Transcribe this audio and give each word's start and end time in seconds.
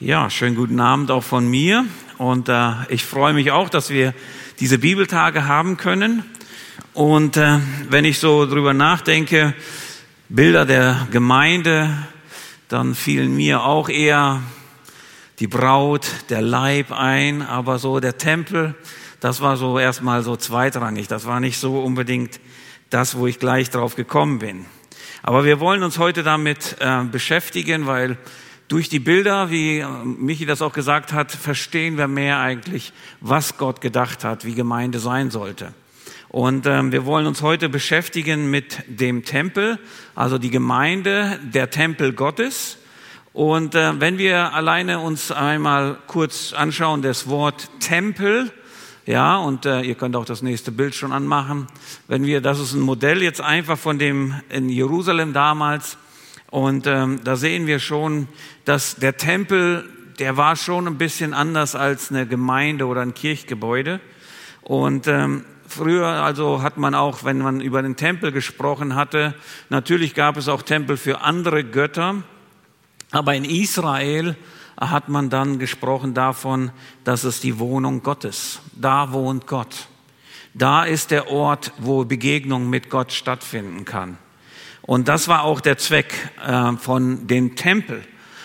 Ja, 0.00 0.28
schönen 0.28 0.56
guten 0.56 0.80
Abend 0.80 1.12
auch 1.12 1.22
von 1.22 1.48
mir. 1.48 1.84
Und 2.18 2.48
äh, 2.48 2.72
ich 2.88 3.04
freue 3.04 3.32
mich 3.32 3.52
auch, 3.52 3.68
dass 3.68 3.90
wir 3.90 4.12
diese 4.58 4.78
Bibeltage 4.78 5.46
haben 5.46 5.76
können. 5.76 6.24
Und 6.94 7.36
äh, 7.36 7.60
wenn 7.90 8.04
ich 8.04 8.18
so 8.18 8.44
drüber 8.44 8.74
nachdenke, 8.74 9.54
Bilder 10.28 10.64
der 10.64 11.06
Gemeinde, 11.12 11.96
dann 12.66 12.96
fielen 12.96 13.36
mir 13.36 13.62
auch 13.62 13.88
eher 13.88 14.42
die 15.38 15.46
Braut, 15.46 16.08
der 16.28 16.42
Leib 16.42 16.90
ein, 16.90 17.42
aber 17.42 17.78
so 17.78 18.00
der 18.00 18.18
Tempel, 18.18 18.74
das 19.20 19.42
war 19.42 19.56
so 19.56 19.78
erstmal 19.78 20.24
so 20.24 20.34
zweitrangig. 20.34 21.06
Das 21.06 21.24
war 21.24 21.38
nicht 21.38 21.60
so 21.60 21.80
unbedingt 21.80 22.40
das, 22.90 23.16
wo 23.16 23.28
ich 23.28 23.38
gleich 23.38 23.70
drauf 23.70 23.94
gekommen 23.94 24.40
bin. 24.40 24.66
Aber 25.22 25.44
wir 25.44 25.60
wollen 25.60 25.84
uns 25.84 26.00
heute 26.00 26.24
damit 26.24 26.78
äh, 26.80 27.04
beschäftigen, 27.04 27.86
weil 27.86 28.18
durch 28.68 28.88
die 28.88 28.98
Bilder, 28.98 29.50
wie 29.50 29.78
äh, 29.78 29.86
Michi 30.04 30.46
das 30.46 30.62
auch 30.62 30.72
gesagt 30.72 31.12
hat, 31.12 31.32
verstehen 31.32 31.98
wir 31.98 32.08
mehr 32.08 32.38
eigentlich, 32.38 32.92
was 33.20 33.58
Gott 33.58 33.80
gedacht 33.80 34.24
hat, 34.24 34.44
wie 34.44 34.54
Gemeinde 34.54 34.98
sein 34.98 35.30
sollte. 35.30 35.74
Und 36.28 36.66
ähm, 36.66 36.90
wir 36.90 37.06
wollen 37.06 37.26
uns 37.26 37.42
heute 37.42 37.68
beschäftigen 37.68 38.50
mit 38.50 38.82
dem 38.88 39.24
Tempel, 39.24 39.78
also 40.14 40.38
die 40.38 40.50
Gemeinde, 40.50 41.38
der 41.42 41.70
Tempel 41.70 42.12
Gottes. 42.12 42.78
Und 43.32 43.74
äh, 43.74 44.00
wenn 44.00 44.18
wir 44.18 44.52
alleine 44.52 44.98
uns 44.98 45.30
einmal 45.30 45.98
kurz 46.06 46.52
anschauen, 46.52 47.02
das 47.02 47.28
Wort 47.28 47.68
Tempel, 47.78 48.50
ja, 49.06 49.36
und 49.36 49.66
äh, 49.66 49.82
ihr 49.82 49.94
könnt 49.96 50.16
auch 50.16 50.24
das 50.24 50.40
nächste 50.40 50.72
Bild 50.72 50.94
schon 50.94 51.12
anmachen. 51.12 51.66
Wenn 52.08 52.24
wir, 52.24 52.40
das 52.40 52.58
ist 52.58 52.72
ein 52.72 52.80
Modell 52.80 53.22
jetzt 53.22 53.40
einfach 53.40 53.78
von 53.78 53.98
dem 53.98 54.34
in 54.48 54.68
Jerusalem 54.70 55.34
damals, 55.34 55.98
und 56.50 56.86
ähm, 56.86 57.20
da 57.24 57.36
sehen 57.36 57.66
wir 57.66 57.78
schon, 57.78 58.28
dass 58.64 58.96
der 58.96 59.16
Tempel, 59.16 59.88
der 60.18 60.36
war 60.36 60.56
schon 60.56 60.86
ein 60.86 60.98
bisschen 60.98 61.34
anders 61.34 61.74
als 61.74 62.10
eine 62.10 62.26
Gemeinde 62.26 62.86
oder 62.86 63.00
ein 63.00 63.14
Kirchgebäude. 63.14 64.00
Und 64.62 65.06
ähm, 65.08 65.44
früher 65.66 66.06
also 66.06 66.62
hat 66.62 66.76
man 66.76 66.94
auch, 66.94 67.24
wenn 67.24 67.38
man 67.38 67.60
über 67.60 67.82
den 67.82 67.96
Tempel 67.96 68.32
gesprochen 68.32 68.94
hatte, 68.94 69.34
natürlich 69.68 70.14
gab 70.14 70.36
es 70.36 70.48
auch 70.48 70.62
Tempel 70.62 70.96
für 70.96 71.22
andere 71.22 71.64
Götter. 71.64 72.22
Aber 73.10 73.34
in 73.34 73.44
Israel 73.44 74.36
hat 74.76 75.08
man 75.08 75.30
dann 75.30 75.58
gesprochen 75.58 76.14
davon, 76.14 76.70
dass 77.04 77.24
es 77.24 77.40
die 77.40 77.58
Wohnung 77.58 78.02
Gottes, 78.02 78.60
da 78.74 79.12
wohnt 79.12 79.46
Gott. 79.46 79.88
Da 80.52 80.84
ist 80.84 81.10
der 81.10 81.30
Ort, 81.30 81.72
wo 81.78 82.04
Begegnung 82.04 82.70
mit 82.70 82.90
Gott 82.90 83.12
stattfinden 83.12 83.84
kann. 83.84 84.18
Und 84.86 85.08
das 85.08 85.28
war 85.28 85.44
auch 85.44 85.60
der 85.60 85.78
Zweck 85.78 86.14
äh, 86.46 86.72
von 86.76 87.26
dem 87.26 87.56
Tempel. 87.56 88.02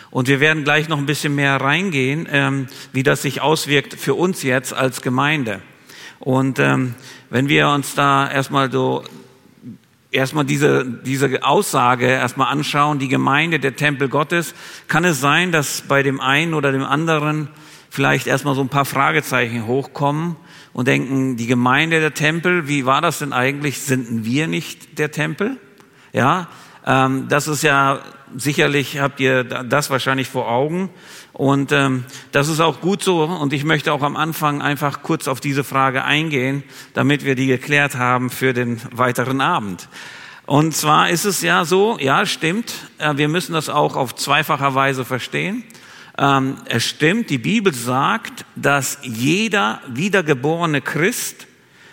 Und 0.10 0.28
wir 0.28 0.40
werden 0.40 0.64
gleich 0.64 0.88
noch 0.88 0.98
ein 0.98 1.06
bisschen 1.06 1.36
mehr 1.36 1.58
reingehen, 1.58 2.28
ähm, 2.32 2.68
wie 2.94 3.04
das 3.04 3.22
sich 3.22 3.42
auswirkt 3.42 3.94
für 3.94 4.16
uns 4.16 4.42
jetzt 4.42 4.74
als 4.74 5.02
Gemeinde. 5.02 5.62
Und 6.20 6.60
ähm, 6.60 6.96
wenn 7.30 7.50
wir 7.50 7.70
uns 7.70 7.94
da 7.94 8.30
erstmal 8.30 8.72
so 8.72 9.04
erstmal 10.12 10.46
diese, 10.46 10.84
diese 10.86 11.44
Aussage 11.44 12.08
erstmal 12.08 12.52
anschauen, 12.52 12.98
die 12.98 13.10
Gemeinde, 13.10 13.60
der 13.60 13.76
Tempel 13.76 14.10
Gottes, 14.10 14.56
kann 14.88 15.06
es 15.06 15.20
sein, 15.20 15.52
dass 15.52 15.82
bei 15.82 16.02
dem 16.02 16.20
einen 16.20 16.56
oder 16.56 16.72
dem 16.72 16.84
anderen 16.84 17.50
vielleicht 17.92 18.28
erstmal 18.28 18.56
so 18.56 18.62
ein 18.62 18.70
paar 18.70 18.86
Fragezeichen 18.86 19.68
hochkommen 19.68 20.36
und 20.74 20.88
denken, 20.88 21.38
die 21.38 21.48
Gemeinde, 21.48 22.00
der 22.00 22.14
Tempel, 22.14 22.68
wie 22.68 22.86
war 22.86 23.02
das 23.02 23.20
denn 23.20 23.34
eigentlich? 23.34 23.80
Sind 23.82 24.26
wir 24.26 24.48
nicht 24.48 24.98
der 24.98 25.12
Tempel? 25.12 25.58
Ja, 26.12 26.48
ähm, 26.86 27.28
das 27.30 27.48
ist 27.48 27.64
ja 27.64 28.00
sicherlich 28.36 29.00
habt 29.00 29.20
ihr 29.20 29.44
das 29.44 29.90
wahrscheinlich 29.90 30.28
vor 30.28 30.50
Augen 30.50 30.90
und 31.34 31.72
ähm, 31.72 32.06
das 32.32 32.48
ist 32.48 32.60
auch 32.60 32.82
gut 32.82 33.04
so 33.04 33.24
und 33.24 33.54
ich 33.54 33.64
möchte 33.64 33.94
auch 33.94 34.04
am 34.04 34.16
Anfang 34.16 34.62
einfach 34.62 35.02
kurz 35.02 35.28
auf 35.28 35.40
diese 35.40 35.64
Frage 35.64 36.04
eingehen, 36.04 36.64
damit 36.94 37.26
wir 37.26 37.36
die 37.36 37.48
geklärt 37.48 37.96
haben 37.96 38.30
für 38.30 38.54
den 38.54 38.82
weiteren 38.92 39.42
Abend. 39.42 39.88
Und 40.46 40.76
zwar 40.76 41.10
ist 41.10 41.26
es 41.26 41.42
ja 41.42 41.64
so, 41.64 41.98
ja 42.00 42.26
stimmt, 42.26 42.74
äh, 42.98 43.18
wir 43.18 43.28
müssen 43.28 43.54
das 43.54 43.70
auch 43.70 43.96
auf 43.96 44.16
zweifacher 44.16 44.74
Weise 44.74 45.06
verstehen. 45.06 45.64
Ähm, 46.18 46.58
es 46.66 46.86
stimmt, 46.86 47.30
die 47.30 47.38
Bibel 47.38 47.74
sagt, 47.74 48.46
dass 48.56 48.98
jeder 49.04 49.80
wiedergeborene 49.88 50.82
Christ 50.82 51.48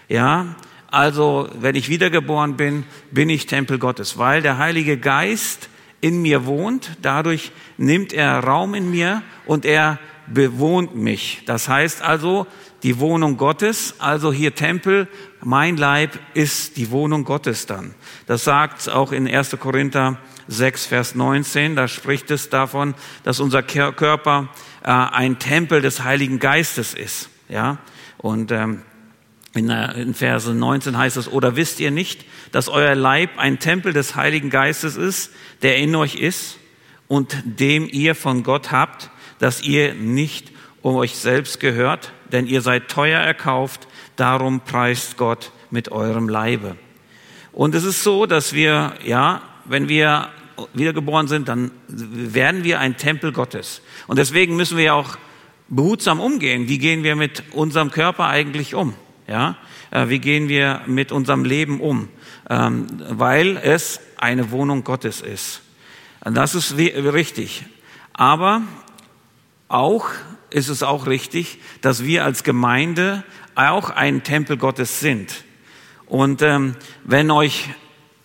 ja 0.08 0.46
also, 0.90 1.48
wenn 1.58 1.74
ich 1.74 1.88
wiedergeboren 1.88 2.56
bin, 2.56 2.84
bin 3.10 3.28
ich 3.28 3.46
Tempel 3.46 3.78
Gottes, 3.78 4.18
weil 4.18 4.42
der 4.42 4.58
Heilige 4.58 4.98
Geist 4.98 5.68
in 6.00 6.22
mir 6.22 6.46
wohnt. 6.46 6.96
Dadurch 7.02 7.52
nimmt 7.76 8.12
er 8.12 8.38
Raum 8.38 8.74
in 8.74 8.90
mir 8.90 9.22
und 9.46 9.64
er 9.64 9.98
bewohnt 10.26 10.94
mich. 10.96 11.42
Das 11.46 11.68
heißt 11.68 12.02
also, 12.02 12.46
die 12.82 12.98
Wohnung 12.98 13.36
Gottes, 13.36 13.94
also 13.98 14.32
hier 14.32 14.54
Tempel, 14.54 15.08
mein 15.42 15.76
Leib 15.76 16.18
ist 16.34 16.76
die 16.76 16.90
Wohnung 16.90 17.24
Gottes 17.24 17.66
dann. 17.66 17.94
Das 18.26 18.44
sagt 18.44 18.88
auch 18.88 19.12
in 19.12 19.28
1. 19.28 19.56
Korinther 19.58 20.18
6, 20.48 20.86
Vers 20.86 21.14
19. 21.14 21.76
Da 21.76 21.88
spricht 21.88 22.30
es 22.30 22.50
davon, 22.50 22.94
dass 23.24 23.40
unser 23.40 23.62
Körper 23.62 24.48
äh, 24.82 24.90
ein 24.90 25.38
Tempel 25.38 25.80
des 25.80 26.04
Heiligen 26.04 26.38
Geistes 26.38 26.94
ist. 26.94 27.30
Ja, 27.48 27.78
und 28.18 28.50
ähm, 28.50 28.82
in, 29.56 29.70
in 29.70 30.14
Verse 30.14 30.52
19 30.52 30.96
heißt 30.96 31.16
es, 31.16 31.28
oder 31.28 31.56
wisst 31.56 31.80
ihr 31.80 31.90
nicht, 31.90 32.24
dass 32.52 32.68
euer 32.68 32.94
Leib 32.94 33.30
ein 33.38 33.58
Tempel 33.58 33.92
des 33.92 34.16
Heiligen 34.16 34.50
Geistes 34.50 34.96
ist, 34.96 35.32
der 35.62 35.76
in 35.78 35.94
euch 35.96 36.16
ist 36.16 36.58
und 37.08 37.36
dem 37.44 37.88
ihr 37.90 38.14
von 38.14 38.42
Gott 38.42 38.72
habt, 38.72 39.10
dass 39.38 39.62
ihr 39.62 39.94
nicht 39.94 40.52
um 40.82 40.94
euch 40.96 41.16
selbst 41.16 41.60
gehört, 41.60 42.12
denn 42.32 42.46
ihr 42.46 42.60
seid 42.60 42.88
teuer 42.88 43.20
erkauft, 43.20 43.88
darum 44.16 44.60
preist 44.60 45.16
Gott 45.16 45.52
mit 45.70 45.90
eurem 45.90 46.28
Leibe. 46.28 46.76
Und 47.52 47.74
es 47.74 47.84
ist 47.84 48.02
so, 48.02 48.26
dass 48.26 48.52
wir, 48.52 48.94
ja, 49.04 49.42
wenn 49.64 49.88
wir 49.88 50.28
wiedergeboren 50.74 51.28
sind, 51.28 51.48
dann 51.48 51.70
werden 51.88 52.64
wir 52.64 52.80
ein 52.80 52.96
Tempel 52.96 53.32
Gottes. 53.32 53.82
Und 54.06 54.18
deswegen 54.18 54.56
müssen 54.56 54.78
wir 54.78 54.94
auch 54.94 55.16
behutsam 55.68 56.20
umgehen. 56.20 56.68
Wie 56.68 56.78
gehen 56.78 57.02
wir 57.02 57.16
mit 57.16 57.42
unserem 57.52 57.90
Körper 57.90 58.26
eigentlich 58.26 58.74
um? 58.74 58.94
Ja, 59.28 59.56
äh, 59.90 60.08
wie 60.08 60.20
gehen 60.20 60.48
wir 60.48 60.82
mit 60.86 61.10
unserem 61.10 61.44
Leben 61.44 61.80
um? 61.80 62.08
Ähm, 62.48 62.86
weil 63.10 63.56
es 63.56 64.00
eine 64.16 64.50
Wohnung 64.50 64.84
Gottes 64.84 65.20
ist. 65.20 65.62
Das 66.20 66.54
ist 66.54 66.76
richtig. 66.76 67.64
Aber 68.12 68.62
auch 69.68 70.08
ist 70.50 70.68
es 70.68 70.82
auch 70.82 71.06
richtig, 71.06 71.58
dass 71.80 72.04
wir 72.04 72.24
als 72.24 72.44
Gemeinde 72.44 73.24
auch 73.54 73.90
ein 73.90 74.22
Tempel 74.22 74.56
Gottes 74.56 75.00
sind. 75.00 75.44
Und 76.06 76.40
ähm, 76.42 76.76
wenn 77.04 77.30
euch, 77.30 77.68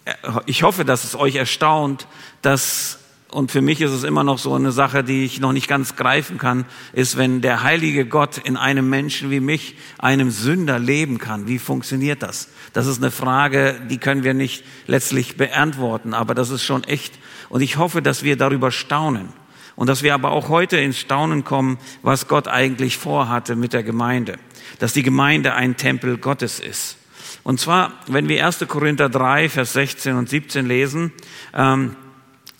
äh, 0.05 0.13
ich 0.45 0.63
hoffe, 0.63 0.85
dass 0.85 1.03
es 1.03 1.15
euch 1.15 1.35
erstaunt, 1.35 2.07
dass 2.41 2.99
und 3.31 3.51
für 3.51 3.61
mich 3.61 3.81
ist 3.81 3.91
es 3.91 4.03
immer 4.03 4.23
noch 4.23 4.37
so 4.37 4.53
eine 4.53 4.71
Sache, 4.71 5.03
die 5.03 5.23
ich 5.23 5.39
noch 5.39 5.53
nicht 5.53 5.67
ganz 5.67 5.95
greifen 5.95 6.37
kann, 6.37 6.65
ist, 6.93 7.17
wenn 7.17 7.41
der 7.41 7.63
heilige 7.63 8.05
Gott 8.05 8.37
in 8.37 8.57
einem 8.57 8.89
Menschen 8.89 9.31
wie 9.31 9.39
mich, 9.39 9.77
einem 9.97 10.31
Sünder 10.31 10.79
leben 10.79 11.17
kann. 11.17 11.47
Wie 11.47 11.57
funktioniert 11.57 12.21
das? 12.21 12.49
Das 12.73 12.87
ist 12.87 13.01
eine 13.01 13.11
Frage, 13.11 13.79
die 13.89 13.97
können 13.97 14.23
wir 14.23 14.33
nicht 14.33 14.65
letztlich 14.85 15.37
beantworten, 15.37 16.13
aber 16.13 16.35
das 16.35 16.49
ist 16.49 16.63
schon 16.63 16.83
echt. 16.83 17.13
Und 17.49 17.61
ich 17.61 17.77
hoffe, 17.77 18.01
dass 18.01 18.23
wir 18.23 18.35
darüber 18.35 18.71
staunen. 18.71 19.29
Und 19.77 19.87
dass 19.87 20.03
wir 20.03 20.13
aber 20.13 20.31
auch 20.31 20.49
heute 20.49 20.77
ins 20.77 20.99
Staunen 20.99 21.45
kommen, 21.45 21.77
was 22.01 22.27
Gott 22.27 22.47
eigentlich 22.49 22.97
vorhatte 22.97 23.55
mit 23.55 23.71
der 23.71 23.83
Gemeinde. 23.83 24.37
Dass 24.79 24.93
die 24.93 25.03
Gemeinde 25.03 25.53
ein 25.55 25.77
Tempel 25.77 26.17
Gottes 26.17 26.59
ist. 26.59 26.97
Und 27.43 27.59
zwar, 27.59 27.93
wenn 28.07 28.27
wir 28.29 28.45
1. 28.45 28.65
Korinther 28.67 29.09
3, 29.09 29.49
Vers 29.49 29.73
16 29.73 30.15
und 30.15 30.29
17 30.29 30.67
lesen, 30.67 31.13
ähm, 31.55 31.95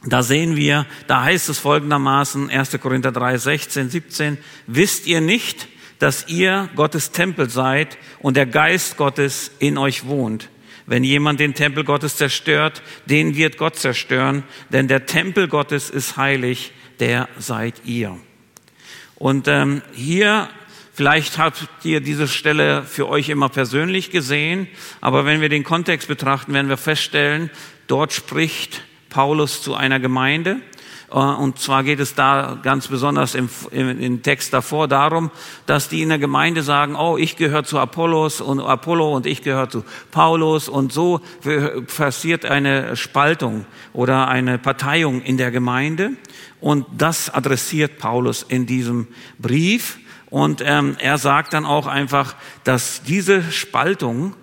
da 0.04 0.24
sehen 0.24 0.56
wir, 0.56 0.88
da 1.08 1.24
heißt 1.24 1.50
es 1.50 1.60
folgendermaßen, 1.60 2.50
1. 2.50 2.80
Korinther 2.82 3.12
3, 3.12 3.38
16, 3.38 3.90
17, 3.90 4.38
wisst 4.66 5.06
ihr 5.06 5.22
nicht, 5.22 5.68
dass 6.00 6.28
ihr 6.28 6.70
Gottes 6.76 7.12
Tempel 7.12 7.50
seid 7.50 8.00
und 8.20 8.36
der 8.36 8.48
Geist 8.48 8.98
Gottes 8.98 9.52
in 9.60 9.78
euch 9.78 10.06
wohnt? 10.06 10.50
Wenn 10.88 11.04
jemand 11.04 11.40
den 11.40 11.54
Tempel 11.54 11.84
Gottes 11.84 12.18
zerstört, 12.18 12.82
den 13.06 13.36
wird 13.36 13.58
Gott 13.58 13.76
zerstören, 13.76 14.44
denn 14.72 14.88
der 14.88 15.06
Tempel 15.06 15.48
Gottes 15.48 15.92
ist 15.92 16.18
heilig, 16.18 16.74
der 17.00 17.30
seid 17.38 17.86
ihr. 17.86 18.18
Und 19.16 19.48
ähm, 19.48 19.84
hier, 19.94 20.50
vielleicht 20.94 21.38
habt 21.38 21.68
ihr 21.84 22.02
diese 22.02 22.28
Stelle 22.28 22.84
für 22.84 23.08
euch 23.08 23.30
immer 23.30 23.50
persönlich 23.50 24.10
gesehen, 24.10 24.68
aber 25.00 25.26
wenn 25.26 25.42
wir 25.42 25.50
den 25.50 25.64
Kontext 25.64 26.08
betrachten, 26.08 26.56
werden 26.56 26.70
wir 26.70 26.78
feststellen, 26.78 27.52
dort 27.86 28.14
spricht 28.14 28.82
Paulus 29.12 29.62
zu 29.62 29.76
einer 29.76 30.00
Gemeinde 30.00 30.62
Äh, 31.12 31.16
und 31.16 31.60
zwar 31.60 31.84
geht 31.84 32.00
es 32.00 32.16
da 32.16 32.58
ganz 32.62 32.88
besonders 32.88 33.36
im, 33.36 33.50
im, 33.72 34.02
im, 34.02 34.24
Text 34.24 34.54
davor 34.54 34.88
darum, 34.88 35.30
dass 35.66 35.90
die 35.90 36.02
in 36.02 36.10
der 36.10 36.20
Gemeinde 36.20 36.64
sagen, 36.64 36.96
oh, 36.96 37.18
ich 37.18 37.36
gehöre 37.36 37.64
zu 37.64 37.80
Apollos 37.80 38.42
und 38.42 38.60
Apollo 38.60 39.14
und 39.14 39.26
ich 39.26 39.42
gehöre 39.42 39.70
zu 39.70 39.84
Paulus. 40.12 40.70
Und 40.70 40.94
so 40.94 41.22
passiert 41.96 42.46
eine 42.46 42.96
Spaltung 42.96 43.66
oder 43.94 44.28
eine 44.28 44.58
Parteiung 44.58 45.22
in 45.22 45.38
der 45.38 45.52
Gemeinde. 45.52 46.12
Und 46.60 46.86
das 46.98 47.30
adressiert 47.30 47.98
Paulus 47.98 48.44
in 48.44 48.66
diesem 48.66 49.08
Brief. 49.40 50.00
Und 50.30 50.64
ähm, 50.66 50.96
er 51.00 51.18
sagt 51.18 51.54
dann 51.54 51.66
auch 51.66 51.88
einfach, 51.88 52.36
dass 52.64 53.04
diese 53.04 53.44
Spaltung 53.52 54.34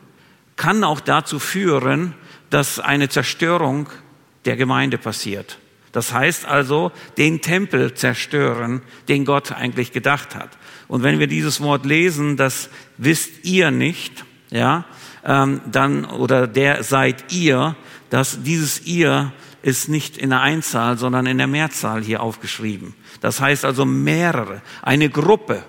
kann 0.56 0.84
auch 0.84 1.00
dazu 1.00 1.38
führen, 1.38 2.14
dass 2.50 2.80
eine 2.80 3.08
Zerstörung 3.08 3.88
der 4.44 4.56
Gemeinde 4.56 4.98
passiert. 4.98 5.58
Das 5.92 6.12
heißt 6.12 6.44
also, 6.44 6.92
den 7.16 7.40
Tempel 7.40 7.94
zerstören, 7.94 8.82
den 9.08 9.24
Gott 9.24 9.52
eigentlich 9.52 9.92
gedacht 9.92 10.34
hat. 10.34 10.50
Und 10.86 11.02
wenn 11.02 11.18
wir 11.18 11.26
dieses 11.26 11.60
Wort 11.60 11.86
lesen, 11.86 12.36
das 12.36 12.70
wisst 12.98 13.44
ihr 13.44 13.70
nicht, 13.70 14.24
ja, 14.50 14.84
ähm, 15.24 15.60
dann 15.70 16.04
oder 16.04 16.46
der 16.46 16.82
seid 16.82 17.32
ihr, 17.32 17.76
dass 18.10 18.42
dieses 18.42 18.86
ihr 18.86 19.32
ist 19.62 19.88
nicht 19.88 20.16
in 20.16 20.30
der 20.30 20.40
Einzahl, 20.40 20.96
sondern 20.98 21.26
in 21.26 21.38
der 21.38 21.46
Mehrzahl 21.46 22.02
hier 22.02 22.22
aufgeschrieben. 22.22 22.94
Das 23.20 23.40
heißt 23.40 23.64
also 23.64 23.84
mehrere, 23.84 24.62
eine 24.82 25.10
Gruppe. 25.10 25.64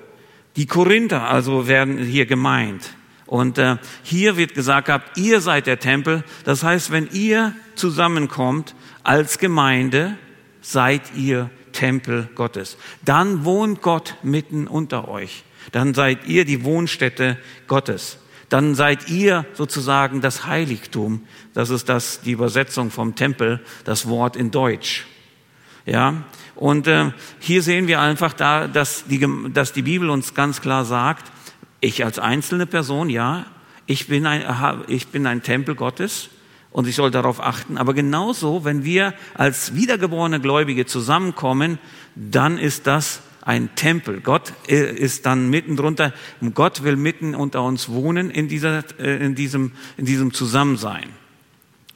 Die 0.56 0.68
Korinther 0.68 1.30
also 1.30 1.68
werden 1.68 1.98
hier 1.98 2.26
gemeint. 2.26 2.96
Und 3.30 3.60
äh, 3.60 3.78
hier 4.02 4.38
wird 4.38 4.56
gesagt 4.56 4.88
gehabt, 4.88 5.16
ihr 5.16 5.40
seid 5.40 5.68
der 5.68 5.78
Tempel. 5.78 6.24
Das 6.46 6.64
heißt, 6.64 6.90
wenn 6.90 7.08
ihr 7.12 7.54
zusammenkommt 7.76 8.74
als 9.04 9.38
Gemeinde, 9.38 10.18
seid 10.62 11.16
ihr 11.16 11.52
Tempel 11.72 12.28
Gottes. 12.34 12.76
Dann 13.06 13.46
wohnt 13.46 13.84
Gott 13.84 14.16
mitten 14.24 14.66
unter 14.66 15.08
euch. 15.08 15.44
Dann 15.72 15.94
seid 15.94 16.26
ihr 16.26 16.44
die 16.44 16.64
Wohnstätte 16.64 17.38
Gottes. 17.68 18.18
Dann 18.50 18.74
seid 18.74 19.10
ihr 19.10 19.46
sozusagen 19.54 20.22
das 20.22 20.48
Heiligtum. 20.48 21.22
Das 21.54 21.70
ist 21.70 21.88
das, 21.88 22.22
die 22.22 22.32
Übersetzung 22.32 22.90
vom 22.90 23.14
Tempel, 23.14 23.60
das 23.84 24.08
Wort 24.08 24.38
in 24.38 24.50
Deutsch. 24.50 25.06
Ja, 25.86 26.24
und 26.56 26.88
äh, 26.88 27.12
hier 27.40 27.62
sehen 27.62 27.88
wir 27.88 28.02
einfach 28.02 28.34
da, 28.34 28.68
dass 28.68 29.06
die, 29.06 29.24
dass 29.54 29.72
die 29.72 29.84
Bibel 29.84 30.10
uns 30.10 30.34
ganz 30.34 30.62
klar 30.62 30.84
sagt, 30.84 31.32
ich 31.82 32.04
als 32.04 32.20
einzelne 32.20 32.66
Person, 32.66 33.10
ja, 33.10 33.46
ich 33.86 34.08
bin 34.08 34.26
ein, 34.26 34.44
ich 34.88 35.08
bin 35.08 35.26
ein 35.26 35.42
Tempel 35.42 35.76
Gottes 35.76 36.30
und 36.72 36.88
ich 36.88 36.96
soll 36.96 37.12
darauf 37.12 37.42
achten. 37.42 37.78
Aber 37.78 37.94
genauso, 37.94 38.64
wenn 38.66 38.84
wir 38.84 39.14
als 39.34 39.74
wiedergeborene 39.74 40.40
Gläubige 40.40 40.86
zusammenkommen, 40.86 41.80
dann 42.16 42.58
ist 42.58 42.86
das 42.86 43.22
ein 43.42 43.74
Tempel. 43.76 44.22
Gott 44.22 44.54
äh, 44.68 44.94
ist 44.94 45.26
dann 45.26 45.50
mitten 45.50 45.76
drunter. 45.76 46.14
Gott 46.54 46.84
will 46.84 46.96
mitten 46.96 47.34
unter 47.34 47.64
uns 47.64 47.90
wohnen 47.90 48.30
in, 48.30 48.48
dieser, 48.48 48.84
äh, 49.00 49.26
in, 49.26 49.34
diesem, 49.34 49.72
in 49.98 50.06
diesem 50.06 50.34
Zusammensein. 50.34 51.10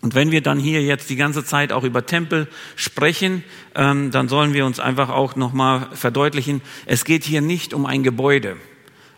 Und 0.01 0.15
wenn 0.15 0.31
wir 0.31 0.41
dann 0.41 0.59
hier 0.59 0.81
jetzt 0.81 1.09
die 1.09 1.15
ganze 1.15 1.45
Zeit 1.45 1.71
auch 1.71 1.83
über 1.83 2.05
Tempel 2.05 2.47
sprechen, 2.75 3.43
ähm, 3.75 4.11
dann 4.11 4.27
sollen 4.27 4.53
wir 4.53 4.65
uns 4.65 4.79
einfach 4.79 5.09
auch 5.09 5.35
nochmal 5.35 5.87
verdeutlichen, 5.93 6.61
es 6.85 7.05
geht 7.05 7.23
hier 7.23 7.41
nicht 7.41 7.73
um 7.73 7.85
ein 7.85 8.03
Gebäude. 8.03 8.57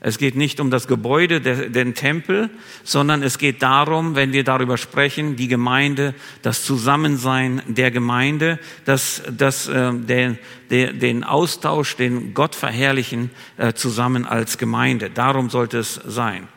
Es 0.08 0.20
geht 0.20 0.36
nicht 0.36 0.60
um 0.60 0.70
das 0.70 0.86
Gebäude, 0.86 1.42
den 1.42 1.96
Tempel, 1.96 2.52
sondern 2.84 3.24
es 3.24 3.40
geht 3.40 3.64
darum, 3.64 4.14
wenn 4.14 4.34
wir 4.34 4.44
darüber 4.44 4.78
sprechen, 4.78 5.36
die 5.36 5.48
Gemeinde, 5.48 6.14
das 6.44 6.64
Zusammensein 6.64 7.64
der 7.66 7.90
Gemeinde, 7.90 8.60
das, 8.86 9.24
das, 9.36 9.68
äh, 9.68 9.94
den, 9.94 10.38
den 10.70 11.24
Austausch, 11.24 11.96
den 11.96 12.36
Gott 12.36 12.54
verherrlichen, 12.54 13.32
äh, 13.58 13.74
zusammen 13.74 14.28
als 14.28 14.60
Gemeinde. 14.60 15.10
Darum 15.10 15.50
sollte 15.50 15.80
es 15.80 16.00
sein. 16.06 16.48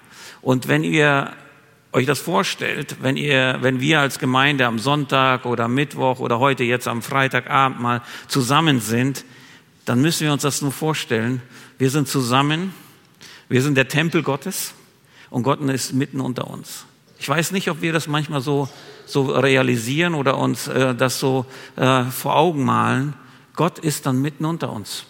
Und 0.42 0.68
wenn 0.68 0.84
ihr 0.84 1.32
euch 1.92 2.04
das 2.04 2.20
vorstellt, 2.20 2.96
wenn 3.00 3.16
ihr, 3.16 3.56
wenn 3.62 3.80
wir 3.80 4.00
als 4.00 4.18
Gemeinde 4.18 4.66
am 4.66 4.78
Sonntag 4.78 5.46
oder 5.46 5.68
Mittwoch 5.68 6.20
oder 6.20 6.38
heute 6.38 6.64
jetzt 6.64 6.86
am 6.86 7.00
Freitagabend 7.00 7.80
mal 7.80 8.02
zusammen 8.26 8.82
sind, 8.82 9.24
dann 9.86 10.02
müssen 10.02 10.26
wir 10.26 10.34
uns 10.34 10.42
das 10.42 10.60
nur 10.60 10.72
vorstellen. 10.72 11.40
Wir 11.78 11.88
sind 11.88 12.08
zusammen 12.08 12.74
wir 13.48 13.62
sind 13.62 13.76
der 13.76 13.88
Tempel 13.88 14.22
Gottes 14.22 14.74
und 15.30 15.42
Gott 15.42 15.60
ist 15.60 15.92
mitten 15.92 16.20
unter 16.20 16.48
uns. 16.48 16.86
Ich 17.18 17.28
weiß 17.28 17.50
nicht, 17.52 17.70
ob 17.70 17.82
wir 17.82 17.92
das 17.92 18.06
manchmal 18.06 18.40
so, 18.40 18.68
so 19.06 19.26
realisieren 19.26 20.14
oder 20.14 20.38
uns 20.38 20.68
äh, 20.68 20.94
das 20.94 21.18
so 21.18 21.46
äh, 21.76 22.04
vor 22.04 22.36
Augen 22.36 22.64
malen. 22.64 23.14
Gott 23.54 23.78
ist 23.78 24.06
dann 24.06 24.22
mitten 24.22 24.44
unter 24.44 24.72
uns. 24.72 25.04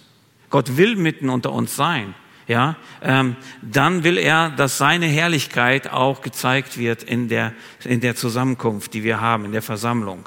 Gott 0.51 0.77
will 0.77 0.97
mitten 0.97 1.29
unter 1.29 1.53
uns 1.53 1.77
sein. 1.77 2.15
Ja, 2.47 2.77
ähm, 3.03 3.37
dann 3.61 4.05
will 4.05 4.17
er, 4.17 4.49
dass 4.49 4.79
seine 4.79 5.05
Herrlichkeit 5.05 5.93
auch 5.93 6.23
gezeigt 6.23 6.79
wird 6.79 7.03
in 7.03 7.29
der, 7.29 7.53
in 7.85 8.01
der 8.01 8.17
Zusammenkunft, 8.17 8.95
die 8.95 9.05
wir 9.05 9.21
haben, 9.21 9.45
in 9.45 9.53
der 9.53 9.61
Versammlung. 9.61 10.27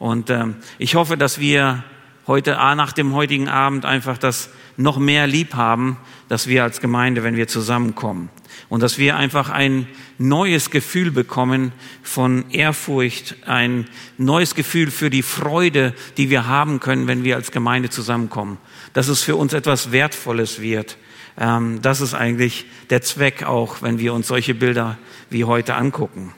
Und 0.00 0.30
ähm, 0.30 0.56
ich 0.78 0.96
hoffe, 0.96 1.16
dass 1.16 1.38
wir 1.38 1.84
heute, 2.26 2.52
nach 2.74 2.92
dem 2.92 3.14
heutigen 3.14 3.48
Abend 3.48 3.84
einfach 3.84 4.18
das 4.18 4.50
noch 4.80 4.98
mehr 4.98 5.26
lieb 5.26 5.54
haben, 5.54 5.96
dass 6.28 6.46
wir 6.46 6.64
als 6.64 6.80
Gemeinde, 6.80 7.22
wenn 7.22 7.36
wir 7.36 7.48
zusammenkommen 7.48 8.30
und 8.68 8.82
dass 8.82 8.98
wir 8.98 9.16
einfach 9.16 9.50
ein 9.50 9.86
neues 10.18 10.70
Gefühl 10.70 11.10
bekommen 11.10 11.72
von 12.02 12.50
Ehrfurcht, 12.50 13.36
ein 13.46 13.88
neues 14.16 14.54
Gefühl 14.54 14.90
für 14.90 15.10
die 15.10 15.22
Freude, 15.22 15.94
die 16.16 16.30
wir 16.30 16.46
haben 16.46 16.80
können, 16.80 17.06
wenn 17.08 17.24
wir 17.24 17.36
als 17.36 17.50
Gemeinde 17.50 17.90
zusammenkommen, 17.90 18.58
dass 18.92 19.08
es 19.08 19.22
für 19.22 19.36
uns 19.36 19.52
etwas 19.52 19.92
Wertvolles 19.92 20.60
wird. 20.60 20.98
Ähm, 21.38 21.80
das 21.82 22.00
ist 22.00 22.14
eigentlich 22.14 22.66
der 22.90 23.02
Zweck 23.02 23.44
auch, 23.44 23.82
wenn 23.82 23.98
wir 23.98 24.14
uns 24.14 24.28
solche 24.28 24.54
Bilder 24.54 24.98
wie 25.30 25.44
heute 25.44 25.74
angucken. 25.74 26.32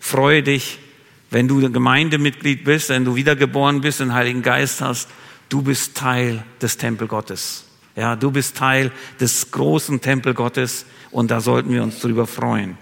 Freue 0.00 0.42
dich, 0.42 0.78
wenn 1.30 1.48
du 1.48 1.70
Gemeindemitglied 1.70 2.64
bist, 2.64 2.88
wenn 2.88 3.04
du 3.04 3.14
wiedergeboren 3.14 3.80
bist, 3.80 4.00
den 4.00 4.14
Heiligen 4.14 4.42
Geist 4.42 4.80
hast, 4.80 5.08
du 5.48 5.62
bist 5.62 5.96
Teil 5.96 6.44
des 6.60 6.76
Tempel 6.76 7.06
Gottes. 7.08 7.67
Ja, 7.98 8.14
du 8.14 8.30
bist 8.30 8.56
Teil 8.56 8.92
des 9.18 9.50
großen 9.50 10.00
Tempel 10.00 10.32
Gottes 10.32 10.86
und 11.10 11.32
da 11.32 11.40
sollten 11.40 11.72
wir 11.72 11.82
uns 11.82 11.98
drüber 11.98 12.28
freuen. 12.28 12.78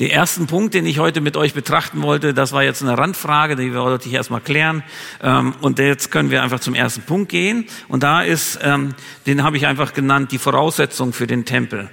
Den 0.00 0.08
ersten 0.08 0.46
Punkt, 0.46 0.72
den 0.72 0.86
ich 0.86 0.98
heute 0.98 1.20
mit 1.20 1.36
euch 1.36 1.52
betrachten 1.52 2.00
wollte, 2.00 2.32
das 2.32 2.52
war 2.52 2.62
jetzt 2.62 2.80
eine 2.80 2.96
Randfrage, 2.96 3.54
die 3.54 3.74
wollte 3.74 4.08
ich 4.08 4.14
erstmal 4.14 4.40
klären. 4.40 4.82
Ähm, 5.22 5.52
und 5.60 5.78
jetzt 5.78 6.10
können 6.10 6.30
wir 6.30 6.42
einfach 6.42 6.60
zum 6.60 6.74
ersten 6.74 7.02
Punkt 7.02 7.28
gehen. 7.28 7.66
Und 7.88 8.02
da 8.02 8.22
ist, 8.22 8.60
ähm, 8.62 8.94
den 9.26 9.42
habe 9.42 9.58
ich 9.58 9.66
einfach 9.66 9.92
genannt, 9.92 10.32
die 10.32 10.38
Voraussetzung 10.38 11.12
für 11.12 11.26
den 11.26 11.44
Tempel. 11.44 11.90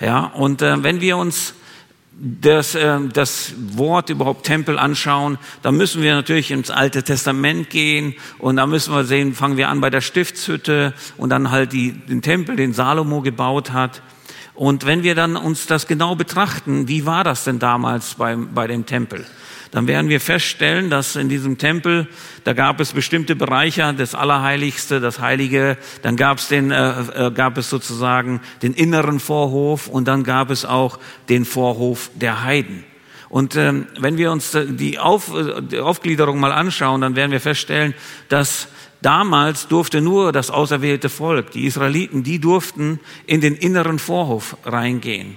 Ja, 0.00 0.26
und 0.26 0.62
äh, 0.62 0.80
wenn 0.84 1.00
wir 1.00 1.16
uns 1.16 1.54
das, 2.20 2.74
äh, 2.74 2.98
das 3.12 3.54
Wort 3.56 4.10
überhaupt 4.10 4.44
Tempel 4.44 4.78
anschauen, 4.78 5.38
dann 5.62 5.76
müssen 5.76 6.02
wir 6.02 6.14
natürlich 6.14 6.50
ins 6.50 6.70
Alte 6.70 7.02
Testament 7.02 7.70
gehen 7.70 8.14
und 8.38 8.56
da 8.56 8.66
müssen 8.66 8.92
wir 8.94 9.04
sehen, 9.04 9.34
fangen 9.34 9.56
wir 9.56 9.70
an 9.70 9.80
bei 9.80 9.88
der 9.88 10.02
Stiftshütte 10.02 10.92
und 11.16 11.30
dann 11.30 11.50
halt 11.50 11.72
die, 11.72 11.92
den 11.92 12.20
Tempel, 12.20 12.56
den 12.56 12.74
Salomo 12.74 13.22
gebaut 13.22 13.72
hat. 13.72 14.02
Und 14.54 14.84
wenn 14.84 15.02
wir 15.02 15.14
dann 15.14 15.36
uns 15.36 15.66
das 15.66 15.86
genau 15.86 16.14
betrachten, 16.14 16.86
wie 16.88 17.06
war 17.06 17.24
das 17.24 17.44
denn 17.44 17.58
damals 17.58 18.16
beim, 18.16 18.52
bei 18.52 18.66
dem 18.66 18.84
Tempel? 18.84 19.24
Dann 19.70 19.86
werden 19.86 20.08
wir 20.08 20.20
feststellen, 20.20 20.90
dass 20.90 21.16
in 21.16 21.28
diesem 21.28 21.58
Tempel, 21.58 22.08
da 22.44 22.52
gab 22.52 22.80
es 22.80 22.92
bestimmte 22.92 23.36
Bereiche, 23.36 23.94
das 23.96 24.14
Allerheiligste, 24.14 25.00
das 25.00 25.20
Heilige, 25.20 25.76
dann 26.02 26.16
gab 26.16 26.38
es 26.38 26.48
den, 26.48 26.70
äh, 26.70 27.26
äh, 27.26 27.30
gab 27.30 27.56
es 27.56 27.70
sozusagen 27.70 28.40
den 28.62 28.74
inneren 28.74 29.20
Vorhof 29.20 29.86
und 29.86 30.08
dann 30.08 30.24
gab 30.24 30.50
es 30.50 30.64
auch 30.64 30.98
den 31.28 31.44
Vorhof 31.44 32.10
der 32.14 32.42
Heiden. 32.42 32.84
Und 33.28 33.54
ähm, 33.54 33.86
wenn 33.98 34.18
wir 34.18 34.32
uns 34.32 34.56
die, 34.70 34.98
Auf, 34.98 35.32
die 35.70 35.78
Aufgliederung 35.78 36.40
mal 36.40 36.50
anschauen, 36.50 37.00
dann 37.00 37.14
werden 37.14 37.30
wir 37.30 37.40
feststellen, 37.40 37.94
dass 38.28 38.66
damals 39.02 39.68
durfte 39.68 40.00
nur 40.00 40.32
das 40.32 40.50
auserwählte 40.50 41.08
Volk, 41.08 41.52
die 41.52 41.64
Israeliten, 41.64 42.24
die 42.24 42.40
durften 42.40 42.98
in 43.26 43.40
den 43.40 43.54
inneren 43.54 44.00
Vorhof 44.00 44.56
reingehen. 44.64 45.36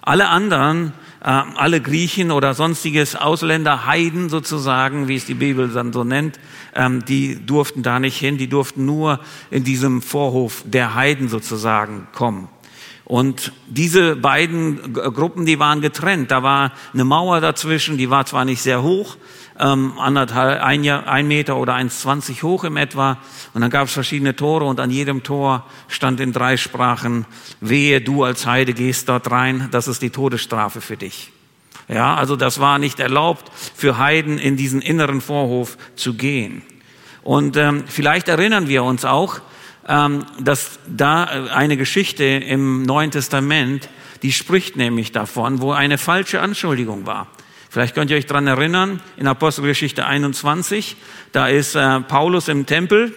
Alle 0.00 0.28
anderen, 0.28 0.88
äh, 0.88 0.90
alle 1.30 1.80
Griechen 1.80 2.30
oder 2.30 2.52
sonstiges 2.52 3.16
Ausländer, 3.16 3.86
Heiden 3.86 4.28
sozusagen, 4.28 5.08
wie 5.08 5.16
es 5.16 5.24
die 5.24 5.34
Bibel 5.34 5.68
dann 5.68 5.92
so 5.92 6.04
nennt, 6.04 6.38
ähm, 6.74 7.04
die 7.04 7.44
durften 7.44 7.82
da 7.82 7.98
nicht 7.98 8.18
hin, 8.18 8.36
die 8.36 8.48
durften 8.48 8.84
nur 8.84 9.20
in 9.50 9.64
diesem 9.64 10.02
Vorhof 10.02 10.62
der 10.66 10.94
Heiden 10.94 11.28
sozusagen 11.28 12.06
kommen. 12.12 12.48
Und 13.04 13.52
diese 13.66 14.16
beiden 14.16 14.94
Gruppen, 14.94 15.44
die 15.44 15.58
waren 15.58 15.80
getrennt. 15.82 16.30
Da 16.30 16.42
war 16.42 16.72
eine 16.92 17.04
Mauer 17.04 17.40
dazwischen, 17.40 17.98
die 17.98 18.08
war 18.08 18.24
zwar 18.24 18.46
nicht 18.46 18.62
sehr 18.62 18.82
hoch, 18.82 19.16
ähm, 19.60 19.98
anderthalb, 19.98 20.62
ein, 20.62 20.84
Jahr, 20.84 21.06
ein 21.06 21.28
Meter 21.28 21.56
oder 21.56 21.74
1,20 21.74 22.42
hoch 22.42 22.64
im 22.64 22.78
etwa. 22.78 23.18
Und 23.52 23.60
dann 23.60 23.70
gab 23.70 23.88
es 23.88 23.92
verschiedene 23.92 24.34
Tore 24.34 24.64
und 24.64 24.80
an 24.80 24.90
jedem 24.90 25.22
Tor 25.22 25.66
stand 25.88 26.18
in 26.20 26.32
drei 26.32 26.56
Sprachen, 26.56 27.26
wehe, 27.60 28.00
du 28.00 28.24
als 28.24 28.46
Heide 28.46 28.72
gehst 28.72 29.08
dort 29.10 29.30
rein, 29.30 29.68
das 29.70 29.86
ist 29.86 30.00
die 30.00 30.10
Todesstrafe 30.10 30.80
für 30.80 30.96
dich. 30.96 31.30
Ja, 31.88 32.14
also 32.14 32.36
das 32.36 32.58
war 32.58 32.78
nicht 32.78 32.98
erlaubt 33.00 33.52
für 33.74 33.98
Heiden 33.98 34.38
in 34.38 34.56
diesen 34.56 34.80
inneren 34.80 35.20
Vorhof 35.20 35.76
zu 35.96 36.14
gehen. 36.14 36.62
Und 37.22 37.58
ähm, 37.58 37.84
vielleicht 37.86 38.28
erinnern 38.28 38.68
wir 38.68 38.82
uns 38.84 39.04
auch, 39.04 39.40
dass 39.86 40.78
da 40.86 41.24
eine 41.24 41.76
Geschichte 41.76 42.24
im 42.24 42.82
Neuen 42.82 43.10
Testament, 43.10 43.88
die 44.22 44.32
spricht 44.32 44.76
nämlich 44.76 45.12
davon, 45.12 45.60
wo 45.60 45.72
eine 45.72 45.98
falsche 45.98 46.40
Anschuldigung 46.40 47.06
war. 47.06 47.26
Vielleicht 47.68 47.94
könnt 47.94 48.10
ihr 48.10 48.16
euch 48.16 48.26
dran 48.26 48.46
erinnern, 48.46 49.02
in 49.16 49.26
Apostelgeschichte 49.26 50.06
21, 50.06 50.96
da 51.32 51.48
ist 51.48 51.74
äh, 51.74 52.00
Paulus 52.00 52.48
im 52.48 52.66
Tempel 52.66 53.12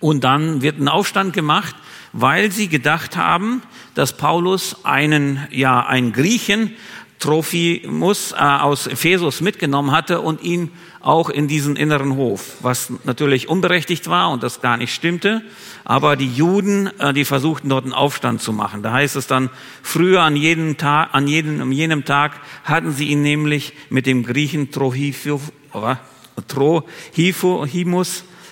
und 0.00 0.22
dann 0.24 0.62
wird 0.62 0.78
ein 0.78 0.88
Aufstand 0.88 1.32
gemacht, 1.32 1.74
weil 2.12 2.52
sie 2.52 2.68
gedacht 2.68 3.16
haben, 3.16 3.62
dass 3.94 4.16
Paulus 4.16 4.84
einen, 4.84 5.46
ja, 5.50 5.84
einen 5.84 6.12
Griechen, 6.12 6.76
Trophimus 7.18 8.32
äh, 8.32 8.36
aus 8.36 8.86
Ephesus 8.86 9.40
mitgenommen 9.40 9.90
hatte 9.90 10.20
und 10.20 10.42
ihn 10.42 10.70
auch 11.00 11.30
in 11.30 11.48
diesen 11.48 11.76
inneren 11.76 12.16
Hof, 12.16 12.56
was 12.60 12.92
natürlich 13.04 13.48
unberechtigt 13.48 14.08
war 14.08 14.30
und 14.30 14.42
das 14.42 14.60
gar 14.60 14.76
nicht 14.76 14.94
stimmte. 14.94 15.42
Aber 15.84 16.16
die 16.16 16.30
Juden, 16.30 16.88
äh, 16.98 17.12
die 17.12 17.24
versuchten 17.24 17.68
dort 17.68 17.84
einen 17.84 17.92
Aufstand 17.92 18.42
zu 18.42 18.52
machen. 18.52 18.82
Da 18.82 18.92
heißt 18.92 19.16
es 19.16 19.26
dann, 19.26 19.50
früher 19.82 20.22
an 20.22 20.36
jedem 20.36 20.76
Tag, 20.76 21.10
an 21.12 21.28
jedem, 21.28 21.60
an 21.60 21.72
jenem 21.72 22.04
Tag 22.04 22.40
hatten 22.64 22.92
sie 22.92 23.08
ihn 23.08 23.22
nämlich 23.22 23.72
mit 23.90 24.06
dem 24.06 24.24
Griechen 24.24 24.70
Trohimus 24.70 25.42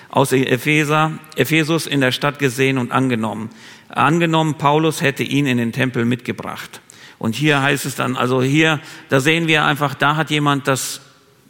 aus 0.09 0.31
Epheser, 0.31 1.11
Ephesus 1.35 1.87
in 1.87 1.99
der 2.01 2.11
Stadt 2.13 2.39
gesehen 2.39 2.77
und 2.77 2.91
angenommen. 2.91 3.49
Angenommen, 3.89 4.55
Paulus 4.55 5.01
hätte 5.01 5.23
ihn 5.23 5.45
in 5.45 5.57
den 5.57 5.71
Tempel 5.73 6.05
mitgebracht. 6.05 6.81
Und 7.17 7.35
hier 7.35 7.61
heißt 7.61 7.85
es 7.85 7.95
dann, 7.95 8.15
also 8.15 8.41
hier, 8.41 8.79
da 9.09 9.19
sehen 9.19 9.47
wir 9.47 9.65
einfach, 9.65 9.93
da 9.93 10.15
hat 10.15 10.29
jemand 10.31 10.67
das 10.67 11.01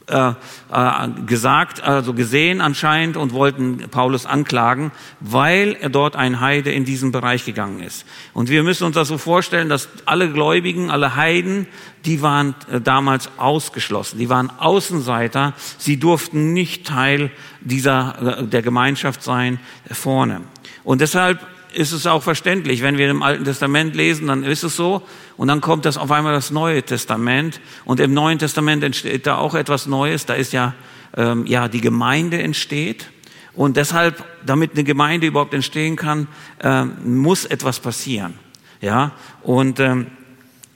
äh, 0.07 0.33
äh, 0.71 1.09
gesagt, 1.25 1.81
also 1.81 2.13
gesehen 2.13 2.62
anscheinend 2.62 3.17
und 3.17 3.33
wollten 3.33 3.89
Paulus 3.89 4.27
anklagen, 4.27 4.91
weil 5.19 5.75
er 5.79 5.89
dort 5.89 6.15
ein 6.15 6.41
Heide 6.41 6.71
in 6.71 6.85
diesen 6.85 7.12
Bereich 7.12 7.43
gegangen 7.43 7.81
ist. 7.81 8.05
Und 8.33 8.50
wir 8.50 8.62
müssen 8.62 8.83
uns 8.83 8.95
das 8.95 9.07
so 9.07 9.17
vorstellen, 9.17 9.67
dass 9.67 9.89
alle 10.05 10.31
Gläubigen, 10.31 10.91
alle 10.91 11.15
Heiden, 11.15 11.65
die 12.05 12.21
waren 12.21 12.53
äh, 12.71 12.79
damals 12.79 13.29
ausgeschlossen, 13.38 14.19
die 14.19 14.29
waren 14.29 14.51
Außenseiter, 14.51 15.53
sie 15.79 15.97
durften 15.97 16.53
nicht 16.53 16.85
Teil 16.85 17.31
dieser 17.62 18.41
äh, 18.41 18.43
der 18.43 18.62
Gemeinschaft 18.62 19.24
sein 19.24 19.59
vorne. 19.91 20.41
Und 20.83 21.01
deshalb 21.01 21.39
ist 21.75 21.91
es 21.91 22.08
auch 22.08 22.24
verständlich. 22.24 22.82
Wenn 22.82 22.98
wir 22.98 23.10
im 23.10 23.22
Alten 23.24 23.44
Testament 23.44 23.96
lesen, 23.96 24.27
dann 24.27 24.44
ist 24.44 24.63
es 24.63 24.75
so. 24.75 25.01
Und 25.38 25.48
dann 25.48 25.62
kommt 25.62 25.86
das 25.86 25.98
auf 25.98 26.12
einmal 26.12 26.34
das 26.34 26.51
Neue 26.51 26.84
Testament. 26.84 27.60
Und 27.84 28.00
im 28.00 28.13
Neuen 28.13 28.39
Testament 28.39 28.84
entsteht 28.84 29.27
da 29.27 29.38
auch 29.38 29.55
etwas 29.55 29.86
Neues. 29.86 30.25
Da 30.25 30.34
ist 30.34 30.53
ja, 30.53 30.74
ähm, 31.15 31.46
ja, 31.46 31.67
die 31.67 31.82
Gemeinde 31.82 32.41
entsteht. 32.41 33.10
Und 33.53 33.77
deshalb, 33.77 34.24
damit 34.46 34.74
eine 34.74 34.84
Gemeinde 34.84 35.27
überhaupt 35.27 35.53
entstehen 35.53 35.96
kann, 35.96 36.27
äh, 36.62 36.84
muss 36.84 37.46
etwas 37.46 37.79
passieren. 37.79 38.34
Ja, 38.82 39.13
und 39.41 39.79
ähm, 39.79 40.08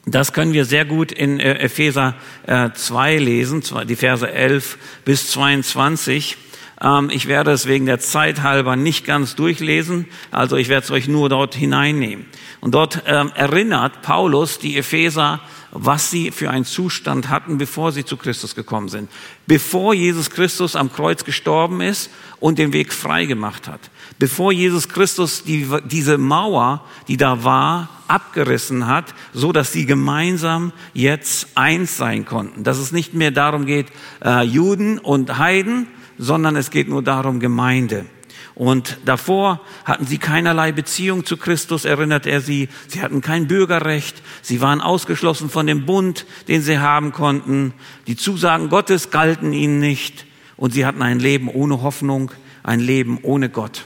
das 0.05 0.33
können 0.33 0.53
wir 0.53 0.65
sehr 0.65 0.85
gut 0.85 1.11
in 1.11 1.39
äh, 1.39 1.55
Epheser 1.59 2.15
äh, 2.47 2.69
2 2.73 3.17
lesen, 3.17 3.63
die 3.87 3.95
Verse 3.95 4.29
11 4.29 4.77
bis 5.05 5.29
22. 5.31 6.37
Ähm, 6.81 7.09
ich 7.11 7.27
werde 7.27 7.51
es 7.51 7.65
wegen 7.65 7.85
der 7.85 7.99
Zeit 7.99 8.41
halber 8.41 8.75
nicht 8.75 9.05
ganz 9.05 9.35
durchlesen, 9.35 10.07
also 10.31 10.55
ich 10.55 10.69
werde 10.69 10.85
es 10.85 10.91
euch 10.91 11.07
nur 11.07 11.29
dort 11.29 11.55
hineinnehmen. 11.55 12.25
Und 12.61 12.73
dort 12.75 13.03
ähm, 13.05 13.31
erinnert 13.35 14.01
Paulus 14.01 14.59
die 14.59 14.77
Epheser, 14.77 15.39
was 15.71 16.09
sie 16.09 16.31
für 16.31 16.49
einen 16.49 16.65
Zustand 16.65 17.29
hatten, 17.29 17.57
bevor 17.57 17.91
sie 17.91 18.03
zu 18.03 18.17
Christus 18.17 18.55
gekommen 18.55 18.89
sind. 18.89 19.09
Bevor 19.45 19.93
Jesus 19.93 20.31
Christus 20.31 20.75
am 20.75 20.91
Kreuz 20.91 21.25
gestorben 21.25 21.81
ist 21.81 22.09
und 22.39 22.57
den 22.57 22.73
Weg 22.73 22.91
frei 22.91 23.25
gemacht 23.25 23.67
hat. 23.67 23.79
Bevor 24.17 24.51
Jesus 24.51 24.89
Christus 24.89 25.43
die, 25.43 25.67
diese 25.85 26.17
Mauer, 26.17 26.83
die 27.07 27.17
da 27.17 27.43
war, 27.43 27.89
abgerissen 28.07 28.87
hat, 28.87 29.13
so 29.33 29.51
dass 29.51 29.71
sie 29.71 29.85
gemeinsam 29.85 30.73
jetzt 30.93 31.49
eins 31.55 31.97
sein 31.97 32.25
konnten. 32.25 32.63
Dass 32.63 32.79
es 32.79 32.91
nicht 32.91 33.13
mehr 33.13 33.31
darum 33.31 33.65
geht, 33.65 33.87
äh, 34.25 34.43
Juden 34.43 34.97
und 34.97 35.37
Heiden, 35.37 35.87
sondern 36.19 36.55
es 36.57 36.69
geht 36.69 36.89
nur 36.89 37.01
darum, 37.01 37.39
Gemeinde. 37.39 38.05
Und 38.53 38.97
davor 39.05 39.61
hatten 39.85 40.05
sie 40.05 40.17
keinerlei 40.17 40.73
Beziehung 40.73 41.25
zu 41.25 41.37
Christus, 41.37 41.85
erinnert 41.85 42.25
er 42.27 42.41
sie. 42.41 42.67
Sie 42.87 43.01
hatten 43.01 43.21
kein 43.21 43.47
Bürgerrecht. 43.47 44.21
Sie 44.41 44.59
waren 44.59 44.81
ausgeschlossen 44.81 45.49
von 45.49 45.65
dem 45.65 45.85
Bund, 45.85 46.25
den 46.49 46.61
sie 46.61 46.79
haben 46.79 47.13
konnten. 47.13 47.73
Die 48.05 48.17
Zusagen 48.17 48.67
Gottes 48.69 49.11
galten 49.11 49.53
ihnen 49.53 49.79
nicht. 49.79 50.25
Und 50.57 50.73
sie 50.73 50.85
hatten 50.85 51.01
ein 51.01 51.19
Leben 51.19 51.47
ohne 51.47 51.81
Hoffnung, 51.81 52.31
ein 52.61 52.81
Leben 52.81 53.19
ohne 53.21 53.47
Gott. 53.47 53.85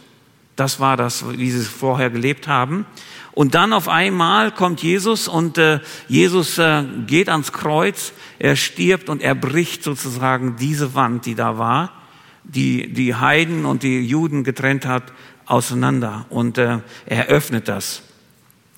Das 0.56 0.80
war 0.80 0.98
das, 0.98 1.24
wie 1.38 1.52
sie 1.52 1.63
vorher 1.63 2.10
gelebt 2.10 2.48
haben. 2.48 2.88
Und 3.32 3.54
dann 3.54 3.74
auf 3.74 3.88
einmal 3.88 4.52
kommt 4.52 4.82
Jesus 4.82 5.28
und 5.28 5.60
äh, 5.60 5.82
Jesus 6.08 6.58
äh, 6.58 6.84
geht 7.06 7.30
ans 7.30 7.52
Kreuz, 7.52 8.13
er 8.40 8.56
stirbt 8.56 9.10
und 9.10 9.22
er 9.22 9.36
bricht 9.36 9.84
sozusagen 9.84 10.56
diese 10.56 10.96
Wand, 10.96 11.28
die 11.28 11.36
da 11.36 11.60
war 11.60 12.02
die 12.43 12.91
die 12.91 13.15
Heiden 13.15 13.65
und 13.65 13.83
die 13.83 14.01
Juden 14.01 14.43
getrennt 14.43 14.85
hat, 14.85 15.13
auseinander. 15.45 16.25
Und 16.29 16.57
äh, 16.57 16.79
er 17.05 17.27
öffnet 17.27 17.67
das. 17.67 18.03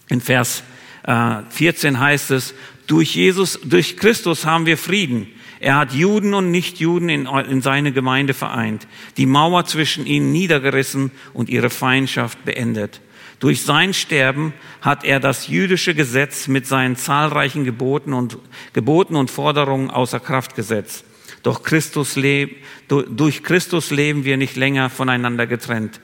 In 0.10 0.22
Vers 0.22 0.64
äh, 1.04 1.42
14 1.50 2.00
heißt 2.00 2.32
es, 2.32 2.54
durch 2.88 3.16
Jesus, 3.16 3.60
durch 3.64 3.98
Christus 3.98 4.46
haben 4.46 4.66
wir 4.66 4.78
Frieden. 4.78 5.28
Er 5.60 5.78
hat 5.78 5.94
Juden 5.94 6.34
und 6.34 6.52
Nichtjuden 6.52 7.10
in, 7.10 7.26
in 7.26 7.62
seine 7.62 7.92
Gemeinde 7.92 8.34
vereint, 8.34 8.88
die 9.18 9.26
Mauer 9.26 9.66
zwischen 9.66 10.06
ihnen 10.06 10.32
niedergerissen 10.32 11.12
und 11.34 11.50
ihre 11.50 11.70
Feindschaft 11.70 12.44
beendet. 12.46 13.02
Durch 13.40 13.64
sein 13.64 13.94
Sterben 13.94 14.54
hat 14.82 15.04
er 15.04 15.20
das 15.20 15.48
jüdische 15.48 15.96
Gesetz 15.96 16.48
mit 16.48 16.68
seinen 16.68 16.96
zahlreichen 16.96 17.64
Geboten 17.64 18.14
und, 18.14 18.38
Geboten 18.74 19.16
und 19.16 19.32
Forderungen 19.32 19.90
außer 19.90 20.20
Kraft 20.20 20.56
gesetzt. 20.56 21.04
Doch 21.44 21.64
Christus 21.64 22.16
lebt, 22.16 22.64
durch 22.88 23.44
Christus 23.44 23.92
leben 23.92 24.26
wir 24.26 24.38
nicht 24.38 24.56
länger 24.56 24.90
voneinander 24.90 25.48
getrennt. 25.48 26.00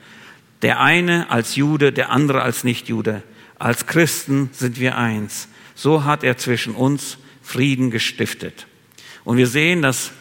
Der 0.62 0.80
eine 0.80 1.30
als 1.30 1.56
Jude, 1.56 1.92
der 1.92 2.10
andere 2.10 2.42
als 2.42 2.64
Nichtjude. 2.64 3.22
Als 3.58 3.86
Christen 3.86 4.50
sind 4.52 4.78
wir 4.78 4.96
eins. 4.96 5.48
So 5.74 6.04
hat 6.04 6.24
er 6.24 6.36
zwischen 6.36 6.74
uns 6.74 7.18
Frieden 7.42 7.90
gestiftet. 7.90 8.66
Und 9.24 9.36
wir 9.36 9.46
sehen, 9.46 9.82
dass 9.82 10.12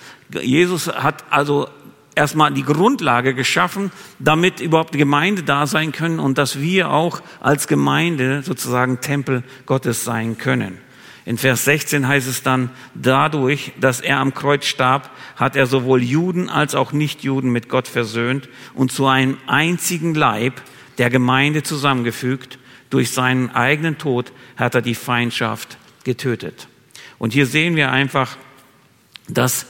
Jesus 0.42 0.88
hat 0.88 1.24
also 1.32 1.68
erstmal 2.16 2.54
die 2.54 2.64
Grundlage 2.64 3.34
geschaffen, 3.34 3.92
damit 4.20 4.60
überhaupt 4.60 4.94
Gemeinde 4.94 5.44
da 5.44 5.68
sein 5.68 5.92
können 5.92 6.20
und 6.20 6.38
dass 6.38 6.60
wir 6.60 6.92
auch 6.92 7.22
als 7.40 7.68
Gemeinde 7.68 8.44
sozusagen 8.44 9.02
Tempel 9.02 9.44
Gottes 9.66 10.04
sein 10.04 10.38
können. 10.38 10.78
In 11.26 11.38
Vers 11.38 11.66
16 11.66 12.08
heißt 12.08 12.28
es 12.28 12.42
dann, 12.42 12.72
dadurch, 12.96 13.74
dass 13.80 14.02
er 14.02 14.20
am 14.20 14.34
Kreuz 14.34 14.66
starb, 14.66 15.12
hat 15.36 15.56
er 15.56 15.68
sowohl 15.68 16.02
Juden 16.02 16.50
als 16.50 16.74
auch 16.74 16.94
Nichtjuden 16.94 17.52
mit 17.52 17.70
Gott 17.70 17.88
versöhnt 17.88 18.50
und 18.74 18.92
zu 18.92 19.06
einem 19.06 19.38
einzigen 19.46 20.16
Leib 20.16 20.62
der 20.98 21.10
Gemeinde 21.10 21.64
zusammengefügt. 21.64 22.58
Durch 22.90 23.12
seinen 23.12 23.52
eigenen 23.52 23.98
Tod 23.98 24.34
hat 24.58 24.76
er 24.76 24.82
die 24.82 24.96
Feindschaft 24.96 25.78
getötet. 26.04 26.68
Und 27.20 27.34
hier 27.34 27.46
sehen 27.46 27.76
wir 27.76 27.92
einfach, 27.92 28.38
dass 29.30 29.68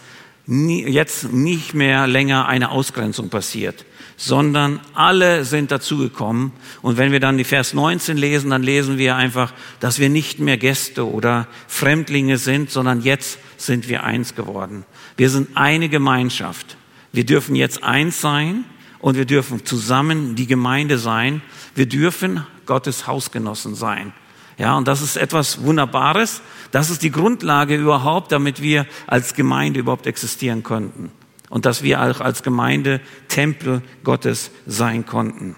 jetzt 0.47 1.31
nicht 1.31 1.73
mehr 1.73 2.07
länger 2.07 2.47
eine 2.47 2.71
Ausgrenzung 2.71 3.29
passiert 3.29 3.85
sondern 4.21 4.79
alle 4.93 5.45
sind 5.45 5.71
dazugekommen. 5.71 6.51
Und 6.83 6.97
wenn 6.97 7.11
wir 7.11 7.19
dann 7.19 7.39
die 7.39 7.43
Vers 7.43 7.73
19 7.73 8.17
lesen, 8.17 8.51
dann 8.51 8.61
lesen 8.61 8.99
wir 8.99 9.15
einfach, 9.15 9.51
dass 9.79 9.97
wir 9.97 10.09
nicht 10.09 10.37
mehr 10.37 10.57
Gäste 10.57 11.11
oder 11.11 11.47
Fremdlinge 11.67 12.37
sind, 12.37 12.69
sondern 12.69 13.01
jetzt 13.01 13.39
sind 13.57 13.89
wir 13.89 14.03
eins 14.03 14.35
geworden. 14.35 14.85
Wir 15.17 15.31
sind 15.31 15.57
eine 15.57 15.89
Gemeinschaft. 15.89 16.77
Wir 17.11 17.25
dürfen 17.25 17.55
jetzt 17.55 17.83
eins 17.83 18.21
sein 18.21 18.63
und 18.99 19.17
wir 19.17 19.25
dürfen 19.25 19.65
zusammen 19.65 20.35
die 20.35 20.45
Gemeinde 20.45 20.99
sein. 20.99 21.41
Wir 21.73 21.87
dürfen 21.87 22.45
Gottes 22.67 23.07
Hausgenossen 23.07 23.73
sein. 23.73 24.13
Ja, 24.59 24.77
und 24.77 24.87
das 24.87 25.01
ist 25.01 25.17
etwas 25.17 25.63
Wunderbares. 25.63 26.41
Das 26.69 26.91
ist 26.91 27.01
die 27.01 27.09
Grundlage 27.09 27.75
überhaupt, 27.75 28.31
damit 28.31 28.61
wir 28.61 28.85
als 29.07 29.33
Gemeinde 29.33 29.79
überhaupt 29.79 30.05
existieren 30.05 30.61
könnten 30.61 31.09
und 31.51 31.65
dass 31.65 31.83
wir 31.83 32.01
auch 32.01 32.21
als 32.21 32.41
Gemeinde 32.41 33.01
Tempel 33.27 33.83
Gottes 34.03 34.49
sein 34.65 35.05
konnten. 35.05 35.57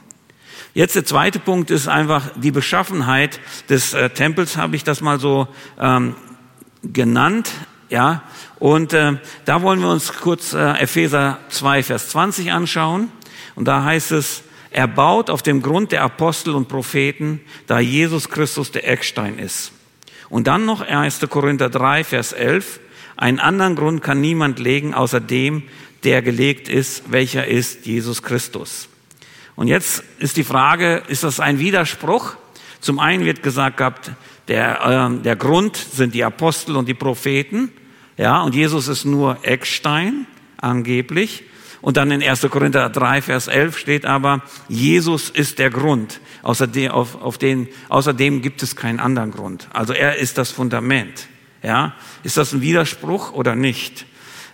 Jetzt 0.74 0.96
der 0.96 1.06
zweite 1.06 1.38
Punkt 1.38 1.70
ist 1.70 1.88
einfach 1.88 2.32
die 2.36 2.50
Beschaffenheit 2.50 3.40
des 3.70 3.94
äh, 3.94 4.10
Tempels, 4.10 4.58
habe 4.58 4.76
ich 4.76 4.84
das 4.84 5.02
mal 5.02 5.20
so 5.20 5.48
ähm, 5.80 6.16
genannt. 6.82 7.52
Ja, 7.90 8.24
und 8.58 8.92
äh, 8.94 9.18
da 9.46 9.62
wollen 9.62 9.82
wir 9.82 9.90
uns 9.90 10.12
kurz 10.14 10.54
äh, 10.54 10.72
Epheser 10.80 11.38
2, 11.50 11.84
Vers 11.84 12.10
20 12.10 12.52
anschauen. 12.52 13.12
Und 13.54 13.68
da 13.68 13.84
heißt 13.84 14.14
es, 14.14 14.42
er 14.72 14.88
baut 14.88 15.30
auf 15.30 15.44
dem 15.44 15.62
Grund 15.62 15.92
der 15.92 16.02
Apostel 16.02 16.56
und 16.56 16.70
Propheten, 16.70 17.40
da 17.68 17.80
Jesus 17.80 18.30
Christus 18.30 18.72
der 18.72 18.90
Eckstein 18.90 19.38
ist. 19.38 19.74
Und 20.30 20.48
dann 20.48 20.66
noch 20.66 20.82
1. 20.82 21.20
Korinther 21.30 21.70
3, 21.70 22.04
Vers 22.04 22.34
11, 22.34 22.80
Einen 23.24 23.39
anderen 23.39 23.77
Grund 23.77 24.03
kann 24.03 24.20
niemand 24.20 24.60
legen, 24.60 24.94
außer 24.94 25.22
dem, 25.22 25.63
der 26.03 26.22
gelegt 26.22 26.68
ist, 26.68 27.10
welcher 27.10 27.48
ist 27.48 27.86
Jesus 27.86 28.22
Christus. 28.22 28.89
Und 29.56 29.70
jetzt 29.70 30.03
ist 30.20 30.36
die 30.36 30.44
Frage, 30.44 31.03
ist 31.08 31.24
das 31.24 31.39
ein 31.39 31.58
Widerspruch? 31.58 32.36
Zum 32.82 33.00
einen 33.00 33.24
wird 33.24 33.42
gesagt 33.42 33.77
gehabt, 33.77 34.12
der, 34.50 35.13
äh, 35.15 35.24
der 35.24 35.38
Grund 35.38 35.77
sind 35.77 36.13
die 36.13 36.25
Apostel 36.25 36.75
und 36.75 36.89
die 36.89 36.94
Propheten, 36.94 37.72
ja, 38.18 38.42
und 38.42 38.56
Jesus 38.56 38.89
ist 38.89 39.06
nur 39.06 39.38
Eckstein, 39.44 40.27
angeblich. 40.58 41.46
Und 41.80 41.96
dann 41.96 42.12
in 42.12 42.22
1. 42.22 42.42
Korinther 42.50 42.89
3, 42.89 43.22
Vers 43.22 43.48
11 43.48 43.77
steht 43.77 44.06
aber, 44.06 44.42
Jesus 44.68 45.30
ist 45.30 45.60
der 45.60 45.70
Grund. 45.70 46.20
Außerdem, 46.42 46.92
auf, 46.92 47.22
auf 47.22 47.38
den, 47.38 47.70
außerdem 47.88 48.42
gibt 48.42 48.62
es 48.63 48.75
keinen 48.75 49.00
anderen 49.00 49.32
Grund. 49.32 49.70
Also 49.72 49.94
er 49.94 50.18
ist 50.18 50.38
das 50.38 50.51
Fundament. 50.51 51.30
Ja, 51.63 51.96
ist 52.24 52.38
das 52.38 52.51
ein 52.53 52.62
Widerspruch 52.62 53.32
oder 53.32 53.55
nicht? 53.55 54.05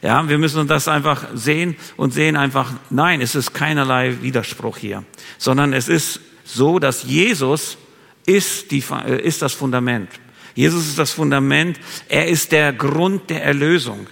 Ja, 0.02 0.30
wir 0.30 0.38
müssen 0.38 0.68
das 0.68 0.88
einfach 0.88 1.26
sehen 1.34 1.76
und 1.98 2.14
sehen 2.14 2.38
einfach, 2.38 2.72
nein, 2.90 3.20
es 3.20 3.36
ist 3.36 3.54
keinerlei 3.54 4.22
Widerspruch 4.22 4.78
hier, 4.78 5.04
sondern 5.38 5.74
es 5.74 5.90
ist 5.90 6.22
so, 6.46 6.80
dass 6.80 7.04
Jesus 7.04 7.78
ist, 8.26 8.72
die, 8.72 8.84
äh, 9.06 9.22
ist 9.22 9.42
das 9.42 9.54
Fundament. 9.54 10.10
Jesus 10.56 10.88
ist 10.88 11.00
das 11.00 11.12
Fundament. 11.12 11.80
Er 12.08 12.28
ist 12.28 12.52
der 12.52 12.72
Grund 12.74 13.30
der 13.30 13.44
Erlösung. 13.44 14.08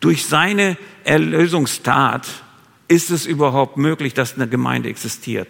Durch 0.00 0.26
seine 0.26 0.76
Erlösungstat 1.04 2.26
ist 2.88 3.10
es 3.10 3.26
überhaupt 3.26 3.76
möglich, 3.76 4.14
dass 4.14 4.34
eine 4.34 4.48
Gemeinde 4.48 4.88
existiert 4.88 5.48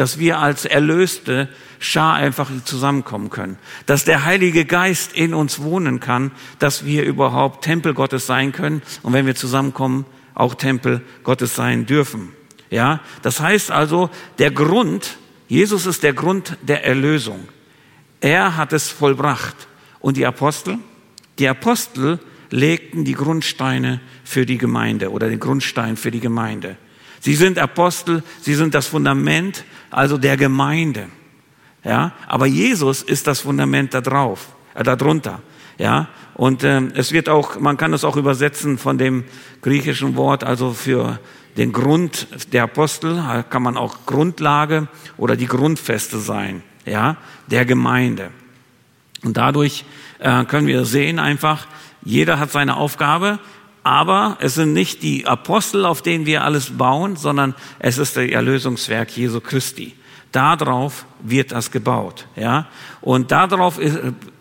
dass 0.00 0.18
wir 0.18 0.38
als 0.38 0.64
erlöste 0.64 1.50
Schar 1.78 2.14
einfach 2.14 2.50
zusammenkommen 2.64 3.28
können, 3.28 3.58
dass 3.84 4.06
der 4.06 4.24
Heilige 4.24 4.64
Geist 4.64 5.12
in 5.12 5.34
uns 5.34 5.60
wohnen 5.60 6.00
kann, 6.00 6.30
dass 6.58 6.86
wir 6.86 7.04
überhaupt 7.04 7.62
Tempel 7.62 7.92
Gottes 7.92 8.24
sein 8.24 8.52
können 8.52 8.80
und 9.02 9.12
wenn 9.12 9.26
wir 9.26 9.34
zusammenkommen, 9.34 10.06
auch 10.34 10.54
Tempel 10.54 11.02
Gottes 11.22 11.54
sein 11.54 11.84
dürfen. 11.84 12.30
Ja, 12.70 13.00
das 13.20 13.40
heißt 13.40 13.70
also, 13.70 14.08
der 14.38 14.50
Grund, 14.52 15.18
Jesus 15.48 15.84
ist 15.84 16.02
der 16.02 16.14
Grund 16.14 16.56
der 16.62 16.86
Erlösung. 16.86 17.46
Er 18.22 18.56
hat 18.56 18.72
es 18.72 18.88
vollbracht. 18.88 19.68
Und 19.98 20.16
die 20.16 20.24
Apostel? 20.24 20.78
Die 21.38 21.46
Apostel 21.46 22.20
legten 22.48 23.04
die 23.04 23.12
Grundsteine 23.12 24.00
für 24.24 24.46
die 24.46 24.56
Gemeinde 24.56 25.10
oder 25.10 25.28
den 25.28 25.40
Grundstein 25.40 25.98
für 25.98 26.10
die 26.10 26.20
Gemeinde. 26.20 26.78
Sie 27.20 27.34
sind 27.34 27.58
Apostel, 27.58 28.22
sie 28.40 28.54
sind 28.54 28.74
das 28.74 28.86
Fundament, 28.86 29.64
also 29.90 30.18
der 30.18 30.36
Gemeinde. 30.36 31.08
Ja, 31.84 32.12
aber 32.26 32.46
Jesus 32.46 33.02
ist 33.02 33.26
das 33.26 33.40
Fundament 33.40 33.94
da 33.94 34.00
drauf, 34.00 34.48
äh, 34.74 34.82
darunter. 34.82 35.40
Ja, 35.78 36.08
und 36.34 36.62
ähm, 36.62 36.92
es 36.94 37.12
wird 37.12 37.28
auch, 37.30 37.58
man 37.58 37.78
kann 37.78 37.94
es 37.94 38.04
auch 38.04 38.16
übersetzen 38.16 38.76
von 38.76 38.98
dem 38.98 39.24
griechischen 39.62 40.14
Wort, 40.16 40.44
also 40.44 40.72
für 40.72 41.18
den 41.56 41.72
Grund 41.72 42.28
der 42.52 42.64
Apostel 42.64 43.44
kann 43.50 43.62
man 43.62 43.76
auch 43.76 44.06
Grundlage 44.06 44.88
oder 45.16 45.36
die 45.36 45.46
Grundfeste 45.46 46.18
sein, 46.18 46.62
ja, 46.84 47.16
der 47.48 47.64
Gemeinde. 47.64 48.30
Und 49.22 49.36
dadurch 49.36 49.84
äh, 50.18 50.44
können 50.44 50.66
wir 50.66 50.84
sehen 50.84 51.18
einfach, 51.18 51.66
jeder 52.02 52.38
hat 52.38 52.50
seine 52.50 52.76
Aufgabe, 52.76 53.38
aber 53.82 54.36
es 54.40 54.54
sind 54.54 54.72
nicht 54.72 55.02
die 55.02 55.26
Apostel, 55.26 55.86
auf 55.86 56.02
denen 56.02 56.26
wir 56.26 56.44
alles 56.44 56.76
bauen, 56.76 57.16
sondern 57.16 57.54
es 57.78 57.98
ist 57.98 58.16
das 58.16 58.28
Erlösungswerk 58.28 59.16
Jesu 59.16 59.40
Christi. 59.40 59.94
Darauf 60.32 61.06
wird 61.22 61.52
das 61.52 61.70
gebaut, 61.70 62.26
ja. 62.36 62.68
Und 63.00 63.32
darauf 63.32 63.80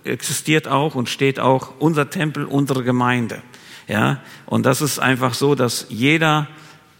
existiert 0.03 0.67
auch 0.67 0.95
und 0.95 1.09
steht 1.09 1.39
auch 1.39 1.73
unser 1.79 2.09
Tempel, 2.09 2.45
unsere 2.45 2.83
Gemeinde, 2.83 3.41
ja. 3.87 4.21
Und 4.45 4.65
das 4.65 4.81
ist 4.81 4.99
einfach 4.99 5.33
so, 5.33 5.55
dass 5.55 5.87
jeder, 5.89 6.47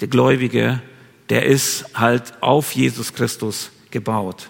der 0.01 0.07
Gläubige, 0.07 0.81
der 1.29 1.45
ist 1.45 1.85
halt 1.93 2.33
auf 2.41 2.71
Jesus 2.71 3.13
Christus 3.13 3.71
gebaut. 3.91 4.49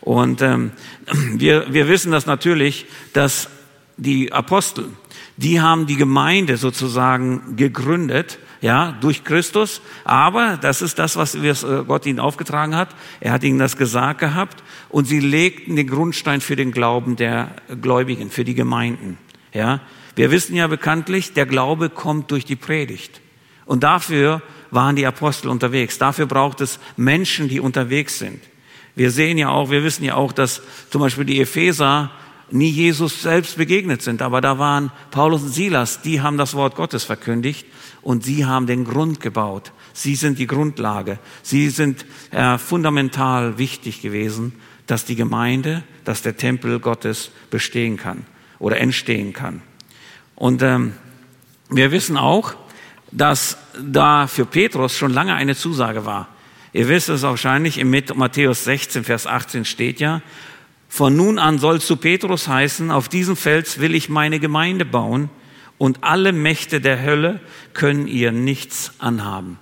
Und 0.00 0.42
ähm, 0.42 0.72
wir, 1.32 1.72
wir 1.72 1.88
wissen 1.88 2.12
das 2.12 2.26
natürlich, 2.26 2.86
dass 3.12 3.48
die 3.96 4.32
Apostel, 4.32 4.88
die 5.36 5.60
haben 5.60 5.86
die 5.86 5.96
Gemeinde 5.96 6.56
sozusagen 6.56 7.56
gegründet, 7.56 8.38
ja, 8.60 8.96
durch 9.00 9.24
Christus. 9.24 9.82
Aber 10.04 10.58
das 10.60 10.80
ist 10.80 10.98
das, 10.98 11.16
was 11.16 11.34
äh, 11.34 11.84
Gott 11.86 12.06
ihnen 12.06 12.18
aufgetragen 12.18 12.74
hat. 12.74 12.88
Er 13.20 13.32
hat 13.32 13.44
ihnen 13.44 13.58
das 13.58 13.76
gesagt 13.76 14.20
gehabt. 14.20 14.62
Und 14.88 15.06
sie 15.06 15.20
legten 15.20 15.76
den 15.76 15.86
Grundstein 15.86 16.40
für 16.40 16.56
den 16.56 16.72
Glauben 16.72 17.16
der 17.16 17.56
Gläubigen, 17.82 18.30
für 18.30 18.44
die 18.44 18.54
Gemeinden. 18.54 19.18
Ja, 19.52 19.80
wir 20.16 20.30
wissen 20.30 20.54
ja 20.56 20.66
bekanntlich, 20.66 21.32
der 21.32 21.46
Glaube 21.46 21.90
kommt 21.90 22.30
durch 22.30 22.44
die 22.44 22.56
Predigt. 22.56 23.20
Und 23.66 23.82
dafür 23.82 24.42
waren 24.70 24.96
die 24.96 25.06
Apostel 25.06 25.48
unterwegs. 25.48 25.98
Dafür 25.98 26.26
braucht 26.26 26.60
es 26.60 26.78
Menschen, 26.96 27.48
die 27.48 27.60
unterwegs 27.60 28.18
sind. 28.18 28.40
Wir 28.96 29.10
sehen 29.10 29.38
ja 29.38 29.48
auch, 29.48 29.70
wir 29.70 29.82
wissen 29.82 30.04
ja 30.04 30.14
auch, 30.14 30.32
dass 30.32 30.62
zum 30.90 31.00
Beispiel 31.00 31.24
die 31.24 31.40
Epheser 31.40 32.12
nie 32.50 32.70
Jesus 32.70 33.22
selbst 33.22 33.56
begegnet 33.56 34.02
sind. 34.02 34.22
Aber 34.22 34.40
da 34.40 34.58
waren 34.58 34.90
Paulus 35.10 35.42
und 35.42 35.48
Silas, 35.50 36.02
die 36.02 36.20
haben 36.20 36.38
das 36.38 36.54
Wort 36.54 36.76
Gottes 36.76 37.04
verkündigt 37.04 37.66
und 38.02 38.24
sie 38.24 38.44
haben 38.46 38.66
den 38.66 38.84
Grund 38.84 39.20
gebaut. 39.20 39.72
Sie 39.92 40.14
sind 40.14 40.38
die 40.38 40.46
Grundlage. 40.46 41.18
Sie 41.42 41.70
sind 41.70 42.04
äh, 42.30 42.58
fundamental 42.58 43.58
wichtig 43.58 44.02
gewesen, 44.02 44.52
dass 44.86 45.04
die 45.04 45.16
Gemeinde, 45.16 45.82
dass 46.04 46.22
der 46.22 46.36
Tempel 46.36 46.80
Gottes 46.80 47.30
bestehen 47.50 47.96
kann 47.96 48.26
oder 48.58 48.78
entstehen 48.78 49.32
kann. 49.32 49.62
Und 50.34 50.62
ähm, 50.62 50.92
wir 51.70 51.92
wissen 51.92 52.16
auch, 52.16 52.54
dass 53.10 53.56
da 53.80 54.26
für 54.26 54.44
Petrus 54.44 54.96
schon 54.96 55.12
lange 55.12 55.34
eine 55.34 55.54
Zusage 55.54 56.04
war. 56.04 56.28
Ihr 56.72 56.88
wisst 56.88 57.08
es 57.08 57.22
wahrscheinlich, 57.22 57.78
im 57.78 57.90
Matthäus 58.16 58.64
16, 58.64 59.04
Vers 59.04 59.28
18 59.28 59.64
steht 59.64 60.00
ja, 60.00 60.22
von 60.94 61.16
nun 61.16 61.40
an 61.40 61.58
sollst 61.58 61.90
du 61.90 61.96
Petrus 61.96 62.46
heißen, 62.46 62.92
auf 62.92 63.08
diesem 63.08 63.34
Fels 63.34 63.80
will 63.80 63.96
ich 63.96 64.08
meine 64.08 64.38
Gemeinde 64.38 64.84
bauen 64.84 65.28
und 65.76 66.04
alle 66.04 66.32
Mächte 66.32 66.80
der 66.80 67.02
Hölle 67.02 67.40
können 67.72 68.06
ihr 68.06 68.30
nichts 68.30 68.92
anhaben. 69.00 69.58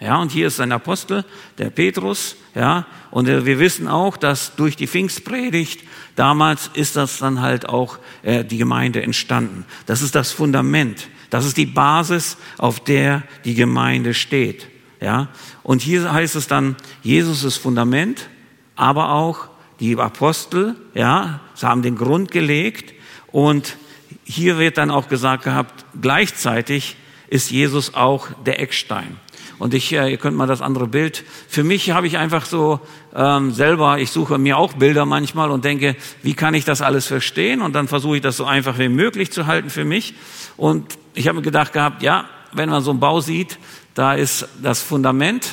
Ja, 0.00 0.16
und 0.16 0.32
hier 0.32 0.48
ist 0.48 0.58
ein 0.58 0.72
Apostel, 0.72 1.24
der 1.58 1.70
Petrus, 1.70 2.34
ja, 2.56 2.84
und 3.12 3.28
wir 3.28 3.60
wissen 3.60 3.86
auch, 3.86 4.16
dass 4.16 4.56
durch 4.56 4.74
die 4.74 4.88
Pfingstpredigt 4.88 5.84
damals 6.16 6.68
ist 6.74 6.96
das 6.96 7.18
dann 7.18 7.40
halt 7.40 7.68
auch 7.68 8.00
äh, 8.24 8.44
die 8.44 8.58
Gemeinde 8.58 9.04
entstanden. 9.04 9.64
Das 9.86 10.02
ist 10.02 10.16
das 10.16 10.32
Fundament, 10.32 11.06
das 11.30 11.46
ist 11.46 11.58
die 11.58 11.66
Basis, 11.66 12.38
auf 12.58 12.80
der 12.80 13.22
die 13.44 13.54
Gemeinde 13.54 14.14
steht. 14.14 14.66
Ja, 15.00 15.28
und 15.62 15.80
hier 15.80 16.12
heißt 16.12 16.34
es 16.34 16.48
dann, 16.48 16.74
Jesus 17.04 17.44
ist 17.44 17.58
Fundament, 17.58 18.28
aber 18.74 19.12
auch 19.12 19.51
die 19.82 19.98
Apostel, 19.98 20.76
ja, 20.94 21.40
sie 21.54 21.66
haben 21.66 21.82
den 21.82 21.96
Grund 21.96 22.30
gelegt 22.30 22.94
und 23.32 23.76
hier 24.22 24.56
wird 24.56 24.78
dann 24.78 24.92
auch 24.92 25.08
gesagt 25.08 25.42
gehabt, 25.42 25.84
gleichzeitig 26.00 26.96
ist 27.28 27.50
Jesus 27.50 27.94
auch 27.94 28.28
der 28.46 28.60
Eckstein. 28.60 29.16
Und 29.58 29.74
ich, 29.74 29.92
äh, 29.92 30.08
ihr 30.08 30.18
könnt 30.18 30.36
mal 30.36 30.46
das 30.46 30.60
andere 30.62 30.86
Bild. 30.86 31.24
Für 31.48 31.64
mich 31.64 31.90
habe 31.90 32.06
ich 32.06 32.16
einfach 32.16 32.46
so 32.46 32.78
ähm, 33.12 33.50
selber, 33.50 33.98
ich 33.98 34.12
suche 34.12 34.38
mir 34.38 34.56
auch 34.56 34.74
Bilder 34.74 35.04
manchmal 35.04 35.50
und 35.50 35.64
denke, 35.64 35.96
wie 36.22 36.34
kann 36.34 36.54
ich 36.54 36.64
das 36.64 36.80
alles 36.80 37.08
verstehen? 37.08 37.60
Und 37.60 37.72
dann 37.72 37.88
versuche 37.88 38.16
ich 38.16 38.22
das 38.22 38.36
so 38.36 38.44
einfach 38.44 38.78
wie 38.78 38.88
möglich 38.88 39.32
zu 39.32 39.48
halten 39.48 39.68
für 39.68 39.84
mich. 39.84 40.14
Und 40.56 40.96
ich 41.14 41.26
habe 41.26 41.38
mir 41.38 41.42
gedacht 41.42 41.72
gehabt, 41.72 42.04
ja, 42.04 42.26
wenn 42.52 42.68
man 42.68 42.84
so 42.84 42.90
einen 42.90 43.00
Bau 43.00 43.20
sieht, 43.20 43.58
da 43.94 44.14
ist 44.14 44.46
das 44.62 44.80
Fundament, 44.80 45.48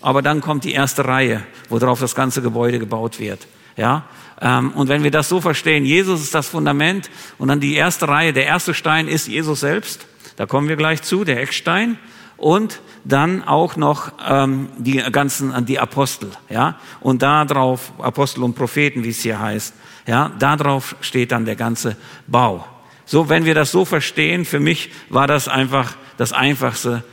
aber 0.00 0.22
dann 0.22 0.40
kommt 0.40 0.64
die 0.64 0.72
erste 0.72 1.04
Reihe, 1.04 1.42
worauf 1.68 2.00
das 2.00 2.14
ganze 2.14 2.40
Gebäude 2.40 2.78
gebaut 2.78 3.20
wird. 3.20 3.46
Ja, 3.76 4.04
ähm, 4.40 4.72
und 4.72 4.88
wenn 4.88 5.02
wir 5.02 5.10
das 5.10 5.28
so 5.28 5.40
verstehen, 5.40 5.84
Jesus 5.84 6.22
ist 6.22 6.34
das 6.34 6.48
Fundament 6.48 7.10
und 7.38 7.48
dann 7.48 7.60
die 7.60 7.74
erste 7.74 8.08
Reihe, 8.08 8.32
der 8.32 8.46
erste 8.46 8.74
Stein 8.74 9.08
ist 9.08 9.26
Jesus 9.26 9.60
selbst. 9.60 10.06
Da 10.36 10.46
kommen 10.46 10.68
wir 10.68 10.76
gleich 10.76 11.02
zu, 11.02 11.24
der 11.24 11.40
Eckstein 11.40 11.98
und 12.36 12.80
dann 13.04 13.44
auch 13.44 13.76
noch 13.76 14.12
ähm, 14.26 14.68
die 14.78 14.96
ganzen 15.12 15.66
die 15.66 15.78
Apostel, 15.78 16.30
ja, 16.48 16.78
und 17.00 17.22
da 17.22 17.44
drauf 17.44 17.92
Apostel 17.98 18.42
und 18.42 18.54
Propheten, 18.54 19.04
wie 19.04 19.10
es 19.10 19.20
hier 19.20 19.38
heißt, 19.38 19.74
ja, 20.06 20.32
da 20.38 20.56
drauf 20.56 20.96
steht 21.00 21.32
dann 21.32 21.44
der 21.44 21.56
ganze 21.56 21.96
Bau. 22.26 22.66
So, 23.06 23.28
wenn 23.28 23.44
wir 23.44 23.54
das 23.54 23.70
so 23.70 23.84
verstehen, 23.84 24.44
für 24.44 24.60
mich 24.60 24.90
war 25.10 25.26
das 25.26 25.48
einfach 25.48 25.94
das 26.16 26.32
Einfachste 26.32 27.04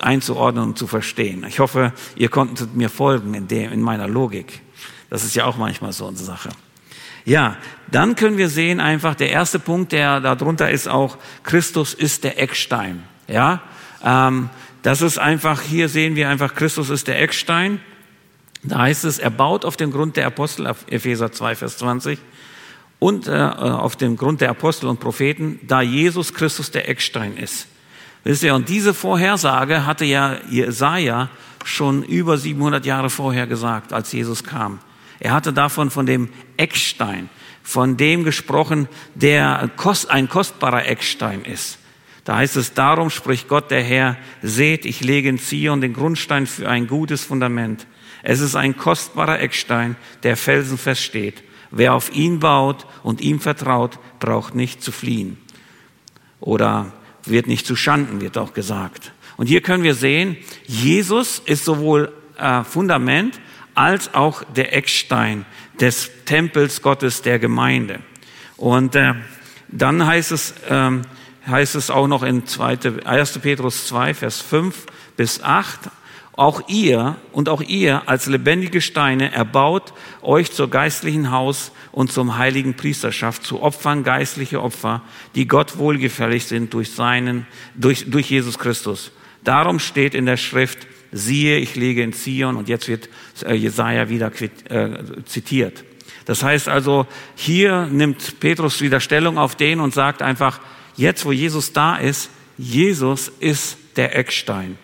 einzuordnen 0.00 0.64
und 0.64 0.78
zu 0.78 0.86
verstehen. 0.86 1.44
Ich 1.48 1.60
hoffe, 1.60 1.92
ihr 2.16 2.28
konntet 2.28 2.74
mir 2.74 2.90
folgen 2.90 3.34
in, 3.34 3.46
dem, 3.46 3.72
in 3.72 3.80
meiner 3.80 4.08
Logik. 4.08 4.62
Das 5.10 5.24
ist 5.24 5.34
ja 5.34 5.44
auch 5.44 5.56
manchmal 5.56 5.92
so 5.92 6.06
eine 6.06 6.16
Sache. 6.16 6.50
Ja, 7.24 7.56
dann 7.90 8.14
können 8.14 8.38
wir 8.38 8.48
sehen 8.48 8.80
einfach, 8.80 9.14
der 9.14 9.30
erste 9.30 9.58
Punkt, 9.58 9.92
der 9.92 10.20
darunter 10.20 10.70
ist 10.70 10.88
auch, 10.88 11.18
Christus 11.42 11.92
ist 11.92 12.24
der 12.24 12.40
Eckstein. 12.40 13.02
Ja, 13.26 13.62
ähm, 14.04 14.48
das 14.82 15.02
ist 15.02 15.18
einfach, 15.18 15.62
hier 15.62 15.88
sehen 15.88 16.14
wir 16.14 16.28
einfach, 16.28 16.54
Christus 16.54 16.90
ist 16.90 17.08
der 17.08 17.20
Eckstein. 17.20 17.80
Da 18.62 18.78
heißt 18.78 19.04
es, 19.04 19.18
er 19.18 19.30
baut 19.30 19.64
auf 19.64 19.76
dem 19.76 19.90
Grund 19.90 20.16
der 20.16 20.26
Apostel, 20.26 20.72
Epheser 20.88 21.32
2, 21.32 21.56
Vers 21.56 21.78
20, 21.78 22.18
und 22.98 23.26
äh, 23.26 23.32
auf 23.32 23.96
dem 23.96 24.16
Grund 24.16 24.40
der 24.40 24.50
Apostel 24.50 24.86
und 24.86 25.00
Propheten, 25.00 25.60
da 25.66 25.82
Jesus 25.82 26.32
Christus 26.32 26.70
der 26.70 26.88
Eckstein 26.88 27.36
ist. 27.36 27.66
Wisst 28.22 28.42
ihr, 28.42 28.54
und 28.54 28.68
diese 28.68 28.94
Vorhersage 28.94 29.86
hatte 29.86 30.04
ja 30.04 30.36
Jesaja 30.48 31.28
schon 31.64 32.02
über 32.04 32.38
700 32.38 32.86
Jahre 32.86 33.10
vorher 33.10 33.46
gesagt, 33.46 33.92
als 33.92 34.12
Jesus 34.12 34.44
kam. 34.44 34.78
Er 35.20 35.32
hatte 35.32 35.52
davon 35.52 35.90
von 35.90 36.06
dem 36.06 36.28
Eckstein, 36.56 37.28
von 37.62 37.96
dem 37.96 38.24
gesprochen, 38.24 38.88
der 39.14 39.70
ein 40.08 40.28
kostbarer 40.28 40.86
Eckstein 40.86 41.44
ist. 41.44 41.78
Da 42.24 42.36
heißt 42.36 42.56
es, 42.56 42.74
darum 42.74 43.10
spricht 43.10 43.48
Gott 43.48 43.70
der 43.70 43.84
Herr, 43.84 44.16
seht, 44.42 44.84
ich 44.84 45.00
lege 45.00 45.28
in 45.28 45.38
Zion 45.38 45.80
den 45.80 45.92
Grundstein 45.92 46.46
für 46.46 46.68
ein 46.68 46.88
gutes 46.88 47.22
Fundament. 47.22 47.86
Es 48.22 48.40
ist 48.40 48.56
ein 48.56 48.76
kostbarer 48.76 49.40
Eckstein, 49.40 49.94
der 50.24 50.36
felsenfest 50.36 51.02
steht. 51.02 51.44
Wer 51.70 51.94
auf 51.94 52.12
ihn 52.12 52.40
baut 52.40 52.86
und 53.04 53.20
ihm 53.20 53.38
vertraut, 53.38 53.98
braucht 54.18 54.56
nicht 54.56 54.82
zu 54.82 54.90
fliehen. 54.90 55.38
Oder 56.40 56.92
wird 57.24 57.46
nicht 57.46 57.66
zu 57.66 57.76
Schanden, 57.76 58.20
wird 58.20 58.38
auch 58.38 58.54
gesagt. 58.54 59.12
Und 59.36 59.46
hier 59.46 59.60
können 59.60 59.84
wir 59.84 59.94
sehen, 59.94 60.36
Jesus 60.66 61.38
ist 61.44 61.64
sowohl 61.64 62.12
äh, 62.38 62.64
Fundament 62.64 63.40
als 63.76 64.12
auch 64.14 64.42
der 64.42 64.74
Eckstein 64.74 65.44
des 65.80 66.10
Tempels 66.24 66.82
Gottes 66.82 67.22
der 67.22 67.38
Gemeinde. 67.38 68.00
Und 68.56 68.96
äh, 68.96 69.14
dann 69.68 70.04
heißt 70.04 70.32
es, 70.32 70.54
ähm, 70.68 71.02
heißt 71.46 71.74
es 71.76 71.90
auch 71.90 72.08
noch 72.08 72.22
in 72.22 72.46
2, 72.46 73.04
1. 73.04 73.38
Petrus 73.38 73.86
2, 73.86 74.14
Vers 74.14 74.40
5 74.40 74.86
bis 75.16 75.42
8, 75.42 75.90
auch 76.32 76.68
ihr 76.68 77.16
und 77.32 77.48
auch 77.48 77.62
ihr 77.62 78.08
als 78.08 78.26
lebendige 78.26 78.82
Steine 78.82 79.32
erbaut 79.32 79.94
euch 80.20 80.52
zur 80.52 80.68
geistlichen 80.68 81.30
Haus 81.30 81.72
und 81.92 82.12
zum 82.12 82.36
heiligen 82.36 82.74
Priesterschaft 82.74 83.42
zu 83.42 83.62
Opfern, 83.62 84.04
geistliche 84.04 84.62
Opfer, 84.62 85.02
die 85.34 85.48
Gott 85.48 85.78
wohlgefällig 85.78 86.44
sind 86.44 86.74
durch 86.74 86.92
seinen, 86.92 87.46
durch, 87.74 88.10
durch 88.10 88.30
Jesus 88.30 88.58
Christus. 88.58 89.12
Darum 89.44 89.78
steht 89.78 90.14
in 90.14 90.26
der 90.26 90.36
Schrift, 90.36 90.86
siehe, 91.16 91.58
ich 91.58 91.76
lege 91.76 92.02
in 92.02 92.12
Zion 92.12 92.56
und 92.56 92.68
jetzt 92.68 92.88
wird 92.88 93.08
äh, 93.44 93.54
Jesaja 93.54 94.08
wieder 94.08 94.30
äh, 94.40 95.24
zitiert. 95.24 95.84
Das 96.24 96.42
heißt 96.42 96.68
also, 96.68 97.06
hier 97.34 97.86
nimmt 97.86 98.40
Petrus 98.40 98.80
wieder 98.80 99.00
Stellung 99.00 99.38
auf 99.38 99.54
den 99.54 99.80
und 99.80 99.94
sagt 99.94 100.22
einfach, 100.22 100.60
jetzt 100.96 101.24
wo 101.24 101.32
Jesus 101.32 101.72
da 101.72 101.96
ist, 101.96 102.30
Jesus 102.58 103.28
ist 103.40 103.78
der 103.96 104.16
Eckstein. 104.16 104.78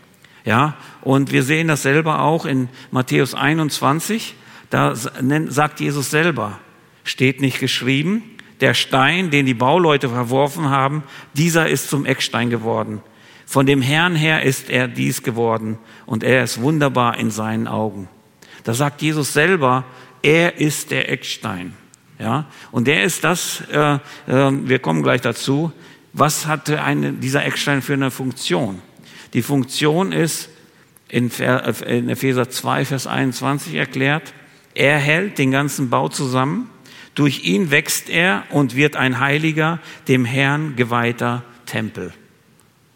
Ja, 0.45 0.77
und 1.03 1.31
wir 1.31 1.42
sehen 1.42 1.68
das 1.68 1.83
selber 1.83 2.21
auch 2.21 2.47
in 2.47 2.68
Matthäus 2.90 3.35
21. 3.35 4.35
Da 4.71 4.95
sagt 4.95 5.81
Jesus 5.81 6.11
selber, 6.11 6.59
steht 7.05 7.40
nicht 7.40 7.61
geschrieben, 7.61 8.23
der 8.61 8.75
Stein, 8.75 9.31
den 9.31 9.47
die 9.47 9.55
Bauleute 9.55 10.09
verworfen 10.09 10.71
haben, 10.71 11.03
dieser 11.35 11.68
ist 11.68 11.90
zum 11.90 12.07
Eckstein 12.07 12.51
geworden. 12.51 13.03
Von 13.53 13.67
dem 13.67 13.83
Herrn 13.83 14.17
her 14.17 14.45
ist 14.45 14.71
er 14.71 14.88
dies 14.88 15.23
geworden 15.23 15.77
und 16.07 16.25
er 16.25 16.43
ist 16.43 16.62
wunderbar 16.62 17.19
in 17.19 17.31
seinen 17.31 17.69
Augen. 17.69 18.09
Da 18.65 18.73
sagt 18.73 19.03
Jesus 19.03 19.35
selber, 19.35 19.85
er 20.23 20.57
ist 20.57 20.91
der 20.91 21.12
Eckstein. 21.12 21.75
Ja, 22.19 22.47
und 22.71 22.87
der 22.87 23.05
ist 23.05 23.25
das, 23.25 23.62
äh, 23.71 23.97
äh, 23.97 23.99
wir 24.27 24.79
kommen 24.79 25.03
gleich 25.03 25.21
dazu, 25.21 25.71
was 26.15 26.47
hatte 26.47 26.83
eine, 26.83 27.12
dieser 27.12 27.45
Eckstein 27.45 27.83
für 27.83 27.93
eine 27.93 28.11
Funktion? 28.11 28.81
Die 29.35 29.43
Funktion 29.43 30.12
ist 30.12 30.49
in, 31.11 31.31
in 31.87 32.09
Epheser 32.09 32.49
2, 32.49 32.87
Vers 32.87 33.07
21 33.07 33.75
erklärt, 33.75 34.33
er 34.75 34.97
hält 34.97 35.37
den 35.37 35.51
ganzen 35.51 35.91
Bau 35.91 36.09
zusammen, 36.09 36.71
durch 37.15 37.45
ihn 37.45 37.71
wächst 37.71 38.09
er 38.09 38.45
und 38.49 38.77
wird 38.77 38.97
ein 38.97 39.21
heiliger, 39.21 39.79
dem 40.09 40.25
Herrn 40.25 40.75
geweihter 40.75 41.45
Tempel. 41.67 42.15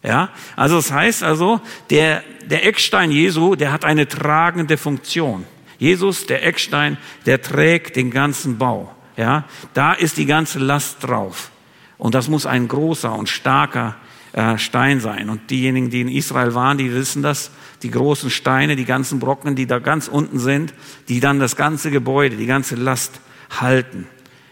Ja, 0.07 0.29
also 0.55 0.77
das 0.77 0.89
heißt 0.89 1.21
also, 1.21 1.59
der, 1.89 2.23
der 2.45 2.65
Eckstein 2.65 3.11
Jesu, 3.11 3.55
der 3.55 3.73
hat 3.73 3.83
eine 3.83 4.07
tragende 4.07 4.77
Funktion. 4.77 5.43
Jesus, 5.79 6.25
der 6.25 6.45
Eckstein, 6.47 6.97
der 7.25 7.41
trägt 7.41 7.97
den 7.97 8.09
ganzen 8.09 8.57
Bau. 8.57 8.95
Ja, 9.17 9.43
da 9.73 9.91
ist 9.91 10.15
die 10.15 10.25
ganze 10.25 10.59
Last 10.59 11.03
drauf. 11.03 11.51
Und 11.97 12.15
das 12.15 12.29
muss 12.29 12.45
ein 12.45 12.69
großer 12.69 13.13
und 13.13 13.27
starker 13.27 13.97
äh, 14.31 14.57
Stein 14.57 15.01
sein. 15.01 15.29
Und 15.29 15.49
diejenigen, 15.49 15.89
die 15.89 15.99
in 15.99 16.07
Israel 16.07 16.53
waren, 16.53 16.77
die 16.77 16.93
wissen 16.93 17.21
das, 17.21 17.51
die 17.83 17.91
großen 17.91 18.29
Steine, 18.29 18.77
die 18.77 18.85
ganzen 18.85 19.19
Brocken, 19.19 19.57
die 19.57 19.67
da 19.67 19.79
ganz 19.79 20.07
unten 20.07 20.39
sind, 20.39 20.73
die 21.09 21.19
dann 21.19 21.41
das 21.41 21.57
ganze 21.57 21.91
Gebäude, 21.91 22.37
die 22.37 22.45
ganze 22.45 22.75
Last 22.75 23.19
halten. 23.59 24.07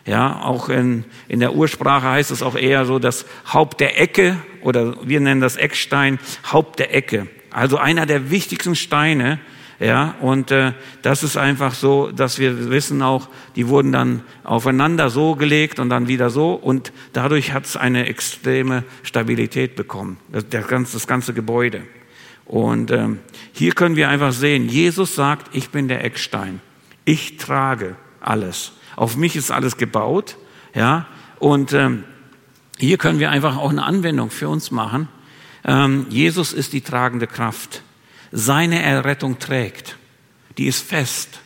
Ja, 0.05 0.41
auch 0.41 0.69
in, 0.69 1.03
in 1.27 1.39
der 1.39 1.55
Ursprache 1.55 2.07
heißt 2.07 2.29
es 2.29 2.43
auch 2.43 2.55
eher 2.55 2.85
so 2.85 2.99
das 2.99 3.25
Haupt 3.51 3.79
der 3.79 3.99
Ecke 3.99 4.37
oder 4.61 4.95
wir 5.07 5.19
nennen 5.19 5.41
das 5.41 5.55
Eckstein 5.57 6.19
Haupt 6.51 6.77
der 6.77 6.93
Ecke. 6.93 7.27
Also 7.49 7.77
einer 7.77 8.05
der 8.05 8.29
wichtigsten 8.29 8.75
Steine, 8.75 9.39
ja, 9.79 10.15
und 10.21 10.51
äh, 10.51 10.73
das 11.01 11.23
ist 11.23 11.37
einfach 11.37 11.73
so, 11.73 12.11
dass 12.11 12.37
wir 12.37 12.69
wissen 12.69 13.01
auch, 13.01 13.29
die 13.55 13.67
wurden 13.67 13.91
dann 13.91 14.21
aufeinander 14.43 15.09
so 15.09 15.35
gelegt 15.35 15.79
und 15.79 15.89
dann 15.89 16.07
wieder 16.07 16.29
so 16.29 16.53
und 16.53 16.93
dadurch 17.13 17.51
hat 17.51 17.65
es 17.65 17.75
eine 17.75 18.05
extreme 18.07 18.83
Stabilität 19.03 19.75
bekommen, 19.75 20.17
das, 20.31 20.47
das, 20.49 20.67
ganze, 20.67 20.93
das 20.93 21.07
ganze 21.07 21.33
Gebäude. 21.33 21.81
Und 22.45 22.91
ähm, 22.91 23.19
hier 23.53 23.73
können 23.73 23.95
wir 23.95 24.07
einfach 24.09 24.33
sehen, 24.33 24.69
Jesus 24.69 25.15
sagt, 25.15 25.55
ich 25.55 25.69
bin 25.71 25.87
der 25.87 26.05
Eckstein, 26.05 26.61
ich 27.05 27.37
trage 27.37 27.95
alles. 28.21 28.71
Auf 28.95 29.17
mich 29.17 29.35
ist 29.35 29.51
alles 29.51 29.77
gebaut, 29.77 30.37
ja, 30.73 31.07
und 31.39 31.73
ähm, 31.73 32.03
hier 32.77 32.97
können 32.97 33.19
wir 33.19 33.29
einfach 33.31 33.57
auch 33.57 33.69
eine 33.69 33.83
Anwendung 33.83 34.29
für 34.29 34.49
uns 34.49 34.71
machen. 34.71 35.07
Ähm, 35.63 36.05
Jesus 36.09 36.53
ist 36.53 36.73
die 36.73 36.81
tragende 36.81 37.27
Kraft 37.27 37.81
seine 38.31 38.81
Errettung 38.81 39.39
trägt. 39.39 39.97
Die 40.57 40.67
ist 40.67 40.81
fest. 40.81 41.39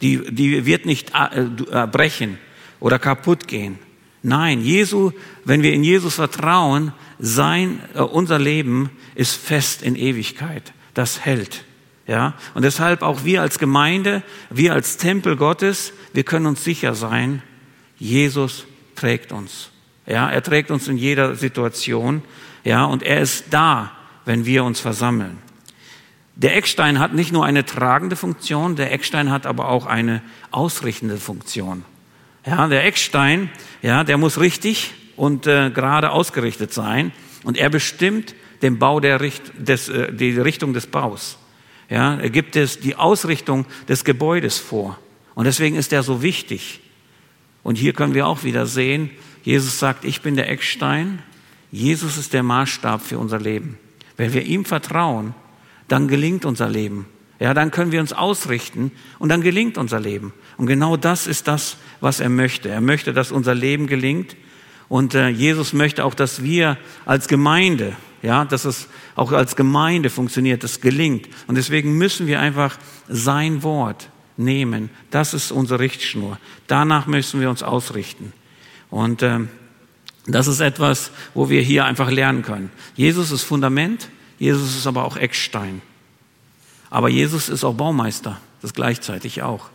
Die, 0.00 0.34
die 0.34 0.66
wird 0.66 0.86
nicht 0.86 1.12
äh, 1.14 1.42
äh, 1.42 1.86
brechen 1.86 2.38
oder 2.80 2.98
kaputt 2.98 3.46
gehen. 3.46 3.78
Nein, 4.22 4.62
Jesu, 4.62 5.12
wenn 5.44 5.62
wir 5.62 5.72
in 5.72 5.84
Jesus 5.84 6.16
vertrauen, 6.16 6.92
sein, 7.18 7.80
äh, 7.94 8.00
unser 8.00 8.38
Leben 8.38 8.90
ist 9.14 9.36
fest 9.36 9.82
in 9.82 9.94
Ewigkeit. 9.94 10.72
Das 10.94 11.24
hält. 11.24 11.64
Ja, 12.06 12.34
und 12.54 12.62
deshalb 12.62 13.02
auch 13.02 13.24
wir 13.24 13.42
als 13.42 13.60
Gemeinde, 13.60 14.24
wir 14.50 14.72
als 14.72 14.96
Tempel 14.96 15.36
Gottes, 15.36 15.92
wir 16.12 16.24
können 16.24 16.46
uns 16.46 16.64
sicher 16.64 16.94
sein, 16.94 17.42
Jesus 17.98 18.66
trägt 18.94 19.32
uns. 19.32 19.70
Ja, 20.06 20.28
er 20.28 20.42
trägt 20.42 20.70
uns 20.70 20.88
in 20.88 20.96
jeder 20.96 21.36
Situation. 21.36 22.22
Ja, 22.64 22.84
und 22.84 23.02
er 23.02 23.20
ist 23.20 23.46
da, 23.50 23.92
wenn 24.24 24.44
wir 24.44 24.64
uns 24.64 24.80
versammeln. 24.80 25.38
Der 26.34 26.56
Eckstein 26.56 26.98
hat 26.98 27.12
nicht 27.12 27.32
nur 27.32 27.44
eine 27.44 27.64
tragende 27.64 28.16
Funktion, 28.16 28.74
der 28.76 28.92
Eckstein 28.92 29.30
hat 29.30 29.46
aber 29.46 29.68
auch 29.68 29.86
eine 29.86 30.22
ausrichtende 30.50 31.18
Funktion. 31.18 31.84
Ja, 32.46 32.66
der 32.68 32.84
Eckstein, 32.84 33.50
ja, 33.82 34.02
der 34.02 34.16
muss 34.18 34.40
richtig 34.40 34.94
und 35.16 35.46
äh, 35.46 35.70
gerade 35.70 36.10
ausgerichtet 36.10 36.72
sein 36.72 37.12
und 37.44 37.56
er 37.56 37.70
bestimmt 37.70 38.34
den 38.62 38.78
Bau 38.78 38.98
der 38.98 39.20
Richt 39.20 39.52
des, 39.58 39.88
äh, 39.88 40.12
die 40.12 40.38
Richtung 40.38 40.72
des 40.72 40.86
Baus. 40.86 41.38
Ja, 41.90 42.16
er 42.16 42.30
gibt 42.30 42.56
es 42.56 42.80
die 42.80 42.96
Ausrichtung 42.96 43.66
des 43.88 44.04
Gebäudes 44.04 44.58
vor 44.58 44.98
und 45.34 45.44
deswegen 45.44 45.76
ist 45.76 45.92
er 45.92 46.02
so 46.02 46.22
wichtig. 46.22 46.80
Und 47.62 47.76
hier 47.76 47.92
können 47.92 48.14
wir 48.14 48.26
auch 48.26 48.44
wieder 48.44 48.66
sehen, 48.66 49.10
Jesus 49.42 49.78
sagt, 49.78 50.04
ich 50.04 50.22
bin 50.22 50.36
der 50.36 50.48
Eckstein. 50.48 51.20
Jesus 51.70 52.16
ist 52.16 52.32
der 52.32 52.42
Maßstab 52.42 53.02
für 53.02 53.18
unser 53.18 53.40
Leben. 53.40 53.78
Wenn 54.16 54.32
wir 54.32 54.44
ihm 54.44 54.64
vertrauen, 54.64 55.34
dann 55.88 56.06
gelingt 56.06 56.44
unser 56.44 56.68
Leben. 56.68 57.06
Ja, 57.40 57.54
dann 57.54 57.72
können 57.72 57.90
wir 57.90 58.00
uns 58.00 58.12
ausrichten 58.12 58.92
und 59.18 59.30
dann 59.30 59.40
gelingt 59.40 59.78
unser 59.78 59.98
Leben. 59.98 60.32
Und 60.58 60.66
genau 60.66 60.96
das 60.96 61.26
ist 61.26 61.48
das, 61.48 61.76
was 62.00 62.20
er 62.20 62.28
möchte. 62.28 62.68
Er 62.68 62.80
möchte, 62.80 63.12
dass 63.12 63.32
unser 63.32 63.54
Leben 63.54 63.88
gelingt. 63.88 64.36
Und 64.88 65.14
äh, 65.14 65.28
Jesus 65.28 65.72
möchte 65.72 66.04
auch, 66.04 66.14
dass 66.14 66.44
wir 66.44 66.78
als 67.04 67.26
Gemeinde, 67.26 67.96
ja, 68.22 68.44
dass 68.44 68.64
es 68.64 68.86
auch 69.16 69.32
als 69.32 69.56
Gemeinde 69.56 70.08
funktioniert, 70.08 70.62
das 70.62 70.80
gelingt. 70.80 71.28
Und 71.48 71.56
deswegen 71.56 71.98
müssen 71.98 72.28
wir 72.28 72.38
einfach 72.38 72.78
sein 73.08 73.64
Wort 73.64 74.11
nehmen. 74.36 74.90
Das 75.10 75.34
ist 75.34 75.52
unsere 75.52 75.80
Richtschnur. 75.80 76.38
Danach 76.66 77.06
müssen 77.06 77.40
wir 77.40 77.50
uns 77.50 77.62
ausrichten. 77.62 78.32
Und 78.90 79.22
äh, 79.22 79.40
das 80.26 80.46
ist 80.46 80.60
etwas, 80.60 81.10
wo 81.34 81.48
wir 81.48 81.62
hier 81.62 81.84
einfach 81.84 82.10
lernen 82.10 82.42
können. 82.42 82.70
Jesus 82.94 83.30
ist 83.30 83.42
Fundament. 83.42 84.08
Jesus 84.38 84.76
ist 84.76 84.86
aber 84.86 85.04
auch 85.04 85.16
Eckstein. 85.16 85.82
Aber 86.90 87.08
Jesus 87.08 87.48
ist 87.48 87.64
auch 87.64 87.74
Baumeister, 87.74 88.40
das 88.60 88.74
gleichzeitig 88.74 89.42
auch. 89.42 89.70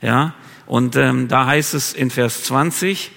Ja, 0.00 0.34
und 0.66 0.96
ähm, 0.96 1.28
da 1.28 1.46
heißt 1.46 1.74
es 1.74 1.92
in 1.92 2.10
Vers 2.10 2.44
20, 2.44 3.10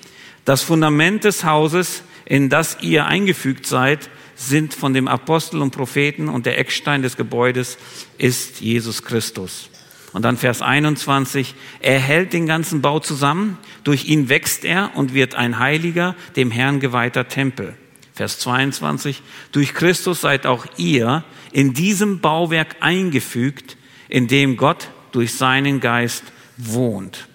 das 0.46 0.64
Fundament 0.64 1.24
des 1.24 1.44
Hauses, 1.44 2.04
in 2.26 2.50
das 2.50 2.78
ihr 2.82 3.06
eingefügt 3.06 3.66
seid, 3.66 4.10
sind 4.36 4.74
von 4.74 4.94
dem 4.94 5.08
Apostel 5.08 5.62
und 5.62 5.72
Propheten 5.72 6.30
und 6.30 6.46
der 6.46 6.58
Eckstein 6.58 7.04
des 7.04 7.16
Gebäudes 7.16 7.78
ist 8.18 8.62
Jesus 8.62 9.04
Christus. 9.04 9.70
Und 10.14 10.24
dann 10.24 10.38
Vers 10.38 10.62
21, 10.62 11.56
er 11.80 12.00
hält 12.00 12.34
den 12.34 12.46
ganzen 12.46 12.82
Bau 12.82 13.00
zusammen, 13.00 13.58
durch 13.84 14.06
ihn 14.06 14.28
wächst 14.28 14.66
er 14.66 14.92
und 14.96 15.14
wird 15.14 15.36
ein 15.36 15.58
heiliger, 15.58 16.16
dem 16.36 16.52
Herrn 16.52 16.80
geweihter 16.80 17.28
Tempel. 17.28 17.76
Vers 18.14 18.40
22, 18.40 19.22
durch 19.52 19.74
Christus 19.74 20.22
seid 20.22 20.46
auch 20.46 20.66
ihr 20.78 21.24
in 21.54 21.74
diesem 21.74 22.20
Bauwerk 22.20 22.76
eingefügt, 22.82 23.78
in 24.10 24.28
dem 24.28 24.58
Gott 24.58 24.90
durch 25.14 25.34
seinen 25.34 25.80
Geist 25.80 26.24
wohnt. 26.58 27.28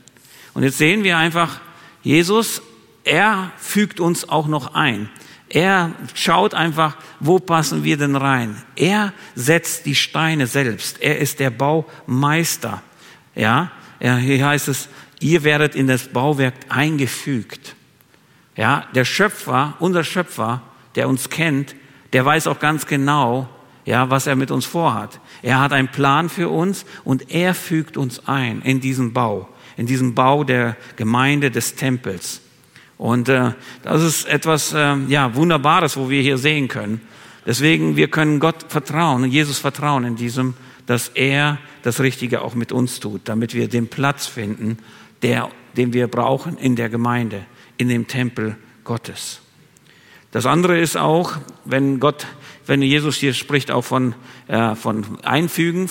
Und 0.52 0.62
jetzt 0.62 0.78
sehen 0.78 1.02
wir 1.02 1.16
einfach, 1.16 1.60
Jesus, 2.02 2.62
er 3.04 3.52
fügt 3.56 4.00
uns 4.00 4.28
auch 4.28 4.48
noch 4.48 4.74
ein. 4.74 5.08
Er 5.48 5.92
schaut 6.14 6.54
einfach, 6.54 6.96
wo 7.20 7.38
passen 7.38 7.84
wir 7.84 7.96
denn 7.96 8.16
rein? 8.16 8.60
Er 8.74 9.12
setzt 9.34 9.86
die 9.86 9.94
Steine 9.94 10.46
selbst. 10.46 11.00
Er 11.00 11.18
ist 11.18 11.38
der 11.38 11.50
Baumeister. 11.50 12.82
Ja, 13.34 13.70
hier 14.00 14.46
heißt 14.46 14.68
es, 14.68 14.88
ihr 15.20 15.44
werdet 15.44 15.74
in 15.74 15.86
das 15.86 16.08
Bauwerk 16.08 16.54
eingefügt. 16.68 17.76
Ja, 18.56 18.86
der 18.94 19.04
Schöpfer, 19.04 19.74
unser 19.78 20.02
Schöpfer, 20.02 20.62
der 20.94 21.08
uns 21.08 21.30
kennt, 21.30 21.76
der 22.12 22.24
weiß 22.24 22.46
auch 22.46 22.58
ganz 22.58 22.86
genau, 22.86 23.48
ja, 23.84 24.10
was 24.10 24.26
er 24.26 24.34
mit 24.34 24.50
uns 24.50 24.64
vorhat. 24.64 25.20
Er 25.42 25.60
hat 25.60 25.72
einen 25.72 25.88
Plan 25.88 26.28
für 26.28 26.48
uns 26.48 26.84
und 27.04 27.30
er 27.30 27.54
fügt 27.54 27.96
uns 27.96 28.26
ein 28.26 28.62
in 28.62 28.80
diesen 28.80 29.12
Bau, 29.12 29.48
in 29.76 29.86
diesen 29.86 30.14
Bau 30.14 30.42
der 30.42 30.76
Gemeinde 30.96 31.50
des 31.50 31.76
Tempels. 31.76 32.40
Und 32.98 33.28
äh, 33.28 33.52
das 33.82 34.02
ist 34.02 34.26
etwas 34.26 34.72
äh, 34.72 34.96
ja 35.08 35.34
wunderbares, 35.34 35.96
wo 35.96 36.08
wir 36.08 36.22
hier 36.22 36.38
sehen 36.38 36.68
können. 36.68 37.00
Deswegen 37.44 37.96
wir 37.96 38.08
können 38.08 38.40
Gott 38.40 38.66
vertrauen, 38.68 39.30
Jesus 39.30 39.58
vertrauen 39.58 40.04
in 40.04 40.16
diesem, 40.16 40.54
dass 40.86 41.08
er 41.08 41.58
das 41.82 42.00
Richtige 42.00 42.42
auch 42.42 42.54
mit 42.54 42.72
uns 42.72 43.00
tut, 43.00 43.22
damit 43.24 43.54
wir 43.54 43.68
den 43.68 43.88
Platz 43.88 44.26
finden, 44.26 44.78
der, 45.22 45.50
den 45.76 45.92
wir 45.92 46.08
brauchen 46.08 46.58
in 46.58 46.76
der 46.76 46.88
Gemeinde 46.88 47.44
in 47.76 47.88
dem 47.88 48.06
Tempel 48.06 48.56
Gottes. 48.84 49.40
Das 50.32 50.46
andere 50.46 50.78
ist 50.78 50.96
auch, 50.96 51.36
wenn 51.64 52.00
Gott, 52.00 52.26
wenn 52.66 52.82
Jesus 52.82 53.16
hier 53.16 53.34
spricht 53.34 53.70
auch 53.70 53.84
von, 53.84 54.14
äh, 54.48 54.74
von 54.74 55.18
Einfügen, 55.22 55.88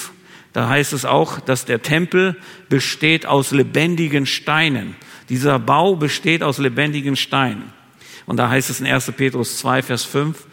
da 0.55 0.69
heißt 0.69 0.93
es 0.93 1.03
auch, 1.03 1.41
dass 1.41 1.65
der 1.65 1.81
Tempel 1.81 2.37
besteht 2.69 3.25
aus 3.25 3.51
lebendigen 3.51 4.25
Steinen. 4.25 4.95
Dieser 5.27 5.59
Bau 5.59 5.97
besteht 5.97 6.43
aus 6.43 6.59
lebendigen 6.59 7.17
Steinen. 7.17 7.73
Und 8.25 8.37
da 8.37 8.47
heißt 8.47 8.69
es 8.69 8.79
in 8.79 8.87
1. 8.87 9.11
Petrus 9.17 9.57
2, 9.57 9.81
Vers 9.81 10.05
5, 10.05 10.47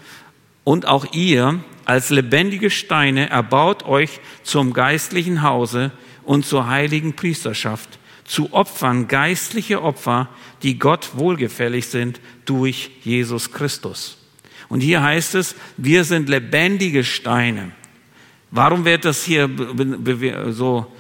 und 0.64 0.86
auch 0.86 1.12
ihr 1.12 1.60
als 1.84 2.10
lebendige 2.10 2.68
Steine 2.68 3.30
erbaut 3.30 3.84
euch 3.84 4.18
zum 4.42 4.72
geistlichen 4.72 5.42
Hause 5.42 5.92
und 6.24 6.46
zur 6.46 6.66
heiligen 6.66 7.14
Priesterschaft, 7.14 8.00
zu 8.24 8.52
Opfern, 8.52 9.06
geistliche 9.06 9.82
Opfer, 9.82 10.28
die 10.64 10.80
Gott 10.80 11.10
wohlgefällig 11.14 11.86
sind 11.86 12.20
durch 12.44 12.90
Jesus 13.04 13.52
Christus. 13.52 14.18
Und 14.68 14.80
hier 14.80 15.00
heißt 15.00 15.36
es, 15.36 15.54
wir 15.76 16.02
sind 16.02 16.28
lebendige 16.28 17.04
Steine. 17.04 17.70
Warum 18.52 18.84
wird 18.84 19.06
das 19.06 19.24
hier 19.24 19.48
so 20.50 20.92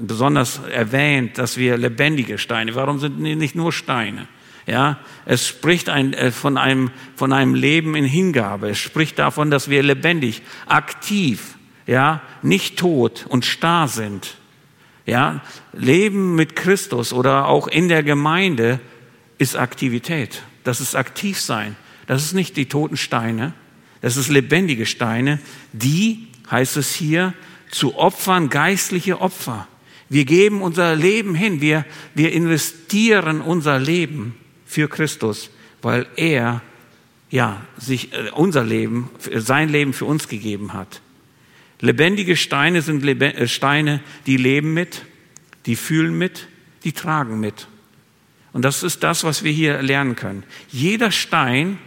besonders 0.00 0.58
erwähnt, 0.72 1.36
dass 1.36 1.58
wir 1.58 1.76
lebendige 1.76 2.38
Steine, 2.38 2.74
warum 2.74 2.98
sind 2.98 3.20
nicht 3.20 3.54
nur 3.54 3.72
Steine? 3.72 4.26
Ja, 4.66 4.98
es 5.24 5.46
spricht 5.46 5.88
ein, 5.88 6.12
äh, 6.12 6.30
von, 6.30 6.58
einem, 6.58 6.90
von 7.16 7.32
einem 7.32 7.54
Leben 7.54 7.94
in 7.94 8.04
Hingabe. 8.04 8.68
Es 8.68 8.78
spricht 8.78 9.18
davon, 9.18 9.50
dass 9.50 9.70
wir 9.70 9.82
lebendig, 9.82 10.42
aktiv, 10.66 11.56
ja, 11.86 12.20
nicht 12.42 12.78
tot 12.78 13.24
und 13.30 13.46
starr 13.46 13.88
sind. 13.88 14.36
Ja, 15.06 15.40
Leben 15.72 16.34
mit 16.34 16.54
Christus 16.54 17.14
oder 17.14 17.48
auch 17.48 17.66
in 17.66 17.88
der 17.88 18.02
Gemeinde 18.02 18.78
ist 19.38 19.56
Aktivität. 19.56 20.42
Das 20.64 20.82
ist 20.82 20.94
aktiv 20.94 21.40
sein. 21.40 21.74
Das 22.06 22.22
ist 22.22 22.34
nicht 22.34 22.58
die 22.58 22.66
toten 22.66 22.98
Steine. 22.98 23.54
Das 24.02 24.18
ist 24.18 24.28
lebendige 24.28 24.84
Steine, 24.84 25.38
die, 25.72 26.27
heißt 26.50 26.76
es 26.76 26.94
hier, 26.94 27.34
zu 27.70 27.96
Opfern, 27.96 28.48
geistliche 28.48 29.20
Opfer. 29.20 29.68
Wir 30.08 30.24
geben 30.24 30.62
unser 30.62 30.96
Leben 30.96 31.34
hin. 31.34 31.60
Wir, 31.60 31.84
wir 32.14 32.32
investieren 32.32 33.40
unser 33.40 33.78
Leben 33.78 34.34
für 34.64 34.88
Christus, 34.88 35.50
weil 35.82 36.06
er, 36.16 36.62
ja, 37.30 37.60
sich, 37.76 38.12
äh, 38.12 38.30
unser 38.32 38.64
Leben, 38.64 39.10
sein 39.34 39.68
Leben 39.68 39.92
für 39.92 40.06
uns 40.06 40.28
gegeben 40.28 40.72
hat. 40.72 41.02
Lebendige 41.80 42.36
Steine 42.36 42.82
sind 42.82 43.04
Lebe 43.04 43.34
äh, 43.34 43.46
Steine, 43.48 44.00
die 44.26 44.36
leben 44.36 44.74
mit, 44.74 45.04
die 45.66 45.76
fühlen 45.76 46.16
mit, 46.16 46.48
die 46.84 46.92
tragen 46.92 47.38
mit. 47.38 47.68
Und 48.52 48.62
das 48.62 48.82
ist 48.82 49.02
das, 49.02 49.24
was 49.24 49.44
wir 49.44 49.52
hier 49.52 49.82
lernen 49.82 50.16
können. 50.16 50.42
Jeder 50.70 51.10
Stein 51.10 51.78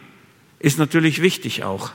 ist 0.60 0.78
natürlich 0.78 1.22
wichtig 1.22 1.64
auch. 1.64 1.92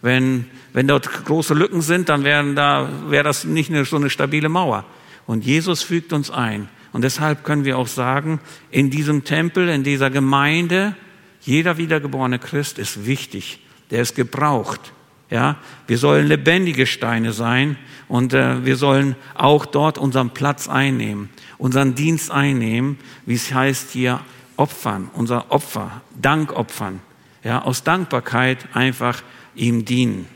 Wenn, 0.00 0.46
wenn 0.72 0.86
dort 0.86 1.24
große 1.24 1.54
Lücken 1.54 1.80
sind, 1.80 2.08
dann 2.08 2.24
wären 2.24 2.54
da, 2.54 2.88
wäre 3.08 3.24
das 3.24 3.44
nicht 3.44 3.70
eine, 3.70 3.84
so 3.84 3.96
eine 3.96 4.10
stabile 4.10 4.48
Mauer. 4.48 4.84
Und 5.26 5.44
Jesus 5.44 5.82
fügt 5.82 6.12
uns 6.12 6.30
ein. 6.30 6.68
Und 6.92 7.02
deshalb 7.02 7.44
können 7.44 7.64
wir 7.64 7.78
auch 7.78 7.86
sagen, 7.86 8.40
in 8.70 8.90
diesem 8.90 9.24
Tempel, 9.24 9.68
in 9.68 9.84
dieser 9.84 10.10
Gemeinde, 10.10 10.94
jeder 11.40 11.78
wiedergeborene 11.78 12.38
Christ 12.38 12.78
ist 12.78 13.06
wichtig. 13.06 13.60
Der 13.90 14.02
ist 14.02 14.14
gebraucht. 14.14 14.92
Ja, 15.30 15.56
wir 15.86 15.98
sollen 15.98 16.26
lebendige 16.26 16.86
Steine 16.86 17.34
sein 17.34 17.76
und 18.08 18.32
äh, 18.32 18.64
wir 18.64 18.76
sollen 18.76 19.14
auch 19.34 19.66
dort 19.66 19.98
unseren 19.98 20.30
Platz 20.30 20.68
einnehmen, 20.68 21.28
unseren 21.58 21.94
Dienst 21.94 22.30
einnehmen, 22.30 22.98
wie 23.26 23.34
es 23.34 23.52
heißt 23.52 23.90
hier, 23.90 24.20
opfern, 24.56 25.10
unser 25.12 25.52
Opfer, 25.52 26.00
Dankopfern. 26.18 27.00
Ja, 27.44 27.62
aus 27.62 27.84
Dankbarkeit 27.84 28.74
einfach 28.74 29.22
ihm 29.58 29.84
dienen. 29.84 30.26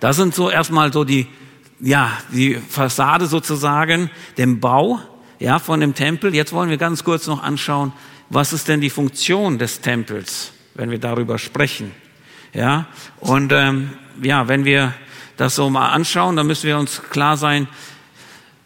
Das 0.00 0.16
sind 0.16 0.34
so 0.34 0.50
erstmal 0.50 0.92
so 0.92 1.04
die, 1.04 1.26
ja, 1.80 2.10
die 2.32 2.54
Fassade 2.54 3.26
sozusagen, 3.26 4.10
dem 4.38 4.60
Bau, 4.60 5.00
ja, 5.38 5.58
von 5.58 5.80
dem 5.80 5.94
Tempel. 5.94 6.34
Jetzt 6.34 6.52
wollen 6.52 6.70
wir 6.70 6.76
ganz 6.76 7.04
kurz 7.04 7.26
noch 7.26 7.42
anschauen, 7.42 7.92
was 8.30 8.52
ist 8.52 8.68
denn 8.68 8.80
die 8.80 8.90
Funktion 8.90 9.58
des 9.58 9.80
Tempels, 9.80 10.52
wenn 10.74 10.90
wir 10.90 10.98
darüber 10.98 11.38
sprechen. 11.38 11.92
Ja, 12.54 12.86
und 13.20 13.52
ähm, 13.52 13.90
ja, 14.22 14.46
wenn 14.48 14.64
wir 14.64 14.94
das 15.36 15.54
so 15.56 15.70
mal 15.70 15.90
anschauen, 15.90 16.36
dann 16.36 16.46
müssen 16.46 16.66
wir 16.66 16.78
uns 16.78 17.02
klar 17.10 17.36
sein, 17.36 17.66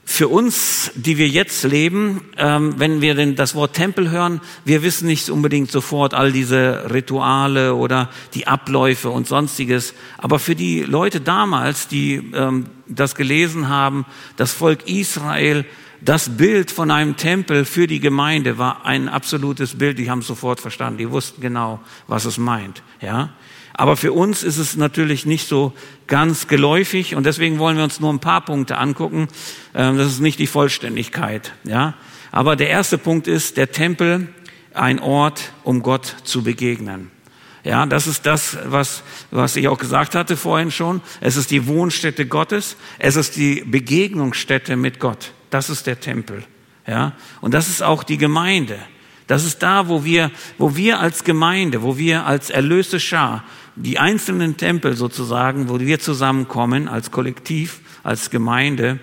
für 0.09 0.29
uns, 0.29 0.93
die 0.95 1.19
wir 1.19 1.27
jetzt 1.27 1.65
leben, 1.65 2.23
ähm, 2.39 2.75
wenn 2.79 3.01
wir 3.01 3.17
denn 3.17 3.35
das 3.35 3.57
Wort 3.57 3.75
Tempel 3.75 4.09
hören, 4.09 4.41
wir 4.65 4.85
wissen 4.85 5.07
nicht 5.07 5.29
unbedingt 5.29 5.71
sofort 5.71 6.15
all 6.15 6.31
diese 6.31 6.91
Rituale 6.93 7.75
oder 7.75 8.09
die 8.33 8.47
Abläufe 8.47 9.11
und 9.11 9.27
sonstiges. 9.27 9.95
Aber 10.17 10.39
für 10.39 10.55
die 10.55 10.83
Leute 10.83 11.21
damals, 11.21 11.89
die 11.89 12.31
ähm, 12.35 12.67
das 12.87 13.17
gelesen 13.17 13.69
haben, 13.69 14.07
das 14.37 14.53
Volk 14.53 14.89
Israel, 14.89 15.67
das 16.01 16.37
Bild 16.37 16.71
von 16.71 16.93
einem 16.93 17.17
Tempel 17.17 17.65
für 17.65 17.89
die 17.89 18.01
Gemeinde 18.01 18.59
war 18.59 18.87
ein 18.87 19.09
absolutes 19.09 19.77
Bild. 19.77 19.99
Die 19.99 20.09
haben 20.09 20.23
sofort 20.23 20.61
verstanden. 20.61 20.99
Die 20.99 21.11
wussten 21.11 21.41
genau, 21.41 21.81
was 22.07 22.27
es 22.27 22.39
meint. 22.39 22.83
Ja. 23.01 23.31
Aber 23.79 23.99
für 23.99 24.15
uns 24.15 24.43
ist 24.43 24.57
es 24.57 24.77
natürlich 24.77 25.27
nicht 25.27 25.47
so 25.47 25.75
ganz 26.07 26.49
geläufig 26.49 27.15
und 27.15 27.27
deswegen 27.27 27.59
wollen 27.59 27.77
wir 27.77 27.85
uns 27.85 28.01
nur 28.01 28.11
ein 28.11 28.21
paar 28.21 28.43
Punkte 28.43 28.79
angucken. 28.79 29.29
Ähm, 29.75 29.99
das 29.99 30.09
ist 30.09 30.21
nicht 30.21 30.39
die 30.39 30.47
Vollständigkeit, 30.47 31.53
ja. 31.65 31.95
Aber 32.33 32.57
der 32.57 32.71
erste 32.71 32.97
Punkt 32.97 33.29
ist, 33.29 33.59
der 33.59 33.73
Tempel, 33.73 34.29
ein 34.73 34.99
Ort, 34.99 35.53
um 35.63 35.83
Gott 35.83 36.17
zu 36.25 36.43
begegnen. 36.43 37.11
Ja, 37.65 37.85
das 37.85 38.07
ist 38.07 38.25
das, 38.25 38.57
was, 38.65 39.03
was 39.31 39.57
ich 39.57 39.69
auch 39.69 39.79
gesagt 39.79 40.15
hatte 40.15 40.37
vorhin 40.37 40.71
schon. 40.71 41.03
Es 41.21 41.37
ist 41.37 41.51
die 41.51 41.67
Wohnstätte 41.67 42.25
Gottes. 42.25 42.77
Es 42.99 43.17
ist 43.17 43.37
die 43.37 43.63
Begegnungsstätte 43.63 44.77
mit 44.77 45.01
Gott. 45.01 45.33
Das 45.51 45.69
ist 45.69 45.87
der 45.87 46.01
Tempel. 46.01 46.45
Ja, 46.87 47.13
und 47.41 47.53
das 47.53 47.69
ist 47.69 47.83
auch 47.83 48.05
die 48.05 48.19
Gemeinde. 48.19 48.79
Das 49.27 49.45
ist 49.45 49.63
da, 49.63 49.89
wo 49.89 50.05
wir, 50.05 50.31
wo 50.59 50.77
wir 50.77 51.01
als 51.01 51.25
Gemeinde, 51.25 51.83
wo 51.83 51.99
wir 51.99 52.27
als 52.27 52.51
erlöste 52.51 53.01
Schar 53.01 53.45
die 53.75 53.99
einzelnen 53.99 54.57
Tempel 54.57 54.97
sozusagen, 54.97 55.69
wo 55.69 55.81
wir 55.81 55.99
zusammenkommen 55.99 56.89
als 56.89 57.11
Kollektiv, 57.11 57.81
als 58.03 58.31
Gemeinde, 58.31 58.99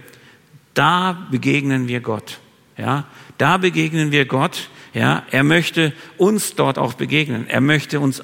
da 0.74 1.28
begegnen 1.30 1.88
wir 1.88 2.00
Gott. 2.00 2.40
Ja, 2.78 3.06
da 3.38 3.58
begegnen 3.58 4.12
wir 4.12 4.26
Gott. 4.26 4.70
Ja, 4.96 5.24
er 5.32 5.44
möchte 5.44 5.94
uns 6.18 6.56
dort 6.56 6.78
auch 6.78 6.94
begegnen. 6.94 7.48
Er 7.48 7.62
möchte 7.62 8.00
uns 8.00 8.24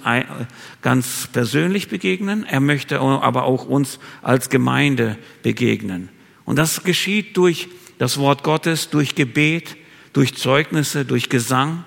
ganz 0.81 1.27
persönlich 1.31 1.87
begegnen. 1.87 2.45
Er 2.45 2.59
möchte 2.59 2.99
aber 2.99 3.43
auch 3.43 3.65
uns 3.65 3.99
als 4.21 4.49
Gemeinde 4.49 5.17
begegnen. 5.43 6.09
Und 6.45 6.57
das 6.57 6.83
geschieht 6.83 7.37
durch 7.37 7.69
das 7.99 8.17
Wort 8.17 8.43
Gottes, 8.43 8.89
durch 8.89 9.13
Gebet, 9.13 9.77
durch 10.13 10.35
Zeugnisse, 10.35 11.05
durch 11.05 11.29
Gesang. 11.29 11.85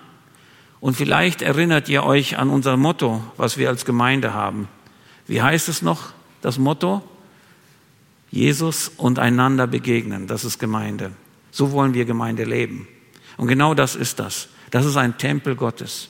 Und 0.83 0.97
vielleicht 0.97 1.43
erinnert 1.43 1.89
ihr 1.89 2.03
euch 2.03 2.39
an 2.39 2.51
unser 2.51 2.77
Motto, 2.77 3.23
was 3.37 3.57
wir 3.57 3.69
als 3.69 3.85
Gemeinde 3.85 4.35
haben. 4.35 4.67
Wie 5.29 5.41
heißt 5.41 5.69
es 5.69 5.81
noch, 5.81 6.13
das 6.41 6.59
Motto? 6.59 7.05
Jesus 8.33 8.89
und 8.97 9.21
einander 9.21 9.69
begegnen, 9.69 10.27
das 10.27 10.45
ist 10.45 10.59
Gemeinde. 10.59 11.13
So 11.53 11.71
wollen 11.71 11.95
wir 11.95 12.05
Gemeinde 12.05 12.43
leben. 12.43 12.89
Und 13.37 13.47
genau 13.47 13.75
das 13.75 13.95
ist 13.95 14.19
das. 14.19 14.49
Das 14.73 14.85
ist 14.85 14.97
ein 14.97 15.17
Tempel 15.19 15.55
Gottes. 15.55 16.09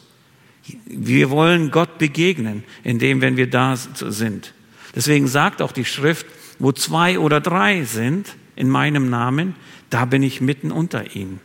Wir 0.87 1.29
wollen 1.29 1.71
Gott 1.71 1.99
begegnen, 1.99 2.65
indem, 2.83 3.21
wenn 3.21 3.37
wir 3.37 3.51
da 3.51 3.77
sind. 3.77 4.55
Deswegen 4.95 5.29
sagt 5.29 5.61
auch 5.61 5.73
die 5.73 5.85
Schrift, 5.85 6.25
wo 6.59 6.73
zwei 6.73 7.19
oder 7.19 7.43
drei 7.43 7.85
sind 7.85 8.37
in 8.57 8.71
meinem 8.71 9.11
Namen, 9.11 9.55
da 9.91 10.07
bin 10.07 10.23
ich 10.23 10.41
mitten 10.41 10.73
unter 10.73 11.15
ihnen. 11.15 11.41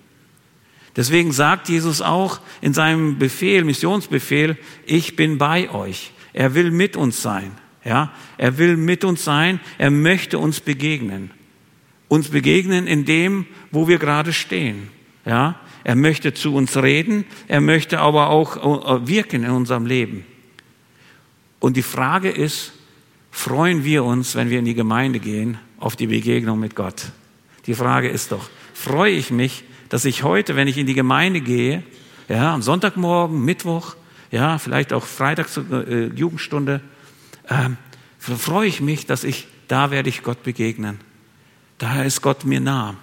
Deswegen 0.98 1.32
sagt 1.32 1.70
Jesus 1.70 2.02
auch 2.02 2.40
in 2.60 2.74
seinem 2.74 3.20
Befehl, 3.20 3.64
Missionsbefehl, 3.64 4.58
ich 4.86 5.16
bin 5.16 5.38
bei 5.38 5.70
euch. 5.70 6.12
Er 6.34 6.56
will 6.56 6.72
mit 6.72 6.98
uns 6.98 7.22
sein. 7.22 7.52
Ja, 7.86 8.12
er 8.38 8.58
will 8.58 8.76
mit 8.76 9.06
uns 9.06 9.24
sein. 9.24 9.60
Er 9.78 9.92
möchte 9.92 10.40
uns 10.40 10.60
begegnen. 10.60 11.32
Uns 12.10 12.30
begegnen 12.30 12.88
in 12.88 13.06
dem, 13.06 13.46
wo 13.72 13.88
wir 13.88 14.00
gerade 14.00 14.34
stehen. 14.34 14.90
Ja, 15.26 15.60
er 15.84 15.96
möchte 15.96 16.34
zu 16.34 16.56
uns 16.56 16.76
reden. 16.76 17.26
Er 17.48 17.62
möchte 17.62 18.00
aber 18.00 18.30
auch 18.30 18.58
äh, 18.58 19.08
wirken 19.08 19.44
in 19.44 19.52
unserem 19.52 19.86
Leben. 19.86 20.26
Und 21.60 21.78
die 21.78 21.84
Frage 21.84 22.30
ist, 22.30 22.74
freuen 23.32 23.84
wir 23.84 24.04
uns, 24.04 24.36
wenn 24.36 24.50
wir 24.50 24.60
in 24.60 24.66
die 24.66 24.74
Gemeinde 24.74 25.20
gehen, 25.20 25.60
auf 25.80 25.96
die 25.96 26.08
Begegnung 26.08 26.60
mit 26.60 26.76
Gott? 26.76 27.12
Die 27.68 27.76
Frage 27.76 28.10
ist 28.10 28.32
doch, 28.32 28.50
freue 28.74 29.14
ich 29.14 29.32
mich, 29.32 29.64
dass 29.90 30.06
ich 30.06 30.24
heute, 30.24 30.56
wenn 30.56 30.68
ich 30.68 30.78
in 30.78 30.88
die 30.88 30.94
Gemeinde 30.94 31.42
gehe, 31.42 31.84
ja, 32.28 32.54
am 32.54 32.62
Sonntagmorgen, 32.62 33.44
Mittwoch, 33.44 33.96
ja, 34.32 34.58
vielleicht 34.58 34.94
auch 34.94 35.06
Freitag 35.06 35.50
zur 35.50 35.88
äh, 35.88 36.08
Jugendstunde, 36.08 36.82
äh, 37.48 37.70
freue 38.20 38.68
ich 38.68 38.82
mich, 38.82 39.06
dass 39.06 39.24
ich, 39.24 39.48
da 39.68 39.92
werde 39.92 40.10
ich 40.10 40.24
Gott 40.24 40.44
begegnen. 40.44 41.00
Daher 41.78 42.06
ist 42.06 42.22
Gott 42.22 42.44
mir 42.46 42.60
nah. 42.60 42.96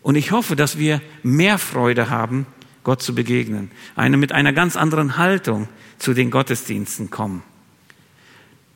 Und 0.00 0.16
ich 0.16 0.32
hoffe, 0.32 0.56
dass 0.56 0.78
wir 0.78 1.00
mehr 1.22 1.58
Freude 1.58 2.10
haben, 2.10 2.46
Gott 2.84 3.02
zu 3.02 3.14
begegnen. 3.14 3.70
Eine 3.94 4.16
mit 4.16 4.32
einer 4.32 4.52
ganz 4.52 4.76
anderen 4.76 5.16
Haltung 5.16 5.68
zu 5.98 6.14
den 6.14 6.30
Gottesdiensten 6.30 7.10
kommen. 7.10 7.42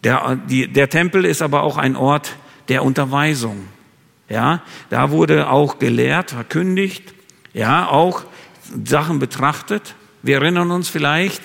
Der, 0.05 0.37
die, 0.37 0.69
der 0.69 0.89
Tempel 0.89 1.25
ist 1.25 1.43
aber 1.43 1.63
auch 1.63 1.77
ein 1.77 1.97
Ort 1.97 2.37
der 2.69 2.85
Unterweisung. 2.85 3.67
Ja, 4.29 4.63
da 4.91 5.11
wurde 5.11 5.49
auch 5.51 5.79
gelehrt, 5.79 6.33
verkündigt, 6.33 7.15
ja, 7.55 7.89
auch 7.89 8.25
Sachen 8.85 9.19
betrachtet. 9.19 9.95
Wir 10.23 10.37
erinnern 10.37 10.71
uns 10.71 10.89
vielleicht 10.89 11.43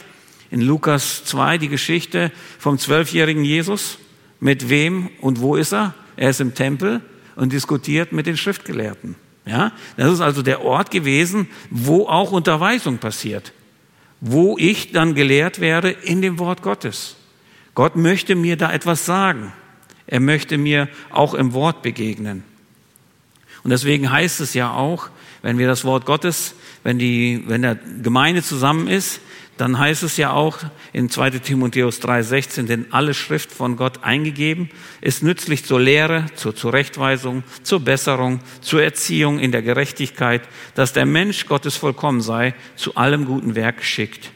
in 0.50 0.62
Lukas 0.62 1.24
2 1.26 1.58
die 1.58 1.70
Geschichte 1.70 2.32
vom 2.60 2.78
zwölfjährigen 2.78 3.46
Jesus. 3.46 3.98
Mit 4.40 4.70
wem 4.70 5.10
und 5.22 5.40
wo 5.40 5.56
ist 5.56 5.72
er? 5.72 5.94
Er 6.18 6.32
ist 6.32 6.42
im 6.42 6.56
Tempel 6.56 7.02
und 7.36 7.54
diskutiert 7.54 8.12
mit 8.12 8.26
den 8.26 8.38
Schriftgelehrten. 8.38 9.16
Ja, 9.46 9.72
das 9.98 10.14
ist 10.14 10.22
also 10.22 10.42
der 10.42 10.64
Ort 10.64 10.92
gewesen, 10.92 11.48
wo 11.70 12.08
auch 12.08 12.32
Unterweisung 12.32 12.98
passiert, 12.98 13.54
wo 14.20 14.58
ich 14.58 14.92
dann 14.92 15.16
gelehrt 15.16 15.60
werde 15.60 15.90
in 15.92 16.22
dem 16.22 16.40
Wort 16.40 16.62
Gottes. 16.62 17.16
Gott 17.74 17.96
möchte 17.96 18.36
mir 18.36 18.58
da 18.58 18.72
etwas 18.72 19.06
sagen. 19.06 19.54
Er 20.08 20.20
möchte 20.20 20.58
mir 20.58 20.90
auch 21.10 21.34
im 21.34 21.54
Wort 21.54 21.82
begegnen. 21.82 22.44
Und 23.64 23.72
deswegen 23.72 24.12
heißt 24.12 24.42
es 24.42 24.54
ja 24.54 24.74
auch, 24.74 25.10
wenn 25.42 25.58
wir 25.58 25.68
das 25.68 25.86
Wort 25.86 26.06
Gottes, 26.06 26.56
wenn 26.84 27.00
die, 27.00 27.44
wenn 27.48 27.62
der 27.62 27.76
Gemeinde 27.76 28.44
zusammen 28.44 28.88
ist, 28.88 29.22
dann 29.58 29.78
heißt 29.78 30.02
es 30.02 30.18
ja 30.18 30.32
auch 30.32 30.58
in 30.92 31.12
2 31.12 31.32
Timotheus 31.32 32.02
3,16, 32.02 32.64
denn 32.64 32.88
alle 32.90 33.14
Schrift 33.14 33.52
von 33.52 33.76
Gott 33.76 34.04
eingegeben 34.04 34.72
ist 35.02 35.22
nützlich 35.22 35.66
zur 35.66 35.80
Lehre, 35.80 36.26
zur 36.36 36.56
Zurechtweisung, 36.56 37.44
zur 37.62 37.80
Besserung, 37.82 38.40
zur 38.62 38.82
Erziehung 38.82 39.38
in 39.38 39.52
der 39.52 39.62
Gerechtigkeit, 39.62 40.42
dass 40.74 40.94
der 40.94 41.06
Mensch 41.06 41.46
Gottes 41.46 41.76
vollkommen 41.76 42.22
sei, 42.22 42.56
zu 42.76 42.96
allem 42.96 43.26
guten 43.26 43.54
Werk 43.54 43.78
geschickt. 43.78 44.32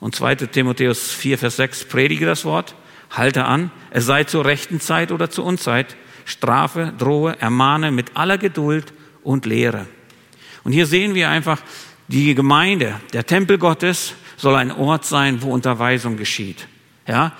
Und 0.00 0.16
2 0.16 0.34
Timotheus 0.34 1.12
4, 1.12 1.38
Vers 1.38 1.56
6, 1.56 1.84
predige 1.84 2.26
das 2.26 2.44
Wort, 2.44 2.74
halte 3.10 3.44
an, 3.44 3.70
es 3.90 4.06
sei 4.06 4.24
zur 4.24 4.46
rechten 4.46 4.80
Zeit 4.80 5.12
oder 5.12 5.30
zur 5.30 5.44
Unzeit, 5.44 5.96
strafe, 6.24 6.92
drohe, 6.96 7.38
ermahne 7.40 7.90
mit 7.90 8.16
aller 8.16 8.38
Geduld 8.38 8.92
und 9.22 9.46
Lehre. 9.46 9.86
Und 10.64 10.72
hier 10.72 10.86
sehen 10.86 11.14
wir 11.14 11.30
einfach, 11.30 11.60
die 12.08 12.34
Gemeinde, 12.34 13.00
der 13.12 13.24
Tempel 13.24 13.58
Gottes 13.58 14.14
soll 14.36 14.56
ein 14.56 14.72
Ort 14.72 15.04
sein, 15.04 15.42
wo 15.42 15.52
Unterweisung 15.52 16.16
geschieht. 16.16 16.66
Ja? 17.06 17.32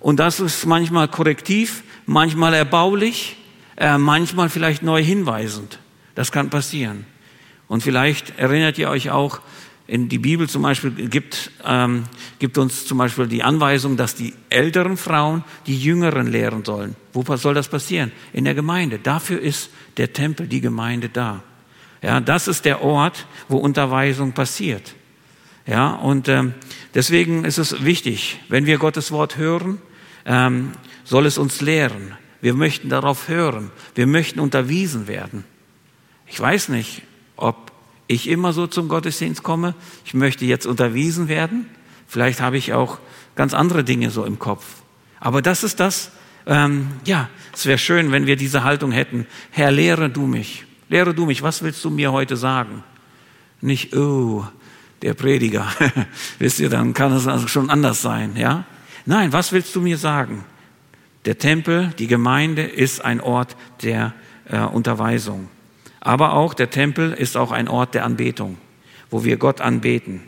Und 0.00 0.20
das 0.20 0.40
ist 0.40 0.66
manchmal 0.66 1.08
korrektiv, 1.08 1.82
manchmal 2.06 2.54
erbaulich, 2.54 3.36
äh, 3.76 3.98
manchmal 3.98 4.48
vielleicht 4.48 4.82
neu 4.82 5.02
hinweisend. 5.02 5.78
Das 6.14 6.32
kann 6.32 6.48
passieren. 6.48 7.04
Und 7.68 7.82
vielleicht 7.82 8.38
erinnert 8.38 8.78
ihr 8.78 8.88
euch 8.88 9.10
auch, 9.10 9.40
in 9.86 10.08
die 10.08 10.18
Bibel 10.18 10.48
zum 10.48 10.62
Beispiel 10.62 10.90
gibt, 10.90 11.50
ähm, 11.64 12.04
gibt 12.38 12.58
uns 12.58 12.86
zum 12.86 12.98
Beispiel 12.98 13.26
die 13.28 13.42
Anweisung, 13.42 13.96
dass 13.96 14.14
die 14.14 14.34
älteren 14.50 14.96
Frauen 14.96 15.44
die 15.66 15.78
Jüngeren 15.78 16.26
lehren 16.26 16.64
sollen. 16.64 16.96
Wo 17.12 17.24
soll 17.36 17.54
das 17.54 17.68
passieren? 17.68 18.10
In 18.32 18.44
der 18.44 18.54
Gemeinde. 18.54 18.98
Dafür 18.98 19.40
ist 19.40 19.70
der 19.96 20.12
Tempel, 20.12 20.48
die 20.48 20.60
Gemeinde 20.60 21.08
da. 21.08 21.42
Ja, 22.02 22.20
das 22.20 22.48
ist 22.48 22.64
der 22.64 22.82
Ort, 22.82 23.26
wo 23.48 23.58
Unterweisung 23.58 24.32
passiert. 24.32 24.94
Ja, 25.66 25.94
und 25.94 26.28
ähm, 26.28 26.54
deswegen 26.94 27.44
ist 27.44 27.58
es 27.58 27.84
wichtig, 27.84 28.40
wenn 28.48 28.66
wir 28.66 28.78
Gottes 28.78 29.10
Wort 29.10 29.36
hören, 29.36 29.80
ähm, 30.24 30.72
soll 31.04 31.26
es 31.26 31.38
uns 31.38 31.60
lehren. 31.60 32.12
Wir 32.40 32.54
möchten 32.54 32.88
darauf 32.88 33.28
hören. 33.28 33.70
Wir 33.94 34.06
möchten 34.06 34.40
unterwiesen 34.40 35.08
werden. 35.08 35.44
Ich 36.26 36.38
weiß 36.38 36.68
nicht, 36.68 37.02
ob 37.36 37.65
ich 38.06 38.28
immer 38.28 38.52
so 38.52 38.66
zum 38.66 38.88
Gottesdienst 38.88 39.42
komme. 39.42 39.74
Ich 40.04 40.14
möchte 40.14 40.44
jetzt 40.44 40.66
unterwiesen 40.66 41.28
werden. 41.28 41.66
Vielleicht 42.06 42.40
habe 42.40 42.56
ich 42.56 42.72
auch 42.72 42.98
ganz 43.34 43.54
andere 43.54 43.84
Dinge 43.84 44.10
so 44.10 44.24
im 44.24 44.38
Kopf. 44.38 44.64
Aber 45.18 45.42
das 45.42 45.64
ist 45.64 45.80
das, 45.80 46.12
ähm, 46.46 46.88
ja, 47.04 47.28
es 47.52 47.66
wäre 47.66 47.78
schön, 47.78 48.12
wenn 48.12 48.26
wir 48.26 48.36
diese 48.36 48.62
Haltung 48.62 48.92
hätten. 48.92 49.26
Herr, 49.50 49.72
lehre 49.72 50.08
du 50.08 50.26
mich. 50.26 50.64
Lehre 50.88 51.14
du 51.14 51.26
mich. 51.26 51.42
Was 51.42 51.62
willst 51.62 51.84
du 51.84 51.90
mir 51.90 52.12
heute 52.12 52.36
sagen? 52.36 52.84
Nicht, 53.60 53.96
oh, 53.96 54.46
der 55.02 55.14
Prediger. 55.14 55.66
Wisst 56.38 56.60
ihr, 56.60 56.68
dann 56.68 56.94
kann 56.94 57.12
es 57.12 57.26
also 57.26 57.48
schon 57.48 57.70
anders 57.70 58.02
sein, 58.02 58.36
ja? 58.36 58.64
Nein, 59.04 59.32
was 59.32 59.52
willst 59.52 59.74
du 59.74 59.80
mir 59.80 59.98
sagen? 59.98 60.44
Der 61.24 61.38
Tempel, 61.38 61.92
die 61.98 62.06
Gemeinde 62.06 62.62
ist 62.62 63.04
ein 63.04 63.20
Ort 63.20 63.56
der 63.82 64.14
äh, 64.48 64.60
Unterweisung. 64.60 65.48
Aber 66.00 66.34
auch 66.34 66.54
der 66.54 66.70
Tempel 66.70 67.12
ist 67.12 67.36
auch 67.36 67.52
ein 67.52 67.68
Ort 67.68 67.94
der 67.94 68.04
Anbetung, 68.04 68.58
wo 69.10 69.24
wir 69.24 69.36
Gott 69.36 69.60
anbeten. 69.60 70.22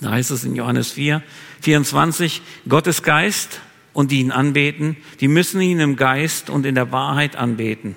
Da 0.00 0.10
heißt 0.10 0.30
es 0.30 0.44
in 0.44 0.56
Johannes 0.56 0.92
4, 0.92 1.22
24, 1.60 2.42
Gott 2.68 2.86
ist 2.86 3.02
Geist 3.02 3.60
und 3.92 4.10
die 4.10 4.20
ihn 4.20 4.32
anbeten, 4.32 4.96
die 5.20 5.28
müssen 5.28 5.60
ihn 5.60 5.80
im 5.80 5.96
Geist 5.96 6.50
und 6.50 6.66
in 6.66 6.74
der 6.74 6.90
Wahrheit 6.92 7.36
anbeten. 7.36 7.94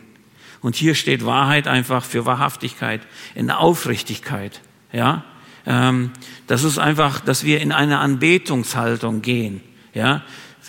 Und 0.62 0.76
hier 0.76 0.96
steht 0.96 1.26
Wahrheit 1.26 1.68
einfach 1.68 2.04
für 2.04 2.26
Wahrhaftigkeit, 2.26 3.02
in 3.36 3.50
Aufrichtigkeit. 3.52 4.62
Ja, 4.92 5.24
ähm, 5.66 6.12
das 6.46 6.63
ist 6.63 6.78
einfach, 6.78 7.20
dass 7.20 7.44
wir 7.44 7.62
in 7.62 7.72
eine 7.72 8.00
Anbetungshaltung 8.00 9.22
gehen. 9.22 9.62
Ja, 9.94 10.24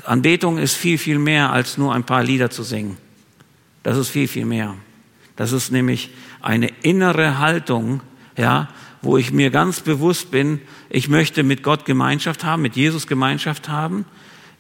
Anbetung 0.05 0.59
ist 0.59 0.75
viel, 0.75 0.99
viel 0.99 1.19
mehr 1.19 1.53
als 1.53 1.79
nur 1.79 1.95
ein 1.95 2.05
paar 2.05 2.23
Lieder 2.23 2.51
zu 2.51 2.63
singen. 2.63 2.97
Das 3.83 3.97
ist 3.97 4.09
viel, 4.09 4.29
viel 4.29 4.45
mehr. 4.45 4.75
Das 5.39 5.53
ist 5.53 5.71
nämlich 5.71 6.11
eine 6.43 6.67
innere 6.83 7.39
Haltung, 7.39 8.01
ja, 8.37 8.69
wo 9.03 9.17
ich 9.17 9.33
mir 9.33 9.51
ganz 9.51 9.81
bewusst 9.81 10.33
bin, 10.33 10.61
ich 10.91 11.09
möchte 11.09 11.45
mit 11.45 11.63
Gott 11.63 11.85
Gemeinschaft 11.85 12.43
haben, 12.43 12.61
mit 12.61 12.75
Jesus 12.75 13.07
Gemeinschaft 13.07 13.69
haben. 13.69 14.05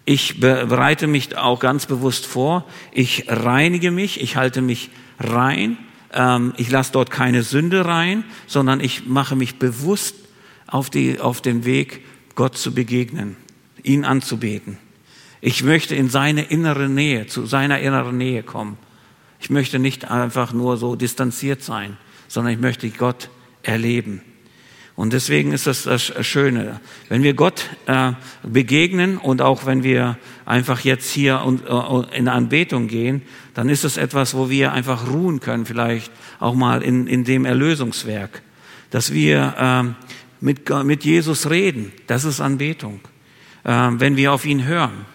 Ich 0.04 0.38
bereite 0.38 1.08
mich 1.08 1.36
auch 1.36 1.58
ganz 1.58 1.86
bewusst 1.86 2.26
vor. 2.26 2.64
Ich 2.92 3.24
reinige 3.26 3.90
mich, 3.90 4.20
ich 4.20 4.36
halte 4.36 4.62
mich 4.62 4.90
rein. 5.18 5.78
Ähm, 6.12 6.54
ich 6.56 6.70
lasse 6.70 6.92
dort 6.92 7.10
keine 7.10 7.42
Sünde 7.42 7.84
rein, 7.84 8.22
sondern 8.46 8.78
ich 8.78 9.04
mache 9.04 9.34
mich 9.34 9.58
bewusst 9.58 10.14
auf, 10.68 10.90
die, 10.90 11.18
auf 11.18 11.40
den 11.40 11.64
Weg, 11.64 12.04
Gott 12.36 12.56
zu 12.56 12.72
begegnen, 12.72 13.34
ihn 13.82 14.04
anzubeten. 14.04 14.78
Ich 15.40 15.64
möchte 15.64 15.96
in 15.96 16.08
seine 16.08 16.42
innere 16.42 16.88
Nähe, 16.88 17.26
zu 17.26 17.46
seiner 17.46 17.80
inneren 17.80 18.16
Nähe 18.16 18.44
kommen. 18.44 18.78
Ich 19.40 19.50
möchte 19.50 19.78
nicht 19.78 20.10
einfach 20.10 20.52
nur 20.52 20.76
so 20.76 20.96
distanziert 20.96 21.62
sein, 21.62 21.96
sondern 22.26 22.52
ich 22.52 22.60
möchte 22.60 22.88
Gott 22.90 23.30
erleben. 23.62 24.22
Und 24.98 25.12
deswegen 25.12 25.52
ist 25.52 25.68
das 25.68 25.84
das 25.84 26.12
Schöne. 26.26 26.80
Wenn 27.08 27.22
wir 27.22 27.34
Gott 27.34 27.70
äh, 27.86 28.14
begegnen 28.42 29.16
und 29.16 29.40
auch 29.42 29.64
wenn 29.64 29.84
wir 29.84 30.18
einfach 30.44 30.80
jetzt 30.80 31.08
hier 31.08 31.42
und, 31.42 31.62
äh, 31.68 32.16
in 32.16 32.26
Anbetung 32.26 32.88
gehen, 32.88 33.22
dann 33.54 33.68
ist 33.68 33.84
es 33.84 33.96
etwas, 33.96 34.34
wo 34.34 34.50
wir 34.50 34.72
einfach 34.72 35.08
ruhen 35.08 35.38
können, 35.38 35.66
vielleicht 35.66 36.10
auch 36.40 36.54
mal 36.54 36.82
in, 36.82 37.06
in 37.06 37.22
dem 37.22 37.44
Erlösungswerk. 37.44 38.42
Dass 38.90 39.12
wir 39.12 39.54
äh, 39.56 40.04
mit, 40.40 40.68
mit 40.84 41.04
Jesus 41.04 41.48
reden, 41.48 41.92
das 42.08 42.24
ist 42.24 42.40
Anbetung. 42.40 42.98
Äh, 43.62 43.70
wenn 43.70 44.16
wir 44.16 44.32
auf 44.32 44.44
ihn 44.44 44.64
hören. 44.64 45.06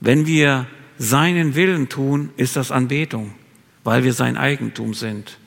Wenn 0.00 0.26
wir 0.26 0.66
seinen 0.98 1.54
Willen 1.54 1.88
tun, 1.88 2.30
ist 2.36 2.56
das 2.56 2.70
Anbetung, 2.70 3.34
weil 3.84 4.04
wir 4.04 4.12
sein 4.12 4.36
Eigentum 4.36 4.94
sind. 4.94 5.38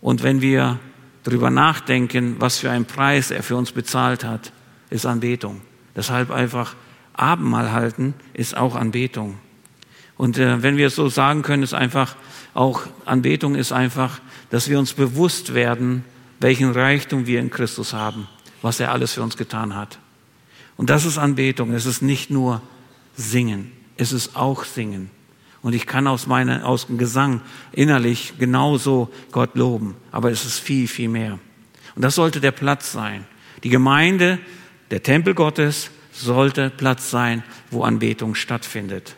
Und 0.00 0.22
wenn 0.22 0.40
wir 0.40 0.78
darüber 1.24 1.50
nachdenken, 1.50 2.36
was 2.38 2.58
für 2.58 2.70
einen 2.70 2.84
Preis 2.84 3.30
er 3.30 3.42
für 3.42 3.56
uns 3.56 3.72
bezahlt 3.72 4.24
hat, 4.24 4.52
ist 4.90 5.06
Anbetung. 5.06 5.60
Deshalb 5.96 6.30
einfach 6.30 6.76
Abendmahl 7.14 7.72
halten 7.72 8.14
ist 8.34 8.56
auch 8.56 8.76
Anbetung. 8.76 9.38
Und 10.16 10.38
äh, 10.38 10.62
wenn 10.62 10.76
wir 10.76 10.86
es 10.86 10.94
so 10.94 11.08
sagen 11.08 11.42
können, 11.42 11.62
ist 11.62 11.74
einfach 11.74 12.16
auch 12.54 12.82
Anbetung 13.04 13.54
ist 13.54 13.72
einfach, 13.72 14.20
dass 14.48 14.70
wir 14.70 14.78
uns 14.78 14.94
bewusst 14.94 15.52
werden, 15.52 16.04
welchen 16.40 16.70
Reichtum 16.70 17.26
wir 17.26 17.40
in 17.40 17.50
Christus 17.50 17.92
haben, 17.92 18.28
was 18.62 18.80
er 18.80 18.92
alles 18.92 19.12
für 19.12 19.22
uns 19.22 19.36
getan 19.36 19.76
hat. 19.76 19.98
Und 20.76 20.88
das 20.88 21.04
ist 21.04 21.18
Anbetung. 21.18 21.72
Es 21.72 21.84
ist 21.84 22.00
nicht 22.00 22.30
nur 22.30 22.62
Singen, 23.14 23.72
es 23.96 24.12
ist 24.12 24.36
auch 24.36 24.64
Singen. 24.64 25.10
Und 25.62 25.74
ich 25.74 25.86
kann 25.86 26.06
aus, 26.06 26.26
meiner, 26.26 26.66
aus 26.66 26.86
dem 26.86 26.98
Gesang 26.98 27.40
innerlich 27.72 28.34
genauso 28.38 29.10
Gott 29.32 29.56
loben. 29.56 29.96
Aber 30.12 30.30
es 30.30 30.44
ist 30.44 30.60
viel, 30.60 30.86
viel 30.86 31.08
mehr. 31.08 31.38
Und 31.94 32.02
das 32.02 32.14
sollte 32.14 32.40
der 32.40 32.52
Platz 32.52 32.92
sein. 32.92 33.26
Die 33.64 33.70
Gemeinde, 33.70 34.38
der 34.90 35.02
Tempel 35.02 35.34
Gottes 35.34 35.90
sollte 36.12 36.70
Platz 36.70 37.10
sein, 37.10 37.42
wo 37.70 37.82
Anbetung 37.82 38.34
stattfindet. 38.34 39.16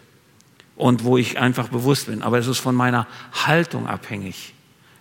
Und 0.74 1.05
wo 1.05 1.18
ich 1.18 1.39
einfach 1.39 1.68
bewusst 1.68 2.07
bin. 2.07 2.22
Aber 2.22 2.39
es 2.39 2.47
ist 2.47 2.61
von 2.61 2.74
meiner 2.74 3.07
Haltung 3.33 3.87
abhängig. 3.87 4.55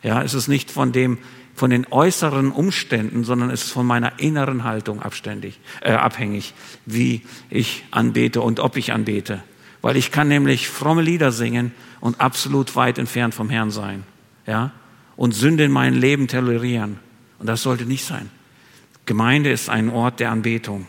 Ja, 0.04 0.24
es 0.24 0.34
ist 0.34 0.48
nicht 0.48 0.72
von 0.72 0.92
dem, 0.92 1.18
von 1.56 1.70
den 1.70 1.88
äußeren 1.90 2.52
Umständen, 2.52 3.24
sondern 3.24 3.52
es 3.52 3.64
ist 3.64 3.72
von 3.72 3.86
meiner 3.86 4.20
inneren 4.20 4.64
Haltung 4.64 5.02
abständig, 5.02 5.60
äh, 5.82 5.92
abhängig, 5.92 6.54
wie 6.86 7.22
ich 7.50 7.86
anbete 7.92 8.42
und 8.42 8.60
ob 8.60 8.76
ich 8.76 8.92
anbete. 8.92 9.44
Weil 9.88 9.96
ich 9.96 10.12
kann 10.12 10.28
nämlich 10.28 10.68
fromme 10.68 11.02
Lieder 11.02 11.32
singen 11.32 11.72
und 12.02 12.20
absolut 12.20 12.76
weit 12.76 12.98
entfernt 12.98 13.34
vom 13.34 13.50
Herrn 13.50 13.72
sein. 13.72 14.04
Ja? 14.46 14.72
Und 15.16 15.32
Sünde 15.34 15.64
in 15.64 15.72
meinem 15.72 15.98
Leben 15.98 16.28
tolerieren. 16.28 17.00
Und 17.40 17.48
das 17.48 17.62
sollte 17.62 17.86
nicht 17.86 18.04
sein. 18.04 18.30
Gemeinde 19.06 19.50
ist 19.50 19.70
ein 19.70 19.90
Ort 19.90 20.20
der 20.20 20.32
Anbetung. 20.32 20.88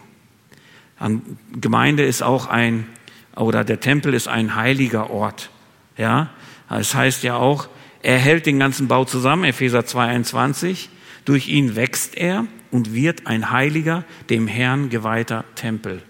Gemeinde 1.53 2.07
ist 2.07 2.23
auch 2.25 2.49
ein, 2.49 2.89
oder 3.37 3.63
der 3.63 3.79
Tempel 3.79 4.15
ist 4.15 4.27
ein 4.27 4.57
heiliger 4.57 5.11
Ort. 5.11 5.51
Ja? 5.97 6.31
Es 6.69 6.93
heißt 6.93 7.23
ja 7.23 7.37
auch, 7.37 7.69
er 8.03 8.19
hält 8.19 8.47
den 8.47 8.59
ganzen 8.59 8.89
Bau 8.89 9.05
zusammen, 9.05 9.45
Epheser 9.45 9.83
2,21. 9.83 10.89
Durch 11.25 11.47
ihn 11.47 11.77
wächst 11.77 12.17
er 12.17 12.49
und 12.73 12.95
wird 12.95 13.29
ein 13.29 13.53
heiliger, 13.53 14.03
dem 14.29 14.49
Herrn 14.49 14.89
geweihter 14.91 15.45
Tempel. 15.55 16.03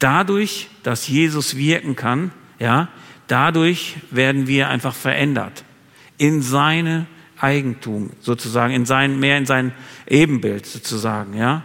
Dadurch, 0.00 0.68
dass 0.82 1.06
Jesus 1.06 1.56
wirken 1.56 1.94
kann, 1.94 2.32
ja, 2.58 2.88
dadurch 3.28 3.96
werden 4.10 4.48
wir 4.48 4.68
einfach 4.68 4.94
verändert 4.94 5.62
in 6.18 6.42
seine 6.42 7.06
Eigentum 7.38 8.10
sozusagen, 8.20 8.74
in 8.74 8.86
sein, 8.86 9.20
mehr 9.20 9.38
in 9.38 9.46
sein 9.46 9.72
Ebenbild 10.08 10.66
sozusagen, 10.66 11.34
ja. 11.34 11.64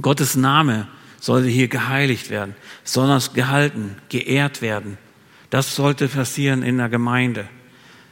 Gottes 0.00 0.36
Name 0.36 0.86
sollte 1.18 1.48
hier 1.48 1.68
geheiligt 1.68 2.30
werden, 2.30 2.54
besonders 2.84 3.34
gehalten, 3.34 3.96
geehrt 4.08 4.62
werden. 4.62 4.96
Das 5.50 5.74
sollte 5.74 6.08
passieren 6.08 6.62
in 6.62 6.78
der 6.78 6.88
Gemeinde. 6.88 7.48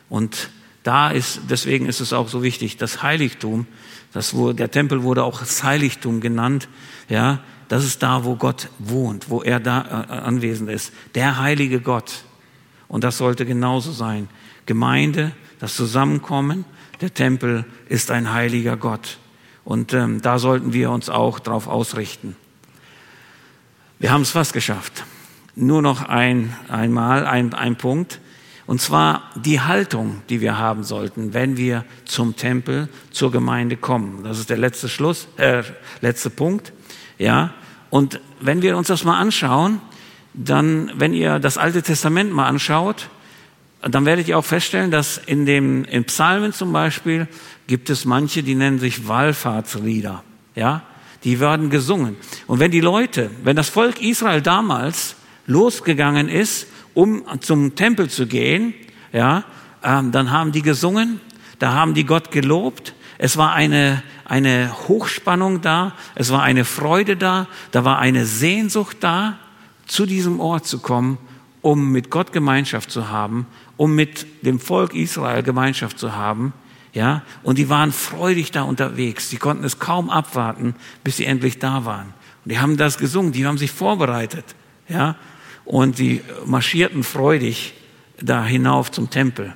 Und 0.09 0.51
da 0.83 1.11
ist, 1.11 1.43
deswegen 1.49 1.87
ist 1.87 2.01
es 2.01 2.13
auch 2.13 2.29
so 2.29 2.43
wichtig, 2.43 2.77
das 2.77 3.03
Heiligtum, 3.03 3.67
das 4.13 4.35
der 4.35 4.71
Tempel 4.71 5.03
wurde 5.03 5.23
auch 5.23 5.41
das 5.41 5.63
Heiligtum 5.63 6.21
genannt, 6.21 6.69
ja, 7.09 7.41
das 7.69 7.85
ist 7.85 8.03
da, 8.03 8.25
wo 8.25 8.37
Gott 8.37 8.69
wohnt, 8.79 9.31
wo 9.31 9.43
er 9.43 9.61
da 9.61 10.07
äh, 10.09 10.13
anwesend 10.13 10.71
ist. 10.71 10.93
Der 11.15 11.39
heilige 11.39 11.81
Gott. 11.81 12.25
Und 12.89 13.05
das 13.05 13.19
sollte 13.19 13.45
genauso 13.45 13.93
sein. 13.93 14.29
Gemeinde, 14.67 15.33
das 15.59 15.77
Zusammenkommen, 15.77 16.65
der 17.01 17.13
Tempel 17.13 17.65
ist 17.89 18.11
ein 18.11 18.33
heiliger 18.33 18.77
Gott. 18.77 19.19
Und 19.65 19.93
ähm, 19.93 20.23
da 20.23 20.39
sollten 20.39 20.73
wir 20.73 20.91
uns 20.91 21.11
auch 21.11 21.39
darauf 21.39 21.69
ausrichten. 21.69 22.37
Wir 23.99 24.13
haben 24.13 24.23
es 24.23 24.31
fast 24.31 24.55
geschafft. 24.55 25.05
Nur 25.55 25.83
noch 25.83 26.03
ein, 26.03 26.57
einmal 26.69 27.27
ein, 27.27 27.53
ein 27.53 27.77
Punkt. 27.77 28.21
Und 28.67 28.81
zwar 28.81 29.31
die 29.35 29.61
Haltung, 29.61 30.23
die 30.29 30.41
wir 30.41 30.59
haben 30.59 30.85
sollten, 30.85 31.35
wenn 31.35 31.57
wir 31.57 31.85
zum 32.05 32.37
Tempel, 32.37 32.89
zur 33.11 33.33
Gemeinde 33.33 33.77
kommen. 33.77 34.25
Das 34.25 34.39
ist 34.39 34.51
der 34.51 34.59
letzte 34.59 34.89
Schluss, 34.89 35.29
äh, 35.37 35.63
letzte 36.01 36.31
Punkt. 36.31 36.73
Ja. 37.19 37.53
Und 37.91 38.21
wenn 38.41 38.63
wir 38.63 38.77
uns 38.77 38.89
das 38.89 39.05
mal 39.05 39.19
anschauen, 39.19 39.81
dann, 40.35 40.93
wenn 40.95 41.13
ihr 41.13 41.39
das 41.39 41.59
Alte 41.59 41.83
Testament 41.83 42.33
mal 42.33 42.47
anschaut, 42.47 43.09
dann 43.83 44.07
werdet 44.07 44.29
ihr 44.29 44.39
auch 44.39 44.45
feststellen, 44.45 44.91
dass 44.91 45.19
in 45.19 45.47
dem, 45.47 45.85
in 45.85 46.05
Psalmen 46.05 46.53
zum 46.53 46.73
Beispiel 46.73 47.29
gibt 47.67 47.91
es 47.91 48.05
manche, 48.05 48.43
die 48.43 48.55
nennen 48.55 48.79
sich 48.79 49.07
Wallfahrtslieder. 49.07 50.23
Ja. 50.55 50.83
Die 51.25 51.41
werden 51.41 51.71
gesungen. 51.71 52.17
Und 52.47 52.61
wenn 52.61 52.71
die 52.71 52.81
Leute, 52.81 53.31
wenn 53.43 53.57
das 53.57 53.69
Volk 53.69 54.01
Israel 54.01 54.41
damals 54.41 55.17
losgegangen 55.47 56.29
ist, 56.29 56.69
um 56.95 57.25
zum 57.41 57.75
Tempel 57.75 58.09
zu 58.09 58.27
gehen, 58.27 58.75
ja, 59.13 59.45
ähm, 59.83 60.13
dann 60.13 60.31
haben 60.31 60.53
die 60.53 60.63
gesungen, 60.63 61.21
da 61.59 61.73
haben 61.73 61.95
die 61.95 62.05
Gott 62.05 62.31
gelobt. 62.31 62.95
Es 63.19 63.37
war 63.37 63.53
eine, 63.53 64.03
eine 64.25 64.73
Hochspannung 64.87 65.61
da, 65.61 65.93
es 66.15 66.31
war 66.31 66.43
eine 66.43 66.65
Freude 66.65 67.17
da, 67.17 67.49
da 67.73 67.85
war 67.85 67.99
eine 67.99 68.25
Sehnsucht 68.25 68.99
da, 69.01 69.39
zu 69.87 70.07
diesem 70.07 70.39
Ort 70.39 70.67
zu 70.67 70.79
kommen, 70.79 71.19
um 71.61 71.91
mit 71.91 72.11
Gott 72.11 72.33
Gemeinschaft 72.33 72.91
zu 72.91 73.11
haben, 73.11 73.47
um 73.77 73.95
mit 73.95 74.47
dem 74.47 74.61
Volk 74.61 74.95
Israel 74.95 75.43
Gemeinschaft 75.43 75.99
zu 75.99 76.15
haben. 76.15 76.53
Ja, 76.93 77.23
und 77.43 77.59
die 77.59 77.69
waren 77.69 77.93
freudig 77.93 78.51
da 78.51 78.63
unterwegs. 78.63 79.29
Sie 79.29 79.37
konnten 79.37 79.65
es 79.65 79.79
kaum 79.79 80.11
abwarten, 80.11 80.75
bis 81.05 81.19
sie 81.19 81.27
endlich 81.27 81.59
da 81.59 81.85
waren. 81.85 82.15
Und 82.45 82.53
die 82.53 82.59
haben 82.59 82.77
das 82.77 82.99
gesungen, 82.99 83.33
die 83.33 83.47
haben 83.47 83.59
sich 83.59 83.71
vorbereitet. 83.71 84.45
Ja, 84.89 85.17
und 85.65 85.99
die 85.99 86.23
marschierten 86.47 87.03
freudig 87.03 87.75
da 88.21 88.45
hinauf 88.45 88.91
zum 88.91 89.11
Tempel. 89.11 89.55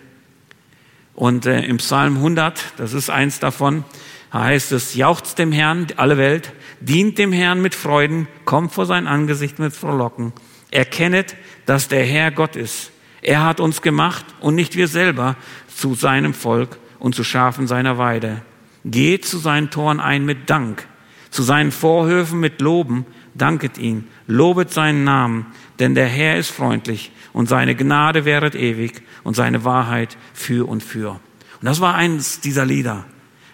Und 1.23 1.47
äh, 1.47 1.61
im 1.61 1.77
Psalm 1.77 2.17
100, 2.17 2.61
das 2.79 2.95
ist 2.95 3.09
eins 3.09 3.39
davon, 3.39 3.85
heißt 4.33 4.73
es, 4.73 4.97
jauchzt 4.97 5.39
dem 5.39 5.53
Herrn, 5.53 5.87
alle 5.97 6.19
Welt, 6.19 6.53
dient 6.81 7.17
dem 7.17 7.33
Herrn 7.33 7.63
mit 7.63 7.77
Freuden, 7.77 8.27
kommt 8.45 8.73
vor 8.73 8.87
sein 8.87 9.07
Angesicht 9.07 9.61
mit 9.61 9.73
Frohlocken. 9.73 10.33
Erkennet, 10.73 11.37
dass 11.65 11.87
der 11.87 12.05
Herr 12.05 12.33
Gott 12.33 12.57
ist. 12.57 12.91
Er 13.21 13.45
hat 13.45 13.61
uns 13.61 13.83
gemacht 13.83 14.25
und 14.41 14.57
nicht 14.57 14.75
wir 14.75 14.89
selber 14.89 15.37
zu 15.69 15.95
seinem 15.95 16.35
Volk 16.35 16.77
und 16.99 17.15
zu 17.15 17.23
Schafen 17.23 17.69
seiner 17.69 17.99
Weide. 17.99 18.43
Geht 18.85 19.25
zu 19.25 19.39
seinen 19.39 19.71
Toren 19.71 20.01
ein 20.01 20.25
mit 20.25 20.51
Dank, 20.51 20.89
zu 21.31 21.45
seinen 21.45 21.71
Vorhöfen 21.71 22.41
mit 22.41 22.61
Loben, 22.61 23.07
danket 23.33 23.79
ihn, 23.79 24.09
lobet 24.27 24.73
seinen 24.73 25.05
Namen, 25.05 25.47
denn 25.83 25.97
der 25.97 26.07
Herr 26.07 26.37
ist 26.39 26.53
freundlich 26.53 27.11
und 27.33 27.49
seine 27.49 27.75
Gnade 27.75 28.25
währet 28.25 28.55
ewig 28.55 29.03
und 29.25 29.35
seine 29.35 29.65
Wahrheit 29.65 30.17
für 30.33 30.69
und 30.69 30.81
für. 30.81 31.19
Und 31.61 31.67
das 31.67 31.81
war 31.81 31.97
eines 31.97 32.39
dieser 32.39 32.65
Lieder. 32.65 33.05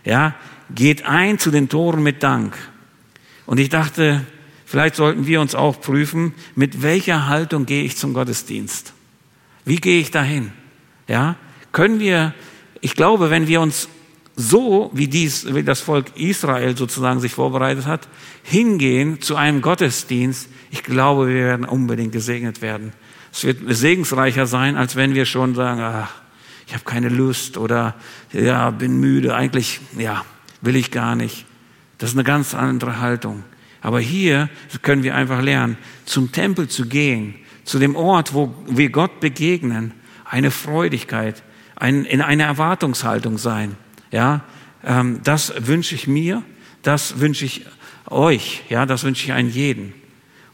Ja, 0.05 0.35
geht 0.69 1.07
ein 1.07 1.39
zu 1.39 1.51
den 1.51 1.71
Toren 1.71 2.03
mit 2.03 2.23
Dank. 2.23 2.55
Und 3.47 3.59
ich 3.59 3.71
dachte, 3.71 4.27
vielleicht 4.67 4.95
sollten 4.95 5.27
wir 5.27 5.41
uns 5.41 5.55
auch 5.55 5.81
prüfen, 5.81 6.35
mit 6.55 6.83
welcher 6.83 7.29
Haltung 7.29 7.65
gehe 7.65 7.83
ich 7.83 7.97
zum 7.97 8.13
Gottesdienst? 8.13 8.93
Wie 9.65 9.77
gehe 9.77 9.99
ich 9.99 10.11
dahin? 10.11 10.53
Ja, 11.07 11.37
können 11.73 11.99
wir, 11.99 12.35
ich 12.83 12.95
glaube, 12.95 13.31
wenn 13.31 13.49
wir 13.49 13.63
uns 13.63 13.89
so 14.41 14.93
wie 14.95 15.09
dies, 15.09 15.53
wie 15.53 15.65
das 15.65 15.81
Volk 15.81 16.17
Israel 16.17 16.77
sozusagen 16.77 17.19
sich 17.19 17.33
vorbereitet 17.33 17.87
hat, 17.87 18.07
hingehen 18.45 19.21
zu 19.21 19.35
einem 19.35 19.61
Gottesdienst, 19.63 20.49
ich 20.71 20.85
glaube, 20.85 21.27
wir 21.27 21.35
werden 21.35 21.67
unbedingt 21.67 22.13
gesegnet 22.13 22.63
werden. 22.63 22.93
Es 23.33 23.43
wird 23.43 23.59
segensreicher 23.67 24.47
sein, 24.47 24.77
als 24.77 24.95
wenn 24.95 25.17
wir 25.17 25.27
schon 25.27 25.57
sagen, 25.57 25.81
ach, 25.81 26.15
ich 26.69 26.73
habe 26.75 26.85
keine 26.85 27.09
Lust 27.09 27.59
oder 27.59 27.97
ja, 28.33 28.71
bin 28.71 29.01
müde, 29.01 29.35
eigentlich 29.35 29.81
ja, 29.99 30.25
will 30.61 30.77
ich 30.77 30.93
gar 30.93 31.17
nicht. 31.17 31.45
Das 31.99 32.11
ist 32.11 32.17
eine 32.17 32.25
ganz 32.25 32.55
andere 32.55 33.01
Haltung. 33.01 33.43
Aber 33.81 33.99
hier 33.99 34.49
können 34.83 35.03
wir 35.03 35.17
einfach 35.17 35.43
lernen, 35.43 35.79
zum 36.05 36.31
Tempel 36.31 36.69
zu 36.69 36.87
gehen, 36.87 37.35
zu 37.65 37.81
dem 37.81 37.97
Ort, 37.97 38.35
wo 38.35 38.55
wir 38.69 38.91
Gott 38.91 39.19
begegnen, 39.19 39.95
eine 40.25 40.53
Freudigkeit, 40.53 41.43
ein, 41.75 42.05
in 42.05 42.21
einer 42.21 42.45
Erwartungshaltung 42.45 43.37
sein. 43.37 43.77
Ja, 44.11 44.43
ähm, 44.85 45.21
das 45.25 45.53
wünsche 45.67 45.95
ich 45.95 46.07
mir, 46.07 46.43
das 46.83 47.21
wünsche 47.21 47.45
ich 47.45 47.67
euch, 48.07 48.63
ja, 48.69 48.87
das 48.87 49.05
wünsche 49.05 49.25
ich 49.25 49.33
einen 49.33 49.51
jeden. 49.51 49.93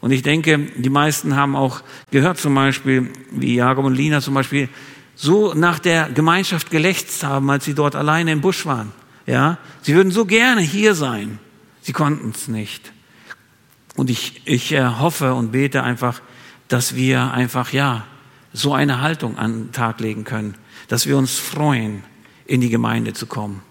Und 0.01 0.11
ich 0.11 0.21
denke, 0.21 0.59
die 0.75 0.89
meisten 0.89 1.35
haben 1.35 1.55
auch 1.55 1.81
gehört 2.11 2.37
zum 2.37 2.53
Beispiel, 2.53 3.11
wie 3.31 3.55
Jakob 3.55 3.85
und 3.85 3.95
Lina 3.95 4.21
zum 4.21 4.33
Beispiel, 4.33 4.69
so 5.15 5.53
nach 5.53 5.79
der 5.79 6.09
Gemeinschaft 6.09 6.69
gelächzt 6.69 7.23
haben, 7.23 7.49
als 7.49 7.65
sie 7.65 7.73
dort 7.73 7.95
alleine 7.95 8.31
im 8.31 8.41
Busch 8.41 8.65
waren. 8.65 8.91
Ja, 9.25 9.57
sie 9.81 9.95
würden 9.95 10.11
so 10.11 10.25
gerne 10.25 10.61
hier 10.61 10.93
sein. 10.93 11.39
Sie 11.81 11.93
konnten 11.93 12.31
es 12.35 12.47
nicht. 12.47 12.91
Und 13.95 14.09
ich, 14.09 14.41
ich 14.45 14.73
äh, 14.73 14.85
hoffe 14.85 15.33
und 15.33 15.51
bete 15.51 15.81
einfach, 15.81 16.21
dass 16.67 16.95
wir 16.95 17.31
einfach, 17.31 17.71
ja, 17.71 18.05
so 18.53 18.73
eine 18.73 19.01
Haltung 19.01 19.37
an 19.37 19.53
den 19.53 19.71
Tag 19.71 19.99
legen 19.99 20.23
können, 20.23 20.55
dass 20.87 21.07
wir 21.07 21.17
uns 21.17 21.39
freuen, 21.39 22.03
in 22.45 22.61
die 22.61 22.69
Gemeinde 22.69 23.13
zu 23.13 23.25
kommen. 23.25 23.61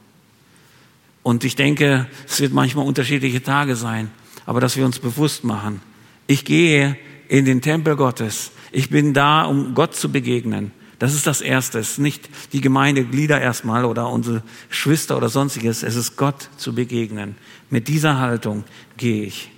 Und 1.22 1.45
ich 1.45 1.57
denke, 1.57 2.07
es 2.27 2.41
wird 2.41 2.53
manchmal 2.53 2.87
unterschiedliche 2.87 3.43
Tage 3.43 3.77
sein. 3.77 4.11
aber 4.47 4.61
dass 4.61 4.77
wir 4.77 4.85
uns 4.85 4.99
bewusst 4.99 5.43
machen, 5.43 5.81
ich 6.27 6.45
gehe 6.45 6.99
in 7.29 7.47
den 7.47 7.62
Tempel 7.62 7.97
Gottes. 7.97 8.51
Ich 8.72 8.91
bin 8.91 9.14
da, 9.14 9.45
um 9.45 9.75
Gott 9.75 9.95
zu 9.95 10.12
begegnen. 10.12 10.70
Das 10.99 11.14
ist 11.14 11.27
das 11.27 11.41
Erste. 11.41 11.79
Es 11.79 11.93
ist 11.93 11.99
nicht 11.99 12.29
die 12.53 12.61
Gemeindeglieder 12.61 13.41
erstmal 13.41 13.85
oder 13.85 14.09
unsere 14.09 14.43
Schwester 14.68 15.16
oder 15.16 15.29
sonstiges. 15.29 15.83
Es 15.83 15.97
ist 15.97 16.16
Gott 16.16 16.49
zu 16.57 16.75
begegnen. 16.75 17.37
Mit 17.70 17.89
dieser 17.89 18.18
Haltung 18.18 18.64
gehe 18.97 19.25
ich. 19.25 19.51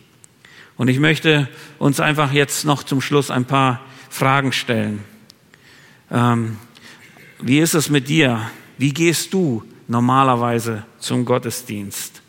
Und 0.76 0.88
ich 0.88 0.98
möchte 0.98 1.48
uns 1.78 2.00
einfach 2.00 2.32
jetzt 2.32 2.64
noch 2.64 2.82
zum 2.82 3.00
Schluss 3.00 3.30
ein 3.30 3.44
paar 3.44 3.80
Fragen 4.08 4.52
stellen. 4.52 5.04
Ähm, 6.10 6.58
wie 7.40 7.58
ist 7.58 7.74
es 7.74 7.90
mit 7.90 8.08
dir? 8.08 8.50
Wie 8.78 8.92
gehst 8.92 9.32
du 9.32 9.62
normalerweise 9.88 10.84
zum 10.98 11.24
Gottesdienst? 11.24 12.22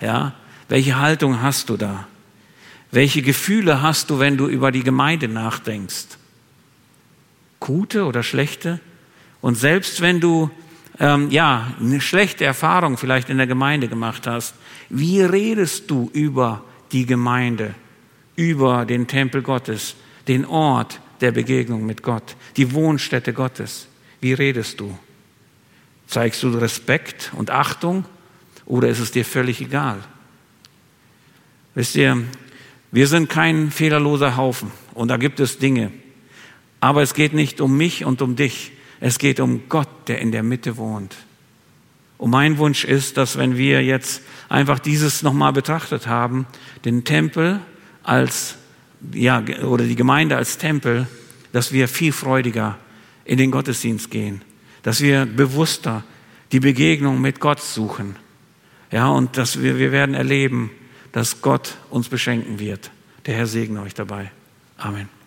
Ja, 0.00 0.34
welche 0.68 0.98
Haltung 0.98 1.42
hast 1.42 1.68
du 1.68 1.76
da? 1.76 2.06
Welche 2.90 3.22
Gefühle 3.22 3.82
hast 3.82 4.10
du, 4.10 4.18
wenn 4.18 4.36
du 4.36 4.46
über 4.46 4.72
die 4.72 4.82
Gemeinde 4.82 5.28
nachdenkst? 5.28 6.18
Gute 7.60 8.04
oder 8.04 8.22
schlechte? 8.22 8.80
Und 9.40 9.56
selbst 9.56 10.00
wenn 10.00 10.20
du 10.20 10.50
ähm, 10.98 11.30
ja 11.30 11.74
eine 11.80 12.00
schlechte 12.00 12.44
Erfahrung 12.44 12.96
vielleicht 12.96 13.28
in 13.28 13.38
der 13.38 13.46
Gemeinde 13.46 13.88
gemacht 13.88 14.26
hast, 14.26 14.54
wie 14.88 15.20
redest 15.22 15.90
du 15.90 16.10
über 16.12 16.64
die 16.92 17.06
Gemeinde, 17.06 17.74
über 18.36 18.86
den 18.86 19.06
Tempel 19.06 19.42
Gottes, 19.42 19.96
den 20.28 20.44
Ort 20.46 21.00
der 21.20 21.32
Begegnung 21.32 21.84
mit 21.84 22.02
Gott, 22.02 22.36
die 22.56 22.72
Wohnstätte 22.72 23.32
Gottes? 23.32 23.88
Wie 24.20 24.32
redest 24.32 24.80
du? 24.80 24.96
Zeigst 26.08 26.42
du 26.42 26.48
Respekt 26.48 27.32
und 27.36 27.50
Achtung 27.50 28.06
oder 28.64 28.88
ist 28.88 28.98
es 28.98 29.12
dir 29.12 29.24
völlig 29.24 29.60
egal? 29.60 29.98
Wisst 31.74 31.94
ihr, 31.96 32.24
wir 32.90 33.06
sind 33.06 33.28
kein 33.28 33.70
fehlerloser 33.70 34.36
Haufen 34.36 34.72
und 34.94 35.08
da 35.08 35.18
gibt 35.18 35.38
es 35.38 35.58
Dinge. 35.58 35.92
Aber 36.80 37.02
es 37.02 37.12
geht 37.12 37.34
nicht 37.34 37.60
um 37.60 37.76
mich 37.76 38.04
und 38.06 38.22
um 38.22 38.36
dich. 38.36 38.72
Es 39.00 39.18
geht 39.18 39.38
um 39.38 39.68
Gott, 39.68 39.88
der 40.08 40.20
in 40.20 40.32
der 40.32 40.42
Mitte 40.42 40.78
wohnt. 40.78 41.14
Und 42.16 42.30
mein 42.30 42.58
Wunsch 42.58 42.84
ist, 42.84 43.16
dass 43.16 43.36
wenn 43.36 43.56
wir 43.56 43.84
jetzt 43.84 44.22
einfach 44.48 44.78
dieses 44.78 45.22
nochmal 45.22 45.52
betrachtet 45.52 46.06
haben, 46.06 46.46
den 46.84 47.04
Tempel 47.04 47.60
als, 48.02 48.56
ja, 49.12 49.42
oder 49.62 49.84
die 49.84 49.94
Gemeinde 49.94 50.36
als 50.36 50.58
Tempel, 50.58 51.06
dass 51.52 51.72
wir 51.72 51.86
viel 51.86 52.12
freudiger 52.12 52.78
in 53.24 53.38
den 53.38 53.50
Gottesdienst 53.50 54.10
gehen, 54.10 54.42
dass 54.82 55.00
wir 55.00 55.26
bewusster 55.26 56.04
die 56.52 56.60
Begegnung 56.60 57.20
mit 57.20 57.40
Gott 57.40 57.60
suchen. 57.60 58.16
Ja, 58.90 59.08
und 59.08 59.36
dass 59.36 59.60
wir, 59.60 59.78
wir 59.78 59.92
werden 59.92 60.14
erleben, 60.14 60.70
dass 61.12 61.42
Gott 61.42 61.76
uns 61.90 62.08
beschenken 62.08 62.58
wird. 62.58 62.90
Der 63.26 63.34
Herr 63.34 63.46
segne 63.46 63.82
euch 63.82 63.94
dabei. 63.94 64.30
Amen. 64.78 65.17